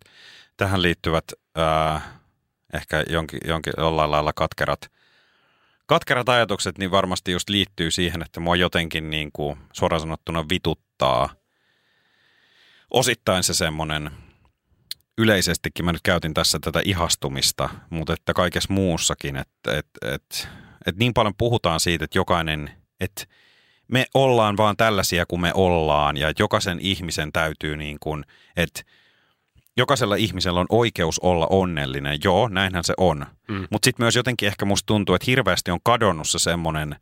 tähän 0.56 0.82
liittyvät... 0.82 1.24
Ää, 1.56 2.17
ehkä 2.72 3.04
jonkin, 3.10 3.40
jonkin 3.44 3.72
jollain 3.76 4.10
lailla 4.10 4.32
katkerat, 4.32 4.90
katkerat 5.86 6.28
ajatukset, 6.28 6.78
niin 6.78 6.90
varmasti 6.90 7.32
just 7.32 7.48
liittyy 7.48 7.90
siihen, 7.90 8.22
että 8.22 8.40
mua 8.40 8.56
jotenkin 8.56 9.10
niin 9.10 9.30
kuin 9.32 9.58
suoraan 9.72 10.00
sanottuna 10.00 10.44
vituttaa. 10.48 11.28
Osittain 12.90 13.42
se 13.42 13.54
semmoinen, 13.54 14.10
yleisestikin 15.18 15.84
mä 15.84 15.92
nyt 15.92 16.02
käytin 16.02 16.34
tässä 16.34 16.58
tätä 16.58 16.80
ihastumista, 16.84 17.68
mutta 17.90 18.12
että 18.12 18.34
kaikessa 18.34 18.72
muussakin, 18.72 19.36
että, 19.36 19.78
että, 19.78 20.14
että, 20.14 20.48
että 20.86 20.98
niin 20.98 21.14
paljon 21.14 21.34
puhutaan 21.38 21.80
siitä, 21.80 22.04
että 22.04 22.18
jokainen, 22.18 22.70
että 23.00 23.24
me 23.88 24.06
ollaan 24.14 24.56
vaan 24.56 24.76
tällaisia 24.76 25.26
kuin 25.26 25.40
me 25.40 25.52
ollaan 25.54 26.16
ja 26.16 26.32
jokaisen 26.38 26.78
ihmisen 26.80 27.32
täytyy 27.32 27.76
niin 27.76 27.96
kuin, 28.00 28.24
että 28.56 28.82
jokaisella 29.78 30.16
ihmisellä 30.16 30.60
on 30.60 30.66
oikeus 30.68 31.18
olla 31.18 31.46
onnellinen. 31.50 32.18
Joo, 32.24 32.48
näinhän 32.48 32.84
se 32.84 32.94
on. 32.96 33.26
Mm. 33.48 33.66
Mutta 33.70 33.86
sitten 33.86 34.04
myös 34.04 34.16
jotenkin 34.16 34.48
ehkä 34.48 34.64
musta 34.64 34.86
tuntuu, 34.86 35.14
että 35.14 35.24
hirveästi 35.28 35.70
on 35.70 35.78
kadonnut 35.84 36.28
se 36.28 36.38
semmoinen 36.38 36.96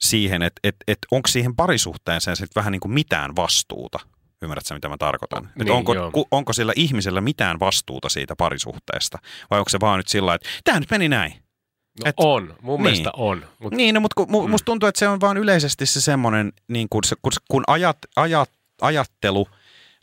siihen, 0.00 0.42
että 0.42 0.60
et, 0.64 0.76
et 0.88 0.98
onko 1.10 1.28
siihen 1.28 1.56
parisuhteeseen 1.56 2.36
sitten 2.36 2.60
vähän 2.60 2.72
niin 2.72 2.80
kuin 2.80 2.92
mitään 2.92 3.36
vastuuta. 3.36 3.98
Ymmärrätkö, 4.42 4.74
mitä 4.74 4.88
mä 4.88 4.96
tarkoitan? 4.98 5.50
Niin, 5.58 5.70
onko, 5.70 5.94
ku, 6.12 6.28
onko 6.30 6.52
sillä 6.52 6.72
ihmisellä 6.76 7.20
mitään 7.20 7.60
vastuuta 7.60 8.08
siitä 8.08 8.36
parisuhteesta? 8.36 9.18
Vai 9.50 9.58
onko 9.58 9.68
se 9.68 9.80
vaan 9.80 9.96
nyt 9.96 10.08
sillä 10.08 10.34
että 10.34 10.48
tämä 10.64 10.80
nyt 10.80 10.90
meni 10.90 11.08
näin? 11.08 11.32
No 11.32 12.02
et, 12.04 12.14
on, 12.16 12.54
mun 12.62 12.74
niin. 12.74 12.82
mielestä 12.82 13.10
on. 13.16 13.44
Mut, 13.58 13.74
niin, 13.74 13.94
no, 13.94 14.00
mutta 14.00 14.14
kun, 14.14 14.44
mm. 14.44 14.50
musta 14.50 14.64
tuntuu, 14.64 14.88
että 14.88 14.98
se 14.98 15.08
on 15.08 15.20
vaan 15.20 15.36
yleisesti 15.36 15.86
se 15.86 16.00
semmoinen, 16.00 16.52
niin 16.68 16.88
kun, 16.90 17.04
se, 17.04 17.16
kun, 17.22 17.32
kun 17.48 17.64
ajat, 17.66 17.98
ajat, 18.16 18.50
ajattelu– 18.80 19.48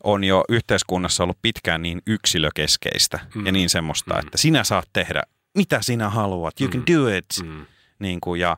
on 0.06 0.24
jo 0.24 0.44
yhteiskunnassa 0.50 1.24
ollut 1.24 1.38
pitkään 1.42 1.82
niin 1.82 2.02
yksilökeskeistä 2.08 3.20
mm. 3.36 3.46
ja 3.46 3.52
niin 3.52 3.70
semmoista, 3.70 4.14
mm. 4.14 4.20
että 4.20 4.38
sinä 4.38 4.64
saat 4.64 4.90
tehdä 4.94 5.24
mitä 5.56 5.82
sinä 5.82 6.10
haluat, 6.10 6.62
you 6.62 6.68
mm. 6.68 6.72
can 6.72 6.96
do 6.96 7.08
it. 7.18 7.26
Mm. 7.44 7.66
Niin 8.00 8.22
kuin, 8.22 8.42
ja 8.42 8.58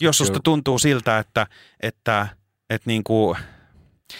jos 0.00 0.18
susta 0.18 0.40
tuntuu 0.44 0.78
siltä, 0.78 1.18
että, 1.18 1.46
että, 1.80 2.26
että 2.70 2.90
niin 2.90 3.04
kuin, 3.04 3.38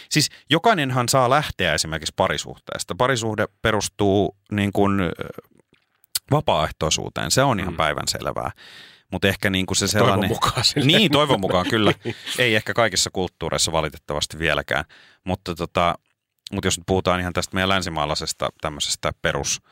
siis 0.09 0.29
jokainenhan 0.51 1.09
saa 1.09 1.31
lähteä 1.31 1.75
esimerkiksi 1.75 2.15
parisuhteesta. 2.17 2.95
Parisuhde 2.95 3.47
perustuu 3.63 4.37
niin 4.53 4.73
kuin 4.73 5.01
vapaaehtoisuuteen, 6.31 7.31
se 7.31 7.43
on 7.43 7.61
ihan 7.61 7.73
mm. 7.73 7.77
päivänselvää. 7.77 8.51
Mutta 9.13 9.29
ehkä 9.29 9.51
niin 9.51 9.67
kuin 9.67 9.77
se 9.77 9.87
sellainen... 9.87 10.19
Toivon 10.19 10.29
mukaan. 10.29 10.65
Niin, 10.85 11.13
toivon 11.13 11.41
mukaan 11.41 11.67
kyllä. 11.71 11.93
Ei 12.39 12.55
ehkä 12.55 12.75
kaikissa 12.75 13.11
kulttuureissa 13.13 13.73
valitettavasti 13.73 14.39
vieläkään. 14.39 14.85
Mutta 15.25 15.55
tota, 15.55 15.95
mutta 16.53 16.67
jos 16.67 16.79
nyt 16.79 16.87
puhutaan 16.87 17.21
ihan 17.21 17.33
tästä 17.33 17.55
meidän 17.55 17.69
länsimaalaisesta 17.69 18.49
tämmöisestä 18.61 19.13
perus 19.23 19.63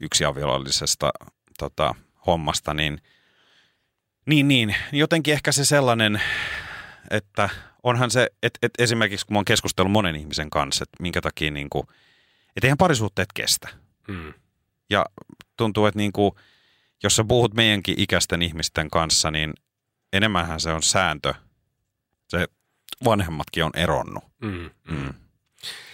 yksiaviollisesta 0.00 1.10
tota, 1.58 1.94
hommasta, 2.26 2.74
niin, 2.74 3.02
niin, 4.26 4.48
niin 4.48 4.76
jotenkin 4.92 5.34
ehkä 5.34 5.52
se 5.52 5.64
sellainen, 5.64 6.22
että 7.10 7.48
onhan 7.82 8.10
se, 8.10 8.28
että 8.42 8.58
et 8.62 8.72
esimerkiksi 8.78 9.26
kun 9.26 9.34
mä 9.34 9.38
oon 9.38 9.44
keskustellut 9.44 9.92
monen 9.92 10.16
ihmisen 10.16 10.50
kanssa, 10.50 10.82
että 10.82 11.02
minkä 11.02 11.20
takia 11.20 11.50
niin 11.50 11.70
kuin, 11.70 11.86
että 12.56 12.66
eihän 12.66 12.78
parisuhteet 12.78 13.28
kestä. 13.34 13.68
Hmm. 14.12 14.34
Ja 14.90 15.06
tuntuu, 15.56 15.86
että 15.86 15.98
niin 15.98 16.12
kuin, 16.12 16.32
jos 17.02 17.16
sä 17.16 17.24
puhut 17.24 17.54
meidänkin 17.54 17.94
ikäisten 17.98 18.42
ihmisten 18.42 18.90
kanssa, 18.90 19.30
niin 19.30 19.52
enemmänhän 20.12 20.60
se 20.60 20.72
on 20.72 20.82
sääntö. 20.82 21.34
Se 22.28 22.48
vanhemmatkin 23.04 23.64
on 23.64 23.70
eronnut. 23.74 24.24
Mm, 24.42 24.70
mm. 24.88 24.96
Mm. 24.96 25.14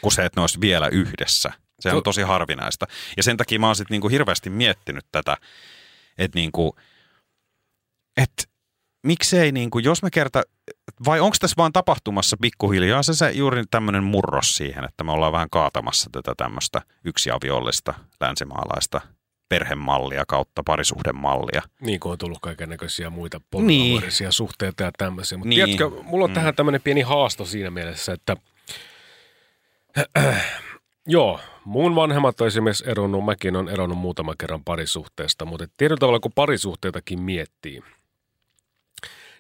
Kuin 0.00 0.12
se, 0.12 0.24
että 0.24 0.40
ne 0.40 0.42
olisi 0.42 0.60
vielä 0.60 0.88
yhdessä. 0.88 1.52
Se 1.80 1.92
on 1.92 2.02
tosi 2.02 2.22
harvinaista. 2.22 2.86
Ja 3.16 3.22
sen 3.22 3.36
takia 3.36 3.58
mä 3.58 3.66
oon 3.66 3.76
sitten 3.76 3.94
niinku 3.94 4.08
hirveästi 4.08 4.50
miettinyt 4.50 5.04
tätä, 5.12 5.36
että 6.18 6.38
niinku, 6.38 6.76
et 8.16 8.48
miksei, 9.06 9.52
niinku, 9.52 9.78
jos 9.78 10.02
me 10.02 10.10
kerta, 10.10 10.42
vai 11.04 11.20
onko 11.20 11.36
tässä 11.40 11.54
vaan 11.56 11.72
tapahtumassa 11.72 12.36
pikkuhiljaa 12.40 13.02
se, 13.02 13.14
se 13.14 13.30
juuri 13.30 13.64
tämmöinen 13.70 14.04
murros 14.04 14.56
siihen, 14.56 14.84
että 14.84 15.04
me 15.04 15.12
ollaan 15.12 15.32
vähän 15.32 15.50
kaatamassa 15.50 16.10
tätä 16.12 16.34
tämmöistä 16.36 16.82
yksiaviollista 17.04 17.94
länsimaalaista 18.20 19.00
perhemallia 19.48 20.24
kautta 20.28 20.62
parisuhdemallia. 20.62 21.62
Niin 21.80 22.00
kuin 22.00 22.12
on 22.12 22.18
tullut 22.18 22.38
kaikenlaisia 22.42 23.10
muita 23.10 23.40
poliamorisia 23.50 24.26
niin. 24.26 24.32
suhteita 24.32 24.82
ja 24.82 24.90
tämmöisiä. 24.98 25.38
Mutta 25.38 25.48
niin. 25.48 25.64
tiedätkö, 25.64 26.02
mulla 26.02 26.24
on 26.24 26.30
mm. 26.30 26.34
tähän 26.34 26.54
tämmöinen 26.54 26.80
pieni 26.80 27.00
haasto 27.00 27.44
siinä 27.44 27.70
mielessä, 27.70 28.12
että 28.12 28.36
Joo, 31.06 31.40
mun 31.64 31.94
vanhemmat 31.94 32.40
on 32.40 32.46
esimerkiksi 32.46 32.90
eronnut, 32.90 33.24
mäkin 33.24 33.56
on 33.56 33.68
eronnut 33.68 33.98
muutama 33.98 34.34
kerran 34.38 34.64
parisuhteesta, 34.64 35.44
mutta 35.44 35.66
tietyllä 35.76 35.98
tavalla 35.98 36.20
kun 36.20 36.32
parisuhteitakin 36.34 37.22
miettii, 37.22 37.82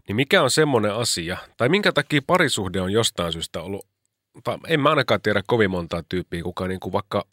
niin 0.08 0.16
mikä 0.16 0.42
on 0.42 0.50
semmoinen 0.50 0.94
asia, 0.94 1.38
tai 1.56 1.68
minkä 1.68 1.92
takia 1.92 2.22
parisuhde 2.26 2.80
on 2.80 2.92
jostain 2.92 3.32
syystä 3.32 3.62
ollut, 3.62 3.86
tai 4.44 4.58
en 4.66 4.80
mä 4.80 4.90
ainakaan 4.90 5.20
tiedä 5.20 5.42
kovin 5.46 5.70
montaa 5.70 6.02
tyyppiä, 6.08 6.42
kuka 6.42 6.68
niin 6.68 6.80
kuin 6.80 6.92
vaikka 6.92 7.24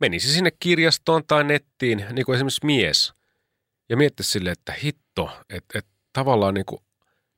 menisi 0.00 0.32
sinne 0.32 0.50
kirjastoon 0.60 1.22
tai 1.26 1.44
nettiin, 1.44 2.04
niin 2.12 2.26
kuin 2.26 2.36
esimerkiksi 2.36 2.66
mies, 2.66 3.12
ja 3.88 3.96
miettisi 3.96 4.30
sille, 4.30 4.50
että 4.50 4.72
hitto, 4.72 5.30
että, 5.50 5.78
että 5.78 5.90
tavallaan 6.12 6.54
niin 6.54 6.66
kuin 6.66 6.82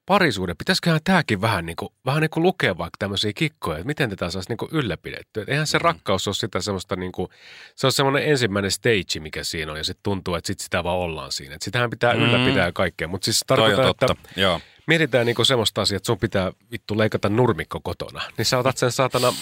parisuuden, 0.09 0.57
pitäisiköhän 0.57 1.01
tämäkin 1.05 1.41
vähän 1.41 1.67
niin 1.67 1.77
kuin, 1.77 1.89
vähän 2.07 2.21
niin 2.21 2.31
kuin 2.31 2.43
lukea 2.43 2.79
vaikka 2.79 2.97
tämmöisiä 2.99 3.33
kikkoja, 3.35 3.79
että 3.79 3.87
miten 3.87 4.11
tätä 4.11 4.31
saisi 4.31 4.49
niin 4.49 4.57
kuin 4.57 4.69
ylläpidettyä. 4.73 5.45
Eihän 5.47 5.67
se 5.67 5.79
mm. 5.79 5.83
rakkaus 5.83 6.29
ole 6.29 6.35
sitä 6.35 6.61
semmoista 6.61 6.97
niin 6.97 7.13
kuin, 7.13 7.29
se 7.75 7.87
on 7.87 7.93
semmoinen 7.93 8.29
ensimmäinen 8.29 8.71
stage, 8.71 9.21
mikä 9.21 9.45
siinä 9.45 9.73
on 9.73 9.79
ja 9.79 9.85
sitten 9.85 10.03
tuntuu, 10.03 10.35
että 10.35 10.47
sit 10.47 10.61
sitä 10.61 10.85
vaan 10.85 10.97
ollaan 10.97 11.33
siinä. 11.33 11.55
Että 11.55 11.65
sitähän 11.65 11.91
pitää 11.91 12.15
mm. 12.15 12.21
ylläpitää 12.21 12.67
ja 12.67 12.73
kaikkea, 12.73 13.09
mutta 13.09 13.25
siis 13.25 13.45
tarkoittaa, 13.47 13.91
että 13.91 14.15
Joo 14.37 14.61
mietitään 14.89 15.27
niinku 15.27 15.45
semmoista 15.45 15.83
asiaa, 15.83 15.97
että 15.97 16.07
sun 16.07 16.19
pitää 16.19 16.53
vittu 16.73 16.99
leikata 16.99 17.29
nurmikko 17.29 17.81
kotona, 17.81 18.23
niin 18.39 18.47
sä 18.47 18.59
otat 18.59 18.77
sen 18.77 18.93
saatana 18.93 19.33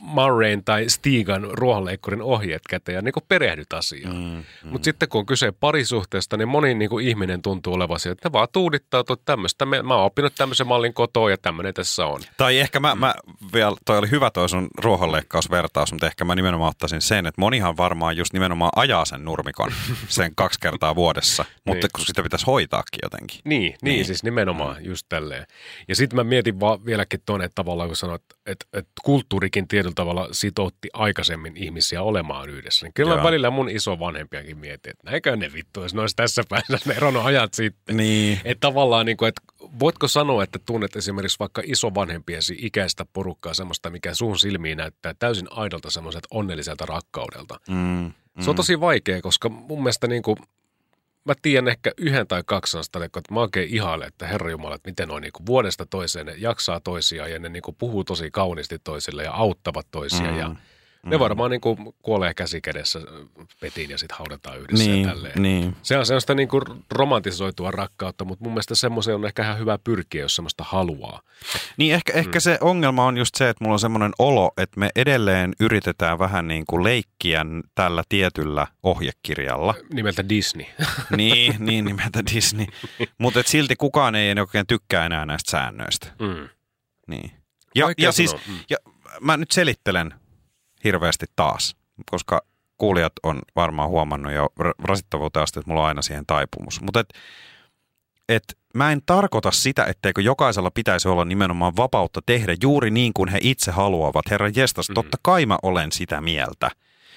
Murrayn 0.00 0.64
tai 0.64 0.88
Stigan 0.88 1.48
ruohonleikkurin 1.52 2.22
ohjeet 2.22 2.62
käteen 2.68 2.96
ja 2.96 3.02
niinku 3.02 3.20
perehdyt 3.28 3.72
asiaan. 3.72 4.16
Mm, 4.16 4.22
mm. 4.22 4.70
Mutta 4.70 4.84
sitten 4.84 5.08
kun 5.08 5.18
on 5.18 5.26
kyse 5.26 5.52
parisuhteesta, 5.52 6.36
niin 6.36 6.48
moni 6.48 6.74
niinku 6.74 6.98
ihminen 6.98 7.42
tuntuu 7.42 7.74
olevan 7.74 8.00
se, 8.00 8.10
että 8.10 8.28
ne 8.28 8.32
vaan 8.32 8.48
tuudittautuu 8.52 9.16
tämmöistä. 9.16 9.66
Mä 9.66 9.94
oon 9.94 10.04
oppinut 10.04 10.34
tämmöisen 10.34 10.66
mallin 10.66 10.94
kotoa 10.94 11.30
ja 11.30 11.38
tämmöinen 11.38 11.74
tässä 11.74 12.06
on. 12.06 12.20
Tai 12.36 12.58
ehkä 12.58 12.80
mä, 12.80 12.94
mm. 12.94 13.00
mä 13.00 13.14
vielä, 13.52 13.76
toi 13.84 13.98
oli 13.98 14.10
hyvä 14.10 14.30
toi 14.30 14.48
sun 14.48 14.68
ruohonleikkausvertaus, 14.78 15.92
mutta 15.92 16.06
ehkä 16.06 16.24
mä 16.24 16.34
nimenomaan 16.34 16.70
ottaisin 16.70 17.02
sen, 17.02 17.26
että 17.26 17.40
monihan 17.40 17.76
varmaan 17.76 18.16
just 18.16 18.32
nimenomaan 18.32 18.72
ajaa 18.76 19.04
sen 19.04 19.24
nurmikon 19.24 19.72
sen 20.08 20.32
kaksi 20.34 20.60
kertaa 20.60 20.94
vuodessa, 20.94 21.44
mutta 21.64 21.86
niin. 21.86 21.90
kun 21.94 22.06
sitä 22.06 22.22
pitäisi 22.22 22.46
hoitaakin 22.46 22.98
jotenkin. 23.02 23.40
Niin, 23.44 23.62
niin, 23.62 23.76
niin 23.82 24.04
siis 24.04 24.22
nimenomaan. 24.22 24.76
Mm 24.76 24.95
just 24.96 25.06
tälleen. 25.08 25.46
Ja 25.88 25.96
sitten 25.96 26.16
mä 26.16 26.24
mietin 26.24 26.60
vaan 26.60 26.84
vieläkin 26.84 27.20
tuonne, 27.26 27.44
että 27.44 27.54
tavallaan 27.54 27.88
kun 27.88 27.96
sanoit, 27.96 28.22
että, 28.46 28.66
että 28.72 28.90
kulttuurikin 29.04 29.68
tietyllä 29.68 29.94
tavalla 29.94 30.28
sitoutti 30.32 30.88
aikaisemmin 30.92 31.56
ihmisiä 31.56 32.02
olemaan 32.02 32.50
yhdessä. 32.50 32.86
Niin 32.86 32.94
kyllä 32.94 33.14
Joo. 33.14 33.24
välillä 33.24 33.50
mun 33.50 33.68
iso 33.68 33.98
vanhempiakin 33.98 34.58
mietin, 34.58 34.90
että 34.90 35.10
näinkö 35.10 35.36
ne 35.36 35.52
vittu, 35.52 35.82
jos 35.82 35.94
ne 35.94 36.00
olisi 36.00 36.16
tässä 36.16 36.42
päässä 36.48 36.78
ne 36.86 36.94
eronnut 36.94 37.24
ajat 37.24 37.54
sitten. 37.54 37.96
Niin. 37.96 38.40
Että 38.44 38.60
tavallaan, 38.60 39.06
niin 39.06 39.16
kuin, 39.16 39.28
että 39.28 39.42
voitko 39.78 40.08
sanoa, 40.08 40.42
että 40.42 40.58
tunnet 40.66 40.96
esimerkiksi 40.96 41.38
vaikka 41.38 41.62
isovanhempiesi 41.64 42.56
ikäistä 42.58 43.06
porukkaa 43.12 43.54
semmoista, 43.54 43.90
mikä 43.90 44.14
sun 44.14 44.38
silmiin 44.38 44.78
näyttää 44.78 45.14
täysin 45.18 45.46
aidolta 45.50 45.90
semmoiset 45.90 46.26
onnelliselta 46.30 46.86
rakkaudelta. 46.86 47.60
Mm, 47.68 47.76
mm. 47.76 48.12
Se 48.40 48.50
on 48.50 48.54
mm. 48.54 48.56
tosi 48.56 48.80
vaikea, 48.80 49.22
koska 49.22 49.48
mun 49.48 49.78
mielestä 49.78 50.06
niin 50.06 50.22
kuin, 50.22 50.36
mä 51.26 51.34
tiedän 51.42 51.68
ehkä 51.68 51.92
yhden 51.98 52.26
tai 52.26 52.42
kaksi 52.46 52.70
sellaista, 52.70 53.04
että 53.04 53.20
mä 53.30 53.40
oikein 53.40 53.68
ihailen, 53.68 54.08
että 54.08 54.26
Herra 54.26 54.50
Jumala, 54.50 54.74
että 54.74 54.90
miten 54.90 55.10
on 55.10 55.22
niin 55.22 55.32
vuodesta 55.46 55.86
toiseen 55.86 56.26
ne 56.26 56.34
jaksaa 56.38 56.80
toisiaan 56.80 57.30
ja 57.30 57.38
ne 57.38 57.48
niin 57.48 57.62
puhuu 57.78 58.04
tosi 58.04 58.30
kauniisti 58.30 58.78
toisille 58.78 59.24
ja 59.24 59.32
auttavat 59.32 59.86
toisia 59.90 60.30
mm. 60.30 60.38
ja 60.38 60.56
ne 61.06 61.16
mm. 61.16 61.20
varmaan 61.20 61.50
niin 61.50 61.60
kuin 61.60 61.78
kuolee 62.02 62.34
käsi 62.34 62.60
kädessä 62.60 63.00
petiin 63.60 63.90
ja 63.90 63.98
sitten 63.98 64.18
haudataan 64.18 64.58
yhdessä 64.58 64.84
niin, 64.84 65.02
ja 65.02 65.08
tälleen. 65.08 65.42
Niin. 65.42 65.76
Se 65.82 65.98
on 65.98 66.06
sellaista 66.06 66.34
niin 66.34 66.48
kuin 66.48 66.62
romantisoitua 66.90 67.70
rakkautta, 67.70 68.24
mutta 68.24 68.44
mun 68.44 68.52
mielestä 68.52 68.74
semmoisen 68.74 69.14
on 69.14 69.24
ehkä 69.24 69.42
ihan 69.42 69.58
hyvä 69.58 69.78
pyrkiä, 69.84 70.22
jos 70.22 70.36
semmoista 70.36 70.64
haluaa. 70.64 71.22
Niin 71.76 71.94
ehkä, 71.94 72.12
mm. 72.12 72.18
ehkä 72.18 72.40
se 72.40 72.58
ongelma 72.60 73.04
on 73.04 73.18
just 73.18 73.34
se, 73.34 73.48
että 73.48 73.64
mulla 73.64 73.74
on 73.74 73.80
semmoinen 73.80 74.12
olo, 74.18 74.52
että 74.56 74.80
me 74.80 74.90
edelleen 74.96 75.52
yritetään 75.60 76.18
vähän 76.18 76.48
niin 76.48 76.64
kuin 76.66 76.84
leikkiä 76.84 77.46
tällä 77.74 78.02
tietyllä 78.08 78.66
ohjekirjalla. 78.82 79.74
Nimeltä 79.92 80.28
Disney. 80.28 80.66
niin, 81.16 81.54
niin 81.58 81.84
nimeltä 81.84 82.22
Disney. 82.34 82.66
mutta 83.18 83.42
silti 83.46 83.76
kukaan 83.76 84.14
ei 84.14 84.34
oikein 84.40 84.66
tykkää 84.66 85.06
enää 85.06 85.26
näistä 85.26 85.50
säännöistä. 85.50 86.06
Mm. 86.18 86.48
Niin. 87.06 87.30
Ja, 87.74 87.92
ja 87.98 88.12
siis, 88.12 88.34
mm. 88.34 88.58
ja 88.70 88.76
mä 89.20 89.36
nyt 89.36 89.50
selittelen 89.50 90.14
hirveästi 90.86 91.26
taas, 91.36 91.76
koska 92.10 92.42
kuulijat 92.78 93.12
on 93.22 93.42
varmaan 93.56 93.88
huomannut 93.88 94.32
jo 94.32 94.48
rasittavuuteen 94.78 95.42
asti, 95.42 95.58
että 95.60 95.70
mulla 95.70 95.82
on 95.82 95.88
aina 95.88 96.02
siihen 96.02 96.26
taipumus. 96.26 96.80
Mutta 96.80 97.00
et, 97.00 97.08
et 98.28 98.58
mä 98.74 98.92
en 98.92 99.00
tarkoita 99.06 99.50
sitä, 99.50 99.84
etteikö 99.84 100.22
jokaisella 100.22 100.70
pitäisi 100.70 101.08
olla 101.08 101.24
nimenomaan 101.24 101.76
vapautta 101.76 102.20
tehdä 102.26 102.56
juuri 102.62 102.90
niin 102.90 103.12
kuin 103.12 103.28
he 103.28 103.38
itse 103.42 103.70
haluavat. 103.70 104.30
Herra 104.30 104.48
jestas, 104.54 104.88
mm-hmm. 104.88 104.94
totta 104.94 105.18
kai 105.22 105.46
mä 105.46 105.58
olen 105.62 105.92
sitä 105.92 106.20
mieltä. 106.20 106.70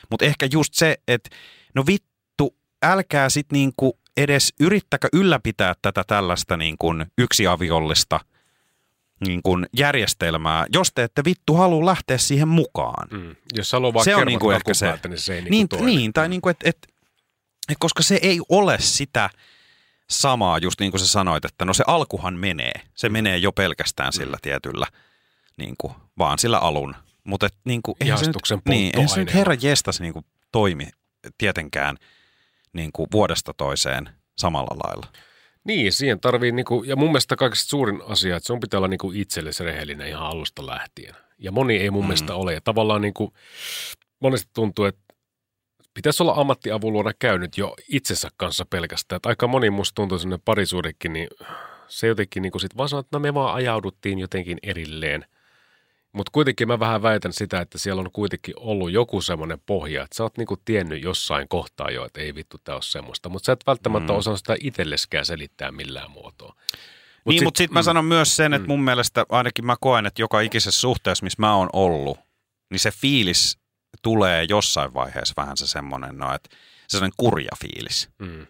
Mutta 0.09 0.25
ehkä 0.25 0.47
just 0.51 0.73
se, 0.73 0.97
että 1.07 1.29
no 1.75 1.83
vittu, 1.87 2.55
älkää 2.83 3.29
sit 3.29 3.51
niinku 3.51 3.99
edes 4.17 4.53
yrittäkö 4.59 5.07
ylläpitää 5.13 5.73
tätä 5.81 6.03
tällaista 6.07 6.57
niinku 6.57 6.93
yksiaviollista– 7.17 8.19
niin 9.27 9.41
kuin 9.43 9.65
järjestelmää, 9.77 10.65
jos 10.73 10.91
te 10.95 11.03
ette 11.03 11.21
vittu 11.25 11.55
halua 11.55 11.85
lähteä 11.85 12.17
siihen 12.17 12.47
mukaan. 12.47 13.07
Mm. 13.11 13.35
Jos 13.53 13.71
haluaa 13.71 13.93
vaan 13.93 14.05
se 14.05 14.15
on 14.15 14.27
niin 14.27 14.39
kuin 14.39 14.55
ehkä 14.55 14.73
se. 14.73 14.99
niin 15.07 15.17
se 15.17 15.35
ei 15.35 15.41
niin, 15.41 15.67
niin, 15.71 15.85
niin 15.85 16.13
tai 16.13 16.29
niin 16.29 16.41
kuin, 16.41 16.51
että 16.51 16.69
et, 16.69 16.77
et, 17.69 17.77
koska 17.79 18.03
se 18.03 18.19
ei 18.21 18.39
ole 18.49 18.77
sitä 18.79 19.29
samaa, 20.09 20.57
just 20.57 20.79
niin 20.79 20.91
kuin 20.91 21.01
sä 21.01 21.07
sanoit, 21.07 21.45
että 21.45 21.65
no 21.65 21.73
se 21.73 21.83
alkuhan 21.87 22.33
menee. 22.33 22.73
Se 22.95 23.09
mm. 23.09 23.13
menee 23.13 23.37
jo 23.37 23.51
pelkästään 23.51 24.13
sillä 24.13 24.35
mm. 24.35 24.41
tietyllä, 24.41 24.87
niin 25.57 25.75
kuin, 25.77 25.93
vaan 26.17 26.39
sillä 26.39 26.57
alun. 26.57 26.95
Mutta 27.23 27.47
niin 27.65 27.81
kuin, 27.81 27.95
eihän 28.01 28.17
se 28.17 28.25
nyt, 28.25 28.65
niin, 28.69 28.91
eihän 28.93 29.09
se 29.09 29.19
nyt 29.19 29.33
herra 29.33 29.55
jestas 29.61 29.99
niin 29.99 30.13
kuin, 30.13 30.25
toimi 30.51 30.87
tietenkään 31.37 31.97
niin 32.73 32.91
kuin 32.91 33.07
vuodesta 33.11 33.53
toiseen 33.53 34.09
samalla 34.37 34.77
lailla. 34.83 35.07
Niin, 35.69 35.93
siihen 35.93 36.19
tarvii, 36.19 36.51
niinku, 36.51 36.83
ja 36.83 36.95
mun 36.95 37.09
mielestä 37.09 37.35
kaikista 37.35 37.69
suurin 37.69 38.01
asia, 38.07 38.35
että 38.35 38.47
sun 38.47 38.59
pitää 38.59 38.77
olla 38.77 38.87
niinku 38.87 39.11
itsellesi 39.15 39.63
rehellinen 39.63 40.07
ihan 40.07 40.27
alusta 40.27 40.65
lähtien. 40.65 41.15
Ja 41.37 41.51
moni 41.51 41.77
ei 41.77 41.91
mun 41.91 42.03
mm. 42.03 42.07
mielestä 42.07 42.35
ole. 42.35 42.53
Ja 42.53 42.61
tavallaan 42.61 43.01
niinku, 43.01 43.33
monesti 44.19 44.49
tuntuu, 44.53 44.85
että 44.85 45.01
pitäisi 45.93 46.23
olla 46.23 46.33
ammattiavulla 46.35 47.13
käynyt 47.19 47.57
jo 47.57 47.75
itsensä 47.89 48.29
kanssa 48.37 48.65
pelkästään. 48.69 49.17
Että 49.17 49.29
aika 49.29 49.47
moni 49.47 49.69
musta 49.69 49.95
tuntuu 49.95 50.19
sinne 50.19 50.39
parisuudekin, 50.45 51.13
niin 51.13 51.27
se 51.87 52.07
jotenkin 52.07 52.41
niinku 52.41 52.59
sit 52.59 52.77
vaan 52.77 52.89
sanoo, 52.89 52.99
että 52.99 53.17
no 53.17 53.19
me 53.19 53.33
vaan 53.33 53.55
ajauduttiin 53.55 54.19
jotenkin 54.19 54.57
erilleen– 54.63 55.25
mutta 56.11 56.29
kuitenkin 56.31 56.67
mä 56.67 56.79
vähän 56.79 57.01
väitän 57.01 57.33
sitä, 57.33 57.61
että 57.61 57.77
siellä 57.77 57.99
on 57.99 58.11
kuitenkin 58.11 58.53
ollut 58.57 58.91
joku 58.91 59.21
semmoinen 59.21 59.59
pohja, 59.65 60.03
että 60.03 60.15
sä 60.15 60.23
oot 60.23 60.37
niinku 60.37 60.57
tiennyt 60.65 61.03
jossain 61.03 61.47
kohtaa 61.47 61.91
jo, 61.91 62.05
että 62.05 62.21
ei 62.21 62.35
vittu 62.35 62.57
tää 62.63 62.75
ole 62.75 62.81
semmoista. 62.81 63.29
Mutta 63.29 63.45
sä 63.45 63.51
et 63.51 63.67
välttämättä 63.67 64.13
mm. 64.13 64.19
osaa 64.19 64.37
sitä 64.37 64.55
itselleskään 64.61 65.25
selittää 65.25 65.71
millään 65.71 66.11
muotoa. 66.11 66.55
Mut 67.25 67.33
niin, 67.33 67.43
mutta 67.43 67.57
sitten 67.57 67.73
mm, 67.73 67.77
mä 67.77 67.83
sanon 67.83 68.05
myös 68.05 68.35
sen, 68.35 68.53
että 68.53 68.67
mm. 68.67 68.71
mun 68.71 68.83
mielestä 68.83 69.25
ainakin 69.29 69.65
mä 69.65 69.75
koen, 69.81 70.05
että 70.05 70.21
joka 70.21 70.41
ikisessä 70.41 70.81
suhteessa, 70.81 71.23
missä 71.23 71.41
mä 71.41 71.55
oon 71.55 71.69
ollut, 71.73 72.19
niin 72.69 72.79
se 72.79 72.91
fiilis 72.91 73.57
tulee 74.01 74.45
jossain 74.49 74.93
vaiheessa 74.93 75.33
vähän 75.37 75.57
se 75.57 75.67
semmoinen, 75.67 76.17
no, 76.17 76.33
että 76.33 76.49
se 76.87 76.91
semmoinen 76.97 77.15
kurja 77.17 77.51
fiilis. 77.61 78.09
Mm. 78.19 78.47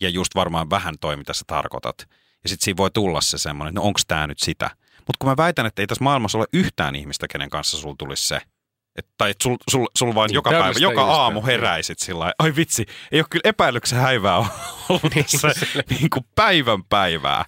Ja 0.00 0.08
just 0.08 0.34
varmaan 0.34 0.70
vähän 0.70 0.94
toi, 1.00 1.16
mitä 1.16 1.32
sä 1.32 1.44
tarkoitat. 1.46 2.08
Ja 2.42 2.48
sitten 2.48 2.64
siinä 2.64 2.76
voi 2.76 2.90
tulla 2.90 3.20
se 3.20 3.38
semmoinen, 3.38 3.70
että 3.70 3.80
no 3.80 3.86
onko 3.86 4.00
tämä 4.06 4.26
nyt 4.26 4.38
sitä– 4.38 4.70
mutta 5.06 5.18
kun 5.20 5.28
mä 5.30 5.36
väitän, 5.36 5.66
että 5.66 5.82
ei 5.82 5.86
tässä 5.86 6.04
maailmassa 6.04 6.38
ole 6.38 6.46
yhtään 6.52 6.96
ihmistä, 6.96 7.26
kenen 7.28 7.50
kanssa 7.50 7.76
sulla 7.78 7.94
tulisi 7.98 8.28
se, 8.28 8.40
Et, 8.98 9.06
tai 9.18 9.30
että 9.30 9.42
sul, 9.42 9.56
sul, 9.70 9.86
sul 9.98 10.14
vaan 10.14 10.28
Niin, 10.28 10.34
joka 10.34 10.50
päivä, 10.50 10.78
joka 10.78 11.04
aamu 11.04 11.42
heräisit 11.42 11.98
sillä 11.98 12.32
ai 12.38 12.52
vitsi, 12.56 12.86
ei 13.12 13.20
ole 13.20 13.26
kyllä 13.30 13.40
epäilyksen 13.44 13.98
häivää 13.98 14.36
ollut 14.88 15.12
tässä 15.32 15.48
niin 15.98 16.10
kuin 16.10 16.26
päivän 16.34 16.84
päivää. 16.84 17.44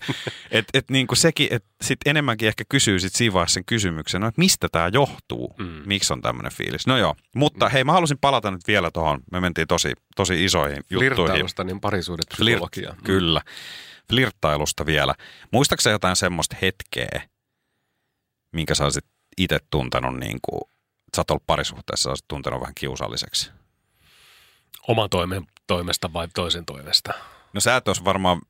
Että 0.51 0.71
et 0.79 0.91
niin 0.91 1.07
kuin 1.07 1.17
sekin, 1.19 1.49
että 1.51 1.69
sit 1.83 1.99
enemmänkin 2.07 2.49
ehkä 2.49 2.65
kysyy 2.69 3.01
sit 3.01 3.15
siinä 3.15 3.33
vaiheessa 3.33 3.55
sen 3.55 3.65
kysymyksen, 3.65 4.21
no, 4.21 4.29
että 4.29 4.41
mistä 4.41 4.69
tämä 4.73 4.91
johtuu, 4.93 5.55
Mm. 5.59 5.83
miksi 5.87 6.13
on 6.13 6.23
tämmöinen 6.23 6.53
fiilis. 6.53 6.87
No 6.87 6.97
joo, 6.99 7.15
mutta 7.35 7.69
hei 7.69 7.85
mä 7.85 7.93
halusin 7.93 8.19
palata 8.21 8.51
nyt 8.51 8.67
vielä 8.67 8.91
tuohon, 8.91 9.21
me 9.33 9.41
mentiin 9.41 9.69
tosi, 9.69 9.93
tosi 10.17 10.45
isoihin 10.45 10.83
juttuihin. 10.91 11.17
Flirtailusta, 11.17 11.65
niin 11.65 11.81
parisuudet 11.81 12.27
psykologia. 12.29 12.91
Flirt, 12.91 13.05
kyllä. 13.05 13.41
Flirttailusta 14.11 14.87
vielä. 14.87 15.15
Muistaaksä 15.53 15.91
jotain 15.91 16.17
semmoista 16.17 16.57
hetkeä, 16.63 17.23
minkä 18.53 18.75
sä 18.75 18.85
olisit 18.85 19.05
itse 19.37 19.59
tuntenut, 19.71 20.19
niin 20.19 20.39
kuin, 20.43 20.61
sä 21.17 21.21
oot 21.21 21.31
ollut 21.31 21.47
parisuhteessa, 21.47 22.03
sä 22.03 22.09
olisit 22.11 22.29
tuntenut 22.29 22.61
vähän 22.61 22.75
kiusalliseksi? 22.75 23.51
Oman 24.89 25.11
toimen, 25.11 25.47
toimesta 25.67 26.13
vai 26.13 26.29
toisen 26.35 26.67
toimesta? 26.67 27.13
No 27.53 27.61
sä 27.61 27.77
et 27.77 27.89
olisi 27.89 28.05
varmaan, 28.05 28.43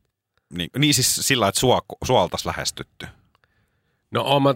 niin, 0.52 0.70
niin 0.78 0.94
siis 0.94 1.16
sillä, 1.16 1.48
että 1.48 1.60
sua, 1.60 1.82
sua 2.04 2.22
oltaisiin 2.22 2.50
lähestytty. 2.50 3.06
No 4.10 4.22
oon 4.22 4.42
mä, 4.42 4.54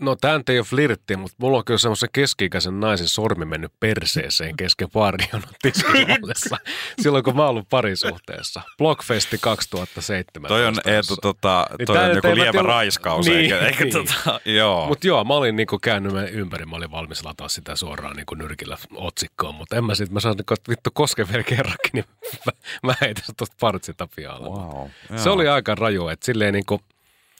no 0.00 0.16
tää 0.16 0.38
nyt 0.38 0.48
ei 0.48 0.58
ole 0.58 0.64
flirtti, 0.66 1.16
mutta 1.16 1.36
mulla 1.40 1.58
on 1.58 1.64
kyllä 1.64 1.78
semmoisen 1.78 2.08
keski-ikäisen 2.12 2.80
naisen 2.80 3.08
sormi 3.08 3.44
mennyt 3.44 3.72
perseeseen 3.80 4.56
kesken 4.56 4.88
tiskilallessa. 5.62 6.56
silloin 7.02 7.24
kun 7.24 7.36
mä 7.36 7.42
oon 7.42 7.50
ollut 7.50 7.68
parisuhteessa. 7.70 8.62
Blockfesti 8.78 9.38
2007. 9.40 10.48
Toi 10.48 10.66
on, 10.66 10.74
Eetu, 10.84 11.16
tota, 11.22 11.66
Niin 11.78 11.86
toi 11.86 11.98
on 11.98 12.14
joku 12.16 12.34
lievä 12.34 12.52
tiedä- 12.52 12.66
raiskaus, 12.68 13.26
Niin, 13.26 13.38
eikä, 13.38 13.58
eikä 13.58 13.84
niin. 13.84 13.92
tota, 13.92 14.40
joo. 14.44 14.86
Mutta 14.86 15.06
joo, 15.06 15.24
mä 15.24 15.34
olin 15.34 15.56
niinku 15.56 15.78
käynyt 15.78 16.12
ympäri, 16.32 16.66
mä 16.66 16.76
olin 16.76 16.90
valmis 16.90 17.24
lataa 17.24 17.48
sitä 17.48 17.76
suoraan 17.76 18.16
niinku 18.16 18.34
nyrkillä 18.34 18.78
otsikkoon, 18.94 19.54
mutta 19.54 19.76
en 19.76 19.84
mä 19.84 19.94
sit, 19.94 20.10
mä 20.10 20.20
saan 20.20 20.36
niinku, 20.36 20.54
että 20.54 20.70
vittu 20.70 20.90
koske 20.94 21.28
vielä 21.28 21.42
kerrankin, 21.42 21.90
niin 21.92 22.04
mä, 22.46 22.52
mä 22.82 22.94
heitän 23.00 23.24
partsita 23.60 24.08
pialle. 24.16 24.48
wow, 24.48 24.88
Se 25.16 25.30
oli 25.30 25.48
aika 25.48 25.74
raju, 25.74 26.08
että 26.08 26.26
silleen 26.26 26.52
niinku, 26.54 26.80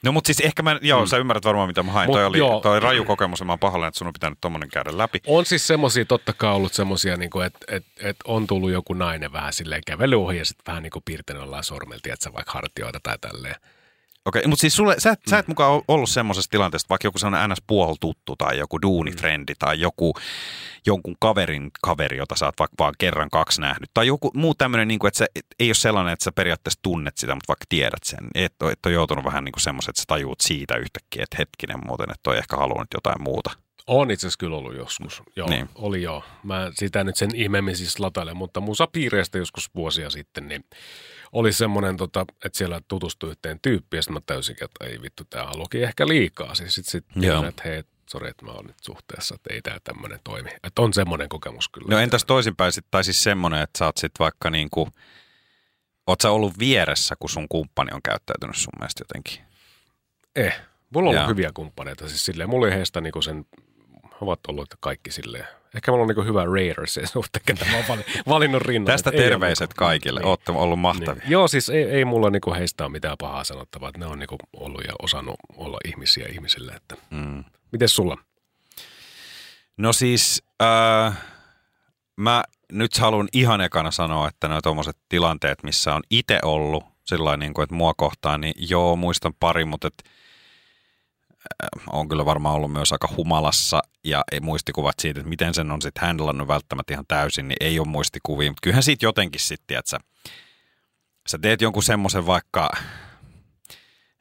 No 0.04 0.12
mutta 0.12 0.26
siis 0.28 0.40
ehkä 0.40 0.62
mä, 0.62 0.78
joo, 0.82 1.00
Mm. 1.00 1.06
sä 1.06 1.16
ymmärrät 1.16 1.44
varmaan 1.44 1.68
mitä 1.68 1.82
mä 1.82 1.92
hain. 1.92 2.08
Mut 2.08 2.14
toi 2.14 2.24
oli, 2.24 2.38
joo. 2.38 2.60
toi 2.60 2.72
oli 2.72 2.80
raju 2.80 3.04
kokemus 3.04 3.40
ja 3.40 3.46
mä 3.46 3.52
oon 3.52 3.58
pahoillani, 3.58 3.88
että 3.88 3.98
sun 3.98 4.06
on 4.06 4.12
pitänyt 4.12 4.38
tommonen 4.40 4.68
käydä 4.68 4.98
läpi. 4.98 5.20
On 5.26 5.46
siis 5.46 5.66
semmosia 5.66 6.04
totta 6.04 6.32
kai 6.32 6.52
ollut 6.52 6.72
semmosia, 6.72 7.16
niinku, 7.16 7.40
että 7.40 7.58
et, 7.68 7.84
et 8.00 8.16
on 8.24 8.46
tullut 8.46 8.70
joku 8.70 8.94
nainen 8.94 9.32
vähän 9.32 9.52
silleen 9.52 9.82
kävely 9.86 10.22
ohi 10.24 10.38
ja 10.38 10.44
sitten 10.44 10.64
vähän 10.72 10.82
niinku 10.82 11.02
piirtänyt 11.04 11.42
jollain 11.42 11.64
sormelta, 11.64 12.12
että 12.12 12.32
vaikka 12.32 12.52
hartioita 12.52 13.00
tai 13.02 13.18
tälleen. 13.20 13.54
Okei, 14.26 14.46
mutta 14.46 14.60
siis 14.60 14.76
sulle, 14.76 14.94
sä, 14.98 15.10
et, 15.10 15.20
sä 15.30 15.36
Mm. 15.36 15.40
et 15.40 15.48
mukaan 15.48 15.72
o- 15.72 15.84
ollut 15.88 16.10
semmoisessa 16.10 16.50
tilanteessa, 16.50 16.86
vaikka 16.90 17.06
joku 17.06 17.18
sellainen 17.18 17.50
ns 17.50 17.62
puoltuttu 17.66 18.36
tai 18.36 18.58
joku 18.58 18.82
duunifrendi 18.82 19.52
Mm. 19.52 19.56
tai 19.58 19.80
joku 19.80 20.14
jonkun 20.86 21.16
kaverin 21.20 21.70
kaveri, 21.82 22.16
jota 22.16 22.36
sä 22.36 22.46
oot 22.46 22.54
vaikka 22.58 22.74
vaan 22.78 22.94
kerran 22.98 23.30
kaksi 23.30 23.60
nähnyt. 23.60 23.90
Tai 23.94 24.06
joku 24.06 24.30
muu 24.34 24.54
tämmöinen, 24.54 24.88
niin 24.88 24.98
kuin, 24.98 25.08
että 25.08 25.18
se 25.18 25.26
et, 25.34 25.46
ei 25.60 25.68
ole 25.68 25.74
sellainen, 25.74 26.12
että 26.12 26.24
sä 26.24 26.32
periaatteessa 26.32 26.80
tunnet 26.82 27.18
sitä, 27.18 27.34
mutta 27.34 27.48
vaikka 27.48 27.64
tiedät 27.68 28.02
sen. 28.04 28.18
Et, 28.34 28.62
ole- 28.62 28.72
et 28.72 28.86
ole 28.86 28.94
joutunut 28.94 29.24
vähän 29.24 29.44
niin 29.44 29.52
semmoiset, 29.58 29.88
että 29.88 30.00
sä 30.00 30.04
tajuut 30.08 30.40
siitä 30.40 30.76
yhtäkkiä, 30.76 31.22
että 31.22 31.36
hetkinen 31.38 31.86
muuten, 31.86 32.10
että 32.10 32.20
toi 32.22 32.38
ehkä 32.38 32.56
haluaa 32.56 32.82
nyt 32.82 32.94
jotain 32.94 33.22
muuta. 33.22 33.50
On 33.86 34.10
itse 34.10 34.26
asiassa 34.26 34.38
kyllä 34.38 34.56
ollut 34.56 34.76
joskus. 34.76 35.22
Joo, 35.36 35.48
Niin. 35.48 35.68
oli 35.74 36.02
joo. 36.02 36.24
Mä 36.42 36.70
sitä 36.74 37.04
nyt 37.04 37.16
sen 37.16 37.34
ihmeemmin 37.34 37.76
siis 37.76 38.00
latailen, 38.00 38.36
mutta 38.36 38.60
musapiireistä 38.60 39.38
joskus 39.38 39.74
vuosia 39.74 40.10
sitten, 40.10 40.48
niin 40.48 40.64
oli 41.32 41.52
semmoinen, 41.52 41.96
tota, 41.96 42.26
että 42.44 42.58
siellä 42.58 42.80
tutustui 42.88 43.30
yhteen 43.30 43.60
tyyppiin, 43.62 43.98
ja 43.98 44.02
sitten 44.02 44.14
mä 44.14 44.20
täysinkin, 44.26 44.64
että 44.64 44.84
ei 44.84 45.02
vittu, 45.02 45.24
tämä 45.30 45.44
haluakin 45.44 45.82
ehkä 45.82 46.08
liikaa. 46.08 46.54
Siis 46.54 46.74
sitten 46.74 46.90
sit, 46.90 47.04
sit 47.14 47.48
että 47.48 47.62
hei, 47.64 47.82
sori, 48.10 48.30
että 48.30 48.44
mä 48.44 48.52
oon 48.52 48.64
nyt 48.66 48.76
suhteessa, 48.82 49.34
että 49.34 49.54
ei 49.54 49.62
tämä 49.62 49.78
tämmöinen 49.84 50.20
toimi. 50.24 50.50
Että 50.64 50.82
on 50.82 50.92
semmoinen 50.92 51.28
kokemus 51.28 51.68
kyllä. 51.68 51.86
No 51.90 51.98
entäs 51.98 52.24
toisinpäin, 52.24 52.72
sit, 52.72 52.86
tai 52.90 53.04
siis 53.04 53.22
semmoinen, 53.22 53.62
että 53.62 53.78
sä 53.78 53.84
oot 53.86 53.96
sit 53.96 54.12
vaikka 54.18 54.50
niin 54.50 54.68
kuin, 54.70 54.90
oot 56.06 56.20
sä 56.20 56.30
ollut 56.30 56.58
vieressä, 56.58 57.14
kun 57.18 57.30
sun 57.30 57.46
kumppani 57.48 57.90
on 57.94 58.02
käyttäytynyt 58.02 58.56
sun 58.56 58.72
mielestä 58.78 59.00
jotenkin? 59.00 59.44
Eh, 60.36 60.60
mulla 60.90 61.10
on 61.10 61.14
ollut 61.16 61.22
Joo. 61.22 61.28
hyviä 61.28 61.50
kumppaneita. 61.54 62.08
Siis 62.08 62.24
silleen, 62.24 62.50
mulla 62.50 62.66
ei 62.68 62.74
heistä 62.74 63.00
niinku 63.00 63.22
sen, 63.22 63.46
ovat 64.24 64.40
ollut 64.48 64.68
kaikki 64.80 65.10
silleen. 65.10 65.46
Ehkä 65.74 65.90
mulla 65.90 66.02
on 66.02 66.08
niinku 66.08 66.22
hyvä 66.22 66.44
Raider 66.44 66.86
sen 66.86 67.06
suhteen, 67.08 67.42
ketä 67.46 67.64
mä 67.64 67.76
oon 67.76 67.84
vali- 67.88 68.04
valinnut 68.28 68.62
rinnalle. 68.62 68.92
Tästä 68.92 69.10
Et 69.10 69.14
ei 69.16 69.20
terveiset 69.22 69.70
ole- 69.70 69.74
kaikille, 69.76 70.20
Niin. 70.20 70.26
ootte 70.26 70.52
ollut 70.52 70.80
mahtavia. 70.80 71.14
Niin. 71.14 71.30
Joo, 71.30 71.48
siis 71.48 71.68
ei, 71.68 71.82
ei 71.84 72.04
mulla 72.04 72.30
niinku 72.30 72.54
heistä 72.54 72.84
ole 72.84 72.92
mitään 72.92 73.16
pahaa 73.18 73.44
sanottavaa. 73.44 73.88
Että 73.88 73.98
ne 73.98 74.06
on 74.06 74.18
niinku 74.18 74.36
ollut 74.56 74.84
ja 74.84 74.92
osannut 75.02 75.36
olla 75.56 75.78
ihmisiä 75.84 76.26
ihmisille. 76.32 76.72
Että. 76.72 76.96
Mm. 77.10 77.44
Miten 77.72 77.88
sulla? 77.88 78.18
No 79.76 79.92
siis, 79.92 80.42
äh, 80.62 81.18
mä 82.16 82.44
nyt 82.72 82.98
haluan 82.98 83.28
ihan 83.32 83.60
ekana 83.60 83.90
sanoa, 83.90 84.28
että 84.28 84.48
nämä 84.48 84.60
tuommoiset 84.62 84.96
tilanteet, 85.08 85.62
missä 85.62 85.94
on 85.94 86.02
itse 86.10 86.38
ollut 86.42 86.84
sillä 87.04 87.36
niin 87.36 87.54
kuin, 87.54 87.62
että 87.62 87.74
mua 87.74 87.94
kohtaan, 87.96 88.40
niin 88.40 88.54
joo, 88.56 88.96
muistan 88.96 89.34
pari, 89.40 89.64
mutta 89.64 89.86
et, 89.88 89.94
äh, 90.06 90.12
on 91.92 92.08
kyllä 92.08 92.24
varmaan 92.24 92.54
ollut 92.54 92.72
myös 92.72 92.92
aika 92.92 93.08
humalassa 93.16 93.82
ja 94.04 94.24
ei 94.32 94.40
muistikuvat 94.40 94.94
siitä, 94.98 95.20
että 95.20 95.28
miten 95.28 95.54
sen 95.54 95.70
on 95.70 95.82
sitten 95.82 96.06
handlannut 96.06 96.48
välttämättä 96.48 96.92
ihan 96.94 97.04
täysin, 97.08 97.48
niin 97.48 97.56
ei 97.60 97.78
ole 97.78 97.88
muistikuvia, 97.88 98.50
mutta 98.50 98.60
kyllähän 98.62 98.82
siitä 98.82 99.06
jotenkin 99.06 99.40
sitten, 99.40 99.78
että 99.78 99.90
sä, 99.90 99.98
sä 101.28 101.38
teet 101.38 101.60
jonkun 101.62 101.82
semmoisen 101.82 102.26
vaikka 102.26 102.70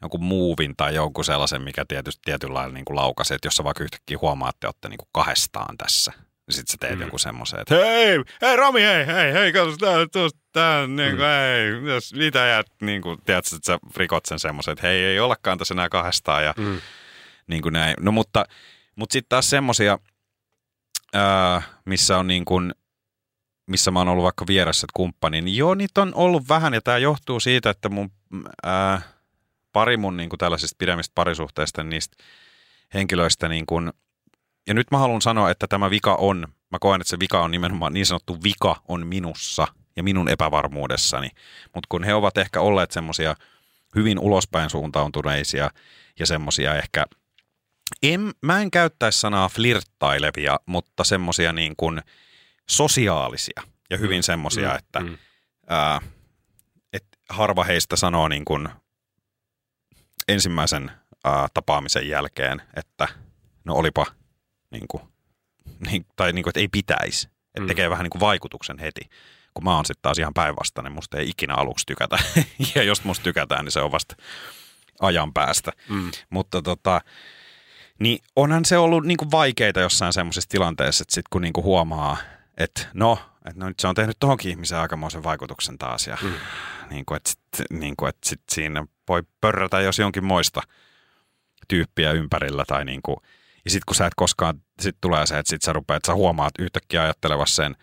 jonkun 0.02 0.24
muuvin 0.24 0.74
tai 0.78 0.96
jonkun 0.96 1.26
sellaisen, 1.26 1.62
mikä 1.62 1.86
tietysti 1.88 2.22
tietynlailla 2.26 2.74
niin 2.74 2.86
kuin 2.86 2.96
laukaisee, 2.96 3.36
että 3.36 3.48
jos 3.48 3.56
sä 3.56 3.64
vaikka 3.64 3.84
yhtäkkiä 3.84 4.18
huomaat, 4.22 4.56
että 4.56 4.68
olette 4.68 4.90
niin 4.90 4.98
kuin 4.98 5.10
kahdestaan 5.12 5.78
tässä, 5.78 6.12
niin 6.18 6.56
sit 6.56 6.68
sä 6.68 6.78
teet 6.80 6.96
Mm. 6.96 7.02
jonkun 7.02 7.20
semmoisen, 7.20 7.60
että 7.60 7.76
hei, 7.76 8.20
hei 8.42 8.56
Rami, 8.56 8.82
hei, 8.82 9.06
hei, 9.08 9.34
hei, 9.34 9.54
katso, 9.54 9.78
tää, 9.78 10.08
tuosta, 10.12 10.40
tää, 10.52 10.88
niin 10.88 11.10
kuin, 11.16 11.20
Mm. 11.20 11.82
hei, 11.84 11.94
jos 11.94 12.14
mitä 12.14 12.46
jäät, 12.46 12.68
niin 12.82 13.02
kuin, 13.02 13.20
tiedätkö, 13.26 13.56
että 13.56 13.66
sä 13.72 13.80
rikot 13.98 14.26
sen 14.26 14.40
semmoisen, 14.40 14.72
että 14.72 14.88
hei, 14.88 15.04
ei 15.06 15.20
ollakaan 15.20 15.58
tässä 15.58 15.74
enää 15.74 15.90
kahdestaan 15.90 16.44
ja 16.46 16.54
Mm. 16.58 16.82
Niin 17.48 17.62
kuin 17.62 17.74
näin. 17.74 17.96
No 18.00 18.12
mutta, 18.12 18.46
mutta 18.96 19.14
sitten 19.14 19.30
taas 19.30 19.50
semmosia, 19.50 20.00
ää, 21.14 21.62
missä 21.86 22.18
on 22.18 22.28
niin 22.28 22.46
kuin, 22.46 22.74
missä 23.68 23.92
mä 23.92 24.00
oon 24.00 24.08
ollut 24.08 24.24
vaikka 24.24 24.48
vieressä 24.48 24.88
kumppani, 24.94 25.42
niin 25.42 25.58
joo, 25.58 25.76
niitä 25.76 26.02
on 26.02 26.16
ollut 26.16 26.50
vähän, 26.50 26.74
ja 26.74 26.82
tämä 26.82 26.98
johtuu 26.98 27.40
siitä, 27.40 27.70
että 27.70 27.90
mun 27.90 28.12
ää, 28.64 29.02
pari 29.74 29.98
mun 29.98 30.18
niin 30.18 30.30
kuin 30.30 30.38
tällaisista 30.38 30.76
pidemmistä 30.78 31.12
parisuhteista, 31.16 31.84
niistä 31.84 32.24
henkilöistä, 32.94 33.50
niin 33.50 33.66
kuin, 33.66 33.92
ja 34.68 34.74
nyt 34.74 34.88
mä 34.92 34.98
haluan 34.98 35.22
sanoa, 35.22 35.52
että 35.52 35.68
tämä 35.68 35.90
vika 35.90 36.16
on, 36.16 36.48
mä 36.72 36.78
koen, 36.80 37.02
että 37.02 37.10
se 37.10 37.20
vika 37.20 37.44
on 37.44 37.52
nimenomaan 37.52 37.94
niin 37.94 38.06
sanottu 38.06 38.38
vika 38.44 38.82
on 38.88 39.08
minussa 39.08 39.68
ja 39.96 40.04
minun 40.04 40.30
epävarmuudessani, 40.30 41.30
mutta 41.76 41.88
kun 41.90 42.04
he 42.04 42.14
ovat 42.14 42.38
ehkä 42.38 42.62
olleet 42.62 42.92
semmoisia 42.92 43.36
hyvin 43.96 44.20
ulospäin 44.20 44.70
suuntautuneisia 44.70 45.70
ja 46.20 46.26
semmoisia 46.26 46.76
ehkä, 46.76 47.06
en, 48.04 48.32
mä 48.42 48.62
en 48.62 48.72
käyttäisi 48.72 49.20
sanaa 49.20 49.50
flirttailevia, 49.50 50.60
mutta 50.66 51.04
semmoisia 51.04 51.54
niin 51.54 51.74
kuin 51.78 52.02
sosiaalisia 52.70 53.64
ja 53.90 53.98
hyvin 53.98 54.24
semmoisia, 54.24 54.70
Mm, 54.70 54.76
että 54.76 55.00
mm. 55.00 55.18
ää, 55.70 56.02
et 56.94 57.06
harva 57.30 57.64
heistä 57.64 57.96
sanoo 57.96 58.28
niin 58.28 58.46
kuin 58.46 58.70
ensimmäisen 60.28 60.92
ää, 61.24 61.48
tapaamisen 61.54 62.08
jälkeen, 62.10 62.62
että 62.76 63.08
no 63.66 63.74
olipa 63.76 64.06
niin 64.72 64.88
kuin, 64.88 65.04
niin, 65.90 66.06
tai 66.16 66.34
niin 66.34 66.44
kuin, 66.44 66.52
että 66.52 66.60
ei 66.60 66.68
pitäisi. 66.68 67.28
Että 67.28 67.60
Mm. 67.62 67.68
tekee 67.68 67.90
vähän 67.90 68.04
niin 68.04 68.10
kuin 68.12 68.20
vaikutuksen 68.20 68.80
heti. 68.80 69.02
Kun 69.54 69.64
mä 69.64 69.76
oon 69.76 69.86
sitten 69.86 70.02
taas 70.02 70.18
ihan 70.18 70.34
päinvastainen, 70.34 70.92
musta 70.92 71.18
ei 71.18 71.30
ikinä 71.30 71.54
aluksi 71.56 71.86
tykätä. 71.86 72.18
ja 72.76 72.84
jos 72.84 73.04
musta 73.04 73.24
tykätään, 73.24 73.66
niin 73.66 73.72
se 73.72 73.80
on 73.80 73.92
vasta 73.92 74.16
ajan 75.02 75.34
päästä. 75.34 75.72
Mm. 75.90 76.12
Mutta 76.30 76.62
tota, 76.62 77.02
niin 78.00 78.20
onhan 78.36 78.66
se 78.66 78.78
ollut 78.78 79.06
niinku 79.06 79.32
vaikeita 79.32 79.80
jossain 79.80 80.14
semmoisessa 80.14 80.50
tilanteessa, 80.50 81.02
että 81.02 81.14
sitten 81.14 81.30
kun 81.30 81.42
niinku 81.42 81.64
huomaa, 81.64 82.18
että 82.58 82.88
no, 82.94 83.20
että 83.46 83.60
no 83.60 83.68
nyt 83.68 83.80
se 83.80 83.88
on 83.88 83.96
tehnyt 83.96 84.18
tohonkin 84.20 84.52
ihmiseen 84.52 84.82
aikamoisen 84.82 85.24
vaikutuksen 85.24 85.78
taas 85.78 86.08
ja 86.08 86.18
Mm. 86.22 86.34
niinku, 86.90 87.14
että 87.14 87.30
sit, 87.30 87.40
niinku, 87.70 88.06
että 88.06 88.30
sit 88.30 88.42
siinä 88.52 88.86
voi 89.10 89.24
pörrätä 89.42 89.82
jos 89.82 90.00
jonkin 90.00 90.24
moista 90.24 90.62
tyyppiä 91.68 92.12
ympärillä 92.12 92.64
tai 92.68 92.86
niinku, 92.86 93.22
ja 93.66 93.72
sitten 93.72 93.86
kun 93.88 93.96
sä 93.96 94.06
et 94.06 94.14
koskaan, 94.16 94.62
sit 94.82 94.98
tulee 95.02 95.26
se, 95.26 95.40
että 95.40 95.50
sit 95.50 95.62
sä 95.62 95.74
rupeat, 95.74 96.06
sä 96.08 96.14
huomaat 96.14 96.54
yhtäkkiä 96.60 97.04
ajattelevassa 97.04 97.64
sen 97.64 97.76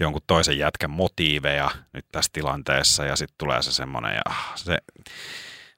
jonkun 0.00 0.22
toisen 0.26 0.58
jätkän 0.58 0.90
motiiveja 0.90 1.70
nyt 1.92 2.06
tässä 2.12 2.30
tilanteessa 2.32 3.04
ja 3.04 3.16
sitten 3.16 3.34
tulee 3.38 3.62
se 3.62 3.72
semmoinen 3.72 4.14
ja 4.14 4.34
se, 4.54 4.78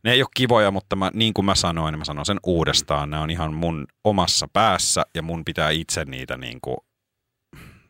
ne 0.05 0.13
ei 0.13 0.23
ole 0.23 0.29
kivoja, 0.37 0.71
mutta 0.71 0.97
mä, 0.97 1.11
niin 1.15 1.35
kuin 1.35 1.45
mä 1.45 1.55
sanoin, 1.55 1.93
niin 1.93 1.99
mä 1.99 2.05
sanon 2.05 2.27
sen 2.27 2.41
uudestaan. 2.43 3.11
Ne 3.11 3.19
on 3.19 3.31
ihan 3.31 3.55
mun 3.55 3.87
omassa 4.05 4.49
päässä 4.53 5.03
ja 5.15 5.23
mun 5.23 5.45
pitää 5.45 5.71
itse 5.71 6.05
niitä 6.05 6.37
niin 6.37 6.59
kuin 6.61 6.77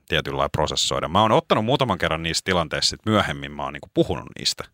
tietyllä 0.08 0.36
lailla 0.36 0.48
prosessoida. 0.48 1.08
Mä 1.08 1.22
oon 1.22 1.32
ottanut 1.32 1.64
muutaman 1.64 1.98
kerran 1.98 2.22
niissä 2.22 2.42
tilanteissa, 2.44 2.94
että 2.94 3.10
myöhemmin 3.10 3.52
mä 3.52 3.62
oon 3.62 3.72
niin 3.72 3.80
kuin 3.80 3.90
puhunut 3.94 4.28
niistä. 4.38 4.64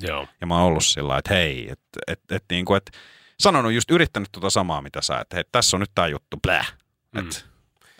Joo. 0.00 0.26
Ja 0.40 0.46
mä 0.46 0.54
oon 0.54 0.64
ollut 0.64 0.84
sillä 0.84 1.18
että 1.18 1.34
hei, 1.34 1.68
että 1.70 1.98
et, 2.06 2.20
et, 2.30 2.44
niin 2.50 2.64
kuin, 2.64 2.76
että 2.76 2.90
sanonut 3.40 3.72
just 3.72 3.90
yrittänyt 3.90 4.28
tuota 4.32 4.50
samaa, 4.50 4.82
mitä 4.82 5.02
sä, 5.02 5.20
että 5.20 5.36
hei, 5.36 5.44
tässä 5.52 5.76
on 5.76 5.80
nyt 5.80 5.90
tää 5.94 6.06
juttu, 6.06 6.36
blää. 6.42 6.64
Mm. 7.12 7.20
Et, 7.20 7.46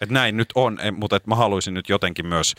että 0.01 0.13
näin 0.13 0.37
nyt 0.37 0.49
on, 0.55 0.79
mutta 0.97 1.17
että 1.17 1.29
mä 1.29 1.35
haluaisin 1.35 1.75
nyt 1.75 1.89
jotenkin 1.89 2.27
myös, 2.27 2.55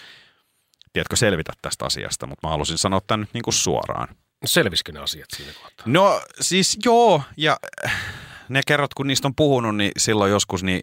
tiedätkö, 0.94 1.16
selvitä 1.16 1.54
tästä 1.62 1.86
asiasta, 1.86 2.28
mutta 2.28 2.48
mä 2.48 2.52
haluaisin 2.52 2.78
sanoa 2.78 3.02
tämän 3.08 3.20
nyt 3.20 3.34
niin 3.34 3.44
kuin 3.44 3.54
suoraan. 3.54 4.16
Selvisikö 4.46 4.92
ne 4.92 5.00
asiat 5.00 5.28
siinä 5.36 5.54
kohtaa? 5.54 5.84
No 5.86 6.22
siis 6.42 6.78
joo, 6.86 7.24
ja 7.38 7.58
ne 8.50 8.62
kerrot, 8.68 8.94
kun 8.94 9.08
niistä 9.08 9.28
on 9.28 9.36
puhunut, 9.36 9.76
niin 9.76 9.92
silloin 9.98 10.32
joskus, 10.32 10.64
niin 10.64 10.82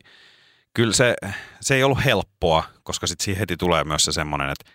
kyllä 0.75 0.93
se, 0.93 1.15
se 1.61 1.75
ei 1.75 1.83
ollut 1.83 2.05
helppoa, 2.05 2.65
koska 2.83 3.07
sitten 3.07 3.25
siihen 3.25 3.39
heti 3.39 3.57
tulee 3.57 3.85
myös 3.85 4.05
se 4.05 4.13
semmoinen, 4.13 4.51
että 4.51 4.71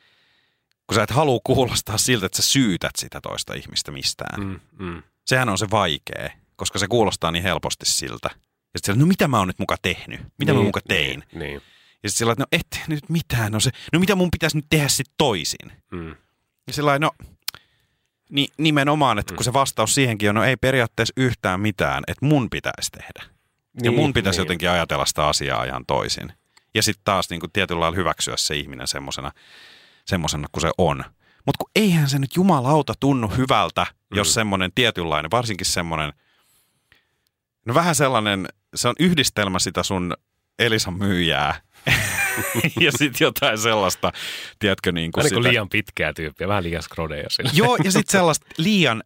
kun 0.88 0.96
sä 0.96 1.04
et 1.04 1.12
halua 1.12 1.40
kuulostaa 1.44 1.98
siltä, 1.98 2.26
että 2.26 2.42
sä 2.42 2.50
syytät 2.50 2.96
sitä 2.96 3.22
toista 3.22 3.54
ihmistä 3.54 3.92
mistään. 3.92 4.44
Mm, 4.44 4.60
mm. 4.80 5.04
Sehän 5.26 5.50
on 5.50 5.58
se 5.58 5.68
vaikea, 5.72 6.30
koska 6.56 6.80
se 6.80 6.88
kuulostaa 6.88 7.32
niin 7.32 7.44
helposti 7.44 7.86
siltä. 7.86 8.30
Ja 8.74 8.80
sitten 8.80 9.00
no 9.00 9.06
mitä 9.06 9.28
mä 9.28 9.38
oon 9.38 9.48
nyt 9.48 9.60
muka 9.60 9.76
tehnyt? 9.82 10.22
Mitä 10.38 10.52
niin, 10.52 10.60
mä 10.60 10.64
muka 10.64 10.80
tein? 10.88 11.24
Niin, 11.32 11.40
niin. 11.40 11.62
Ja 12.04 12.10
sitten 12.10 12.18
sillä 12.18 12.36
no 12.38 12.46
et 12.52 12.82
nyt 12.88 13.10
mitään. 13.10 13.52
No, 13.52 13.60
se, 13.60 13.72
no 13.94 14.00
mitä 14.00 14.16
mun 14.16 14.32
pitäisi 14.32 14.58
nyt 14.58 14.66
tehdä 14.70 14.88
sitten 14.88 15.16
toisin? 15.18 15.72
Mm. 15.92 16.16
Ja 16.68 16.74
sillä 16.74 17.00
no 17.00 17.12
niin 18.32 18.50
nimenomaan, 18.58 19.20
että 19.20 19.36
kun 19.36 19.44
se 19.44 19.54
vastaus 19.54 19.96
siihenkin 19.96 20.30
on, 20.30 20.36
no 20.36 20.44
ei 20.44 20.58
periaatteessa 20.58 21.14
yhtään 21.18 21.60
mitään, 21.60 22.04
että 22.08 22.26
mun 22.26 22.50
pitäisi 22.50 22.92
tehdä. 22.92 23.34
Niin, 23.74 23.86
ja 23.86 23.92
mun 23.92 24.14
pitäisi 24.14 24.40
niin. 24.40 24.46
jotenkin 24.46 24.70
ajatella 24.70 25.06
sitä 25.06 25.28
asiaa 25.28 25.64
ihan 25.64 25.86
toisin. 25.86 26.34
Ja 26.74 26.84
sitten 26.84 27.02
taas 27.04 27.30
niin 27.30 27.40
kuin 27.40 27.52
tietyllä 27.52 27.80
lailla 27.80 27.96
hyväksyä 27.96 28.38
se 28.38 28.56
ihminen 28.56 28.88
semmoisena, 28.88 29.32
semmosena 30.06 30.48
kuin 30.52 30.62
se 30.62 30.72
on. 30.78 31.04
Mutta 31.46 31.58
kun 31.58 31.72
eihän 31.76 32.10
se 32.10 32.20
nyt 32.20 32.36
jumalauta 32.36 32.94
tunnu 33.00 33.28
hyvältä, 33.28 33.86
mm. 33.90 34.18
jos 34.18 34.34
semmoinen 34.34 34.72
tietynlainen, 34.76 35.32
varsinkin 35.32 35.66
semmoinen, 35.68 36.14
no 37.66 37.74
vähän 37.74 37.96
sellainen, 37.96 38.48
se 38.76 38.88
on 38.88 38.96
yhdistelmä 39.00 39.60
sitä 39.60 39.84
sun 39.84 40.14
Elisan 40.60 40.94
myyjää 40.94 41.62
ja 42.82 42.92
sitten 42.92 43.26
jotain 43.26 43.58
sellaista, 43.58 44.12
tiedätkö 44.60 44.92
niin 44.92 45.12
kuin 45.12 45.24
sitä... 45.24 45.36
kuin 45.36 45.44
liian 45.44 45.70
pitkää 45.70 46.14
tyyppiä, 46.14 46.48
vähän 46.48 46.64
liian 46.64 46.84
skrodeja 46.84 47.30
sillä. 47.30 47.52
Joo, 47.54 47.78
ja 47.84 47.92
sitten 47.92 48.12
sellaista 48.12 48.46
liian 48.58 49.04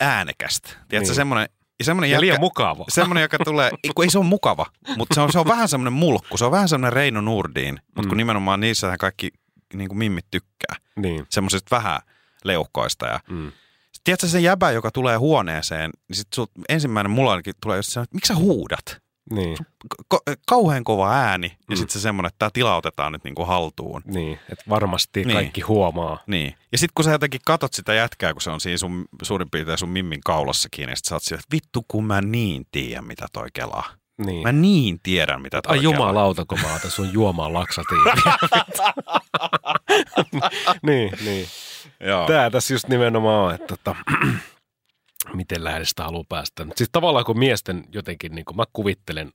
äänekästä. 0.00 0.68
Tiedätkö, 0.68 1.10
niin. 1.10 1.14
semmoinen, 1.14 1.48
semmoinen 1.82 2.10
ja 2.10 2.14
jätkä, 2.14 2.20
liian 2.20 2.40
mukava. 2.40 2.84
Semmoinen, 2.94 3.22
joka 3.22 3.38
tulee, 3.38 3.70
kun 3.94 4.04
ei 4.04 4.10
se 4.10 4.18
ole 4.18 4.26
mukava, 4.26 4.66
mutta 4.96 5.14
se 5.14 5.20
on, 5.20 5.32
se 5.32 5.38
on 5.38 5.46
vähän 5.46 5.68
semmoinen 5.68 5.92
mulkku, 5.92 6.36
se 6.36 6.44
on 6.44 6.50
vähän 6.50 6.68
semmoinen 6.68 6.92
Reino 6.92 7.20
Nurdiin, 7.20 7.78
mutta 7.86 8.02
mm. 8.02 8.08
kun 8.08 8.16
nimenomaan 8.16 8.60
niissä 8.60 8.96
kaikki 8.98 9.30
niin 9.74 9.88
kuin 9.88 9.98
mimmit 9.98 10.26
tykkää. 10.30 10.76
Niin. 10.96 11.26
Semmoisesta 11.30 11.76
vähän 11.76 11.98
leuhkoista 12.44 13.06
ja 13.06 13.20
mm. 13.30 13.52
Tiedätkö 14.04 14.26
se 14.26 14.40
jäbä, 14.40 14.70
joka 14.70 14.90
tulee 14.90 15.16
huoneeseen, 15.16 15.90
niin 16.08 16.16
sit 16.16 16.28
ensimmäinen 16.68 17.10
mulla 17.10 17.30
ainakin 17.30 17.54
tulee 17.62 17.76
just 17.76 17.92
se, 17.92 18.00
että 18.00 18.14
miksi 18.14 18.28
sä 18.28 18.34
huudat? 18.34 19.02
Niin. 19.30 19.56
Ka- 20.08 20.22
kauhean 20.48 20.84
kova 20.84 21.12
ääni 21.12 21.46
ja 21.46 21.56
mm. 21.68 21.76
sitten 21.76 21.92
se 21.92 22.00
semmoinen, 22.00 22.28
että 22.28 22.38
tämä 22.38 22.50
tilautetaan 22.52 23.12
nyt 23.12 23.24
niinku 23.24 23.44
haltuun. 23.44 24.02
Niin, 24.04 24.38
että 24.52 24.64
varmasti 24.68 25.24
niin. 25.24 25.34
kaikki 25.34 25.60
huomaa. 25.60 26.22
Niin. 26.26 26.54
Ja 26.72 26.78
sitten 26.78 26.92
kun 26.94 27.04
sä 27.04 27.10
jotenkin 27.10 27.40
katot 27.46 27.72
sitä 27.72 27.94
jätkää, 27.94 28.32
kun 28.32 28.42
se 28.42 28.50
on 28.50 28.60
siinä 28.60 28.78
sun, 28.78 29.04
suurin 29.22 29.50
piirtein 29.50 29.78
sun 29.78 29.88
mimmin 29.88 30.20
kaulassa 30.24 30.68
kiinni, 30.70 30.96
sitten 30.96 31.08
sä 31.08 31.14
oot 31.14 31.22
sillä, 31.22 31.40
että 31.40 31.54
vittu 31.54 31.84
kun 31.88 32.04
mä 32.04 32.20
niin 32.20 32.66
tiedän, 32.70 33.04
mitä 33.04 33.26
toi 33.32 33.48
kelaa. 33.52 33.98
Niin. 34.26 34.42
Mä 34.42 34.52
niin 34.52 35.00
tiedän, 35.02 35.42
mitä 35.42 35.62
toi 35.62 35.76
Ai 35.76 35.82
jumalauta, 35.82 36.44
kun 36.44 36.60
mä 36.60 36.74
otan 36.74 36.90
sun 36.90 37.12
juomaan 37.12 37.52
laksatiiviä. 37.52 38.12
niin, 40.86 41.12
niin. 41.24 41.46
Joo. 42.00 42.26
Tää 42.26 42.50
tässä 42.50 42.74
just 42.74 42.88
nimenomaan 42.88 43.44
on, 43.44 43.54
että 43.54 43.66
tota, 43.66 43.96
miten 45.34 45.64
lähelle 45.64 45.86
sitä 45.86 46.04
haluaa 46.04 46.24
päästä. 46.28 46.66
Siis 46.76 46.88
tavallaan 46.92 47.24
kun 47.24 47.38
miesten 47.38 47.84
jotenkin, 47.92 48.34
niin 48.34 48.44
kuin 48.44 48.56
mä 48.56 48.64
kuvittelen 48.72 49.32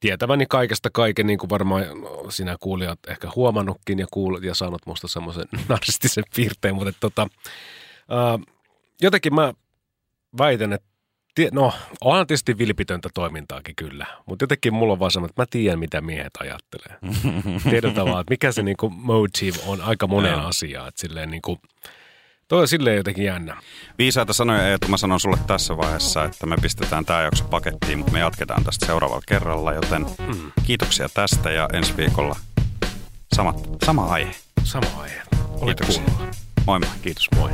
tietäväni 0.00 0.46
kaikesta 0.46 0.90
kaiken, 0.92 1.26
niin 1.26 1.38
kuin 1.38 1.50
varmaan 1.50 1.84
sinä 2.28 2.56
kuulijat 2.60 2.98
ehkä 3.08 3.28
huomannutkin 3.36 3.98
ja, 3.98 4.06
kuulet, 4.10 4.42
ja 4.42 4.54
saanut 4.54 4.86
musta 4.86 5.08
semmoisen 5.08 5.44
narsistisen 5.68 6.24
piirteen, 6.36 6.74
mutta 6.74 6.92
tota, 7.00 7.28
ää, 8.08 8.38
jotenkin 9.02 9.34
mä 9.34 9.52
väitän, 10.38 10.72
että 10.72 10.92
No, 11.52 11.72
onhan 12.00 12.26
tietysti 12.26 12.58
vilpitöntä 12.58 13.08
toimintaakin 13.14 13.76
kyllä, 13.76 14.06
mutta 14.26 14.42
jotenkin 14.42 14.74
mulla 14.74 14.92
on 14.92 14.98
vaan 14.98 15.10
semmoinen, 15.10 15.30
että 15.30 15.42
mä 15.42 15.46
tiedän, 15.50 15.78
mitä 15.78 16.00
miehet 16.00 16.36
ajattelee. 16.40 16.98
Tiedetään 17.70 18.06
vaan, 18.06 18.20
että 18.20 18.30
mikä 18.30 18.52
se 18.52 18.62
niinku 18.62 18.90
motive 18.90 19.58
on 19.66 19.80
aika 19.80 20.06
monen 20.06 20.38
asiaa. 20.38 20.88
Että 20.88 21.00
silleen 21.00 21.30
niinku, 21.30 21.58
Toi 22.52 22.60
on 22.60 22.68
silleen 22.68 22.96
jotenkin 22.96 23.24
jännä. 23.24 23.56
Viisaita 23.98 24.32
sanoja 24.32 24.68
Eetu, 24.68 24.88
mä 24.88 24.96
sanon 24.96 25.20
sulle 25.20 25.38
tässä 25.46 25.76
vaiheessa, 25.76 26.24
että 26.24 26.46
me 26.46 26.56
pistetään 26.62 27.04
tämä 27.04 27.22
jakso 27.22 27.44
pakettiin, 27.44 27.98
mutta 27.98 28.12
me 28.12 28.18
jatketaan 28.18 28.64
tästä 28.64 28.86
seuraavalla 28.86 29.22
kerralla, 29.28 29.72
joten 29.72 30.02
mm. 30.02 30.52
kiitoksia 30.66 31.08
tästä 31.14 31.50
ja 31.50 31.68
ensi 31.72 31.96
viikolla 31.96 32.36
sama, 33.34 33.54
sama 33.84 34.06
aihe. 34.06 34.34
Sama 34.64 34.86
aihe. 34.98 35.22
Kiitoksia. 35.64 36.02
Moi 36.66 36.78
moi. 36.78 36.88
Kiitos, 37.02 37.28
moi. 37.36 37.50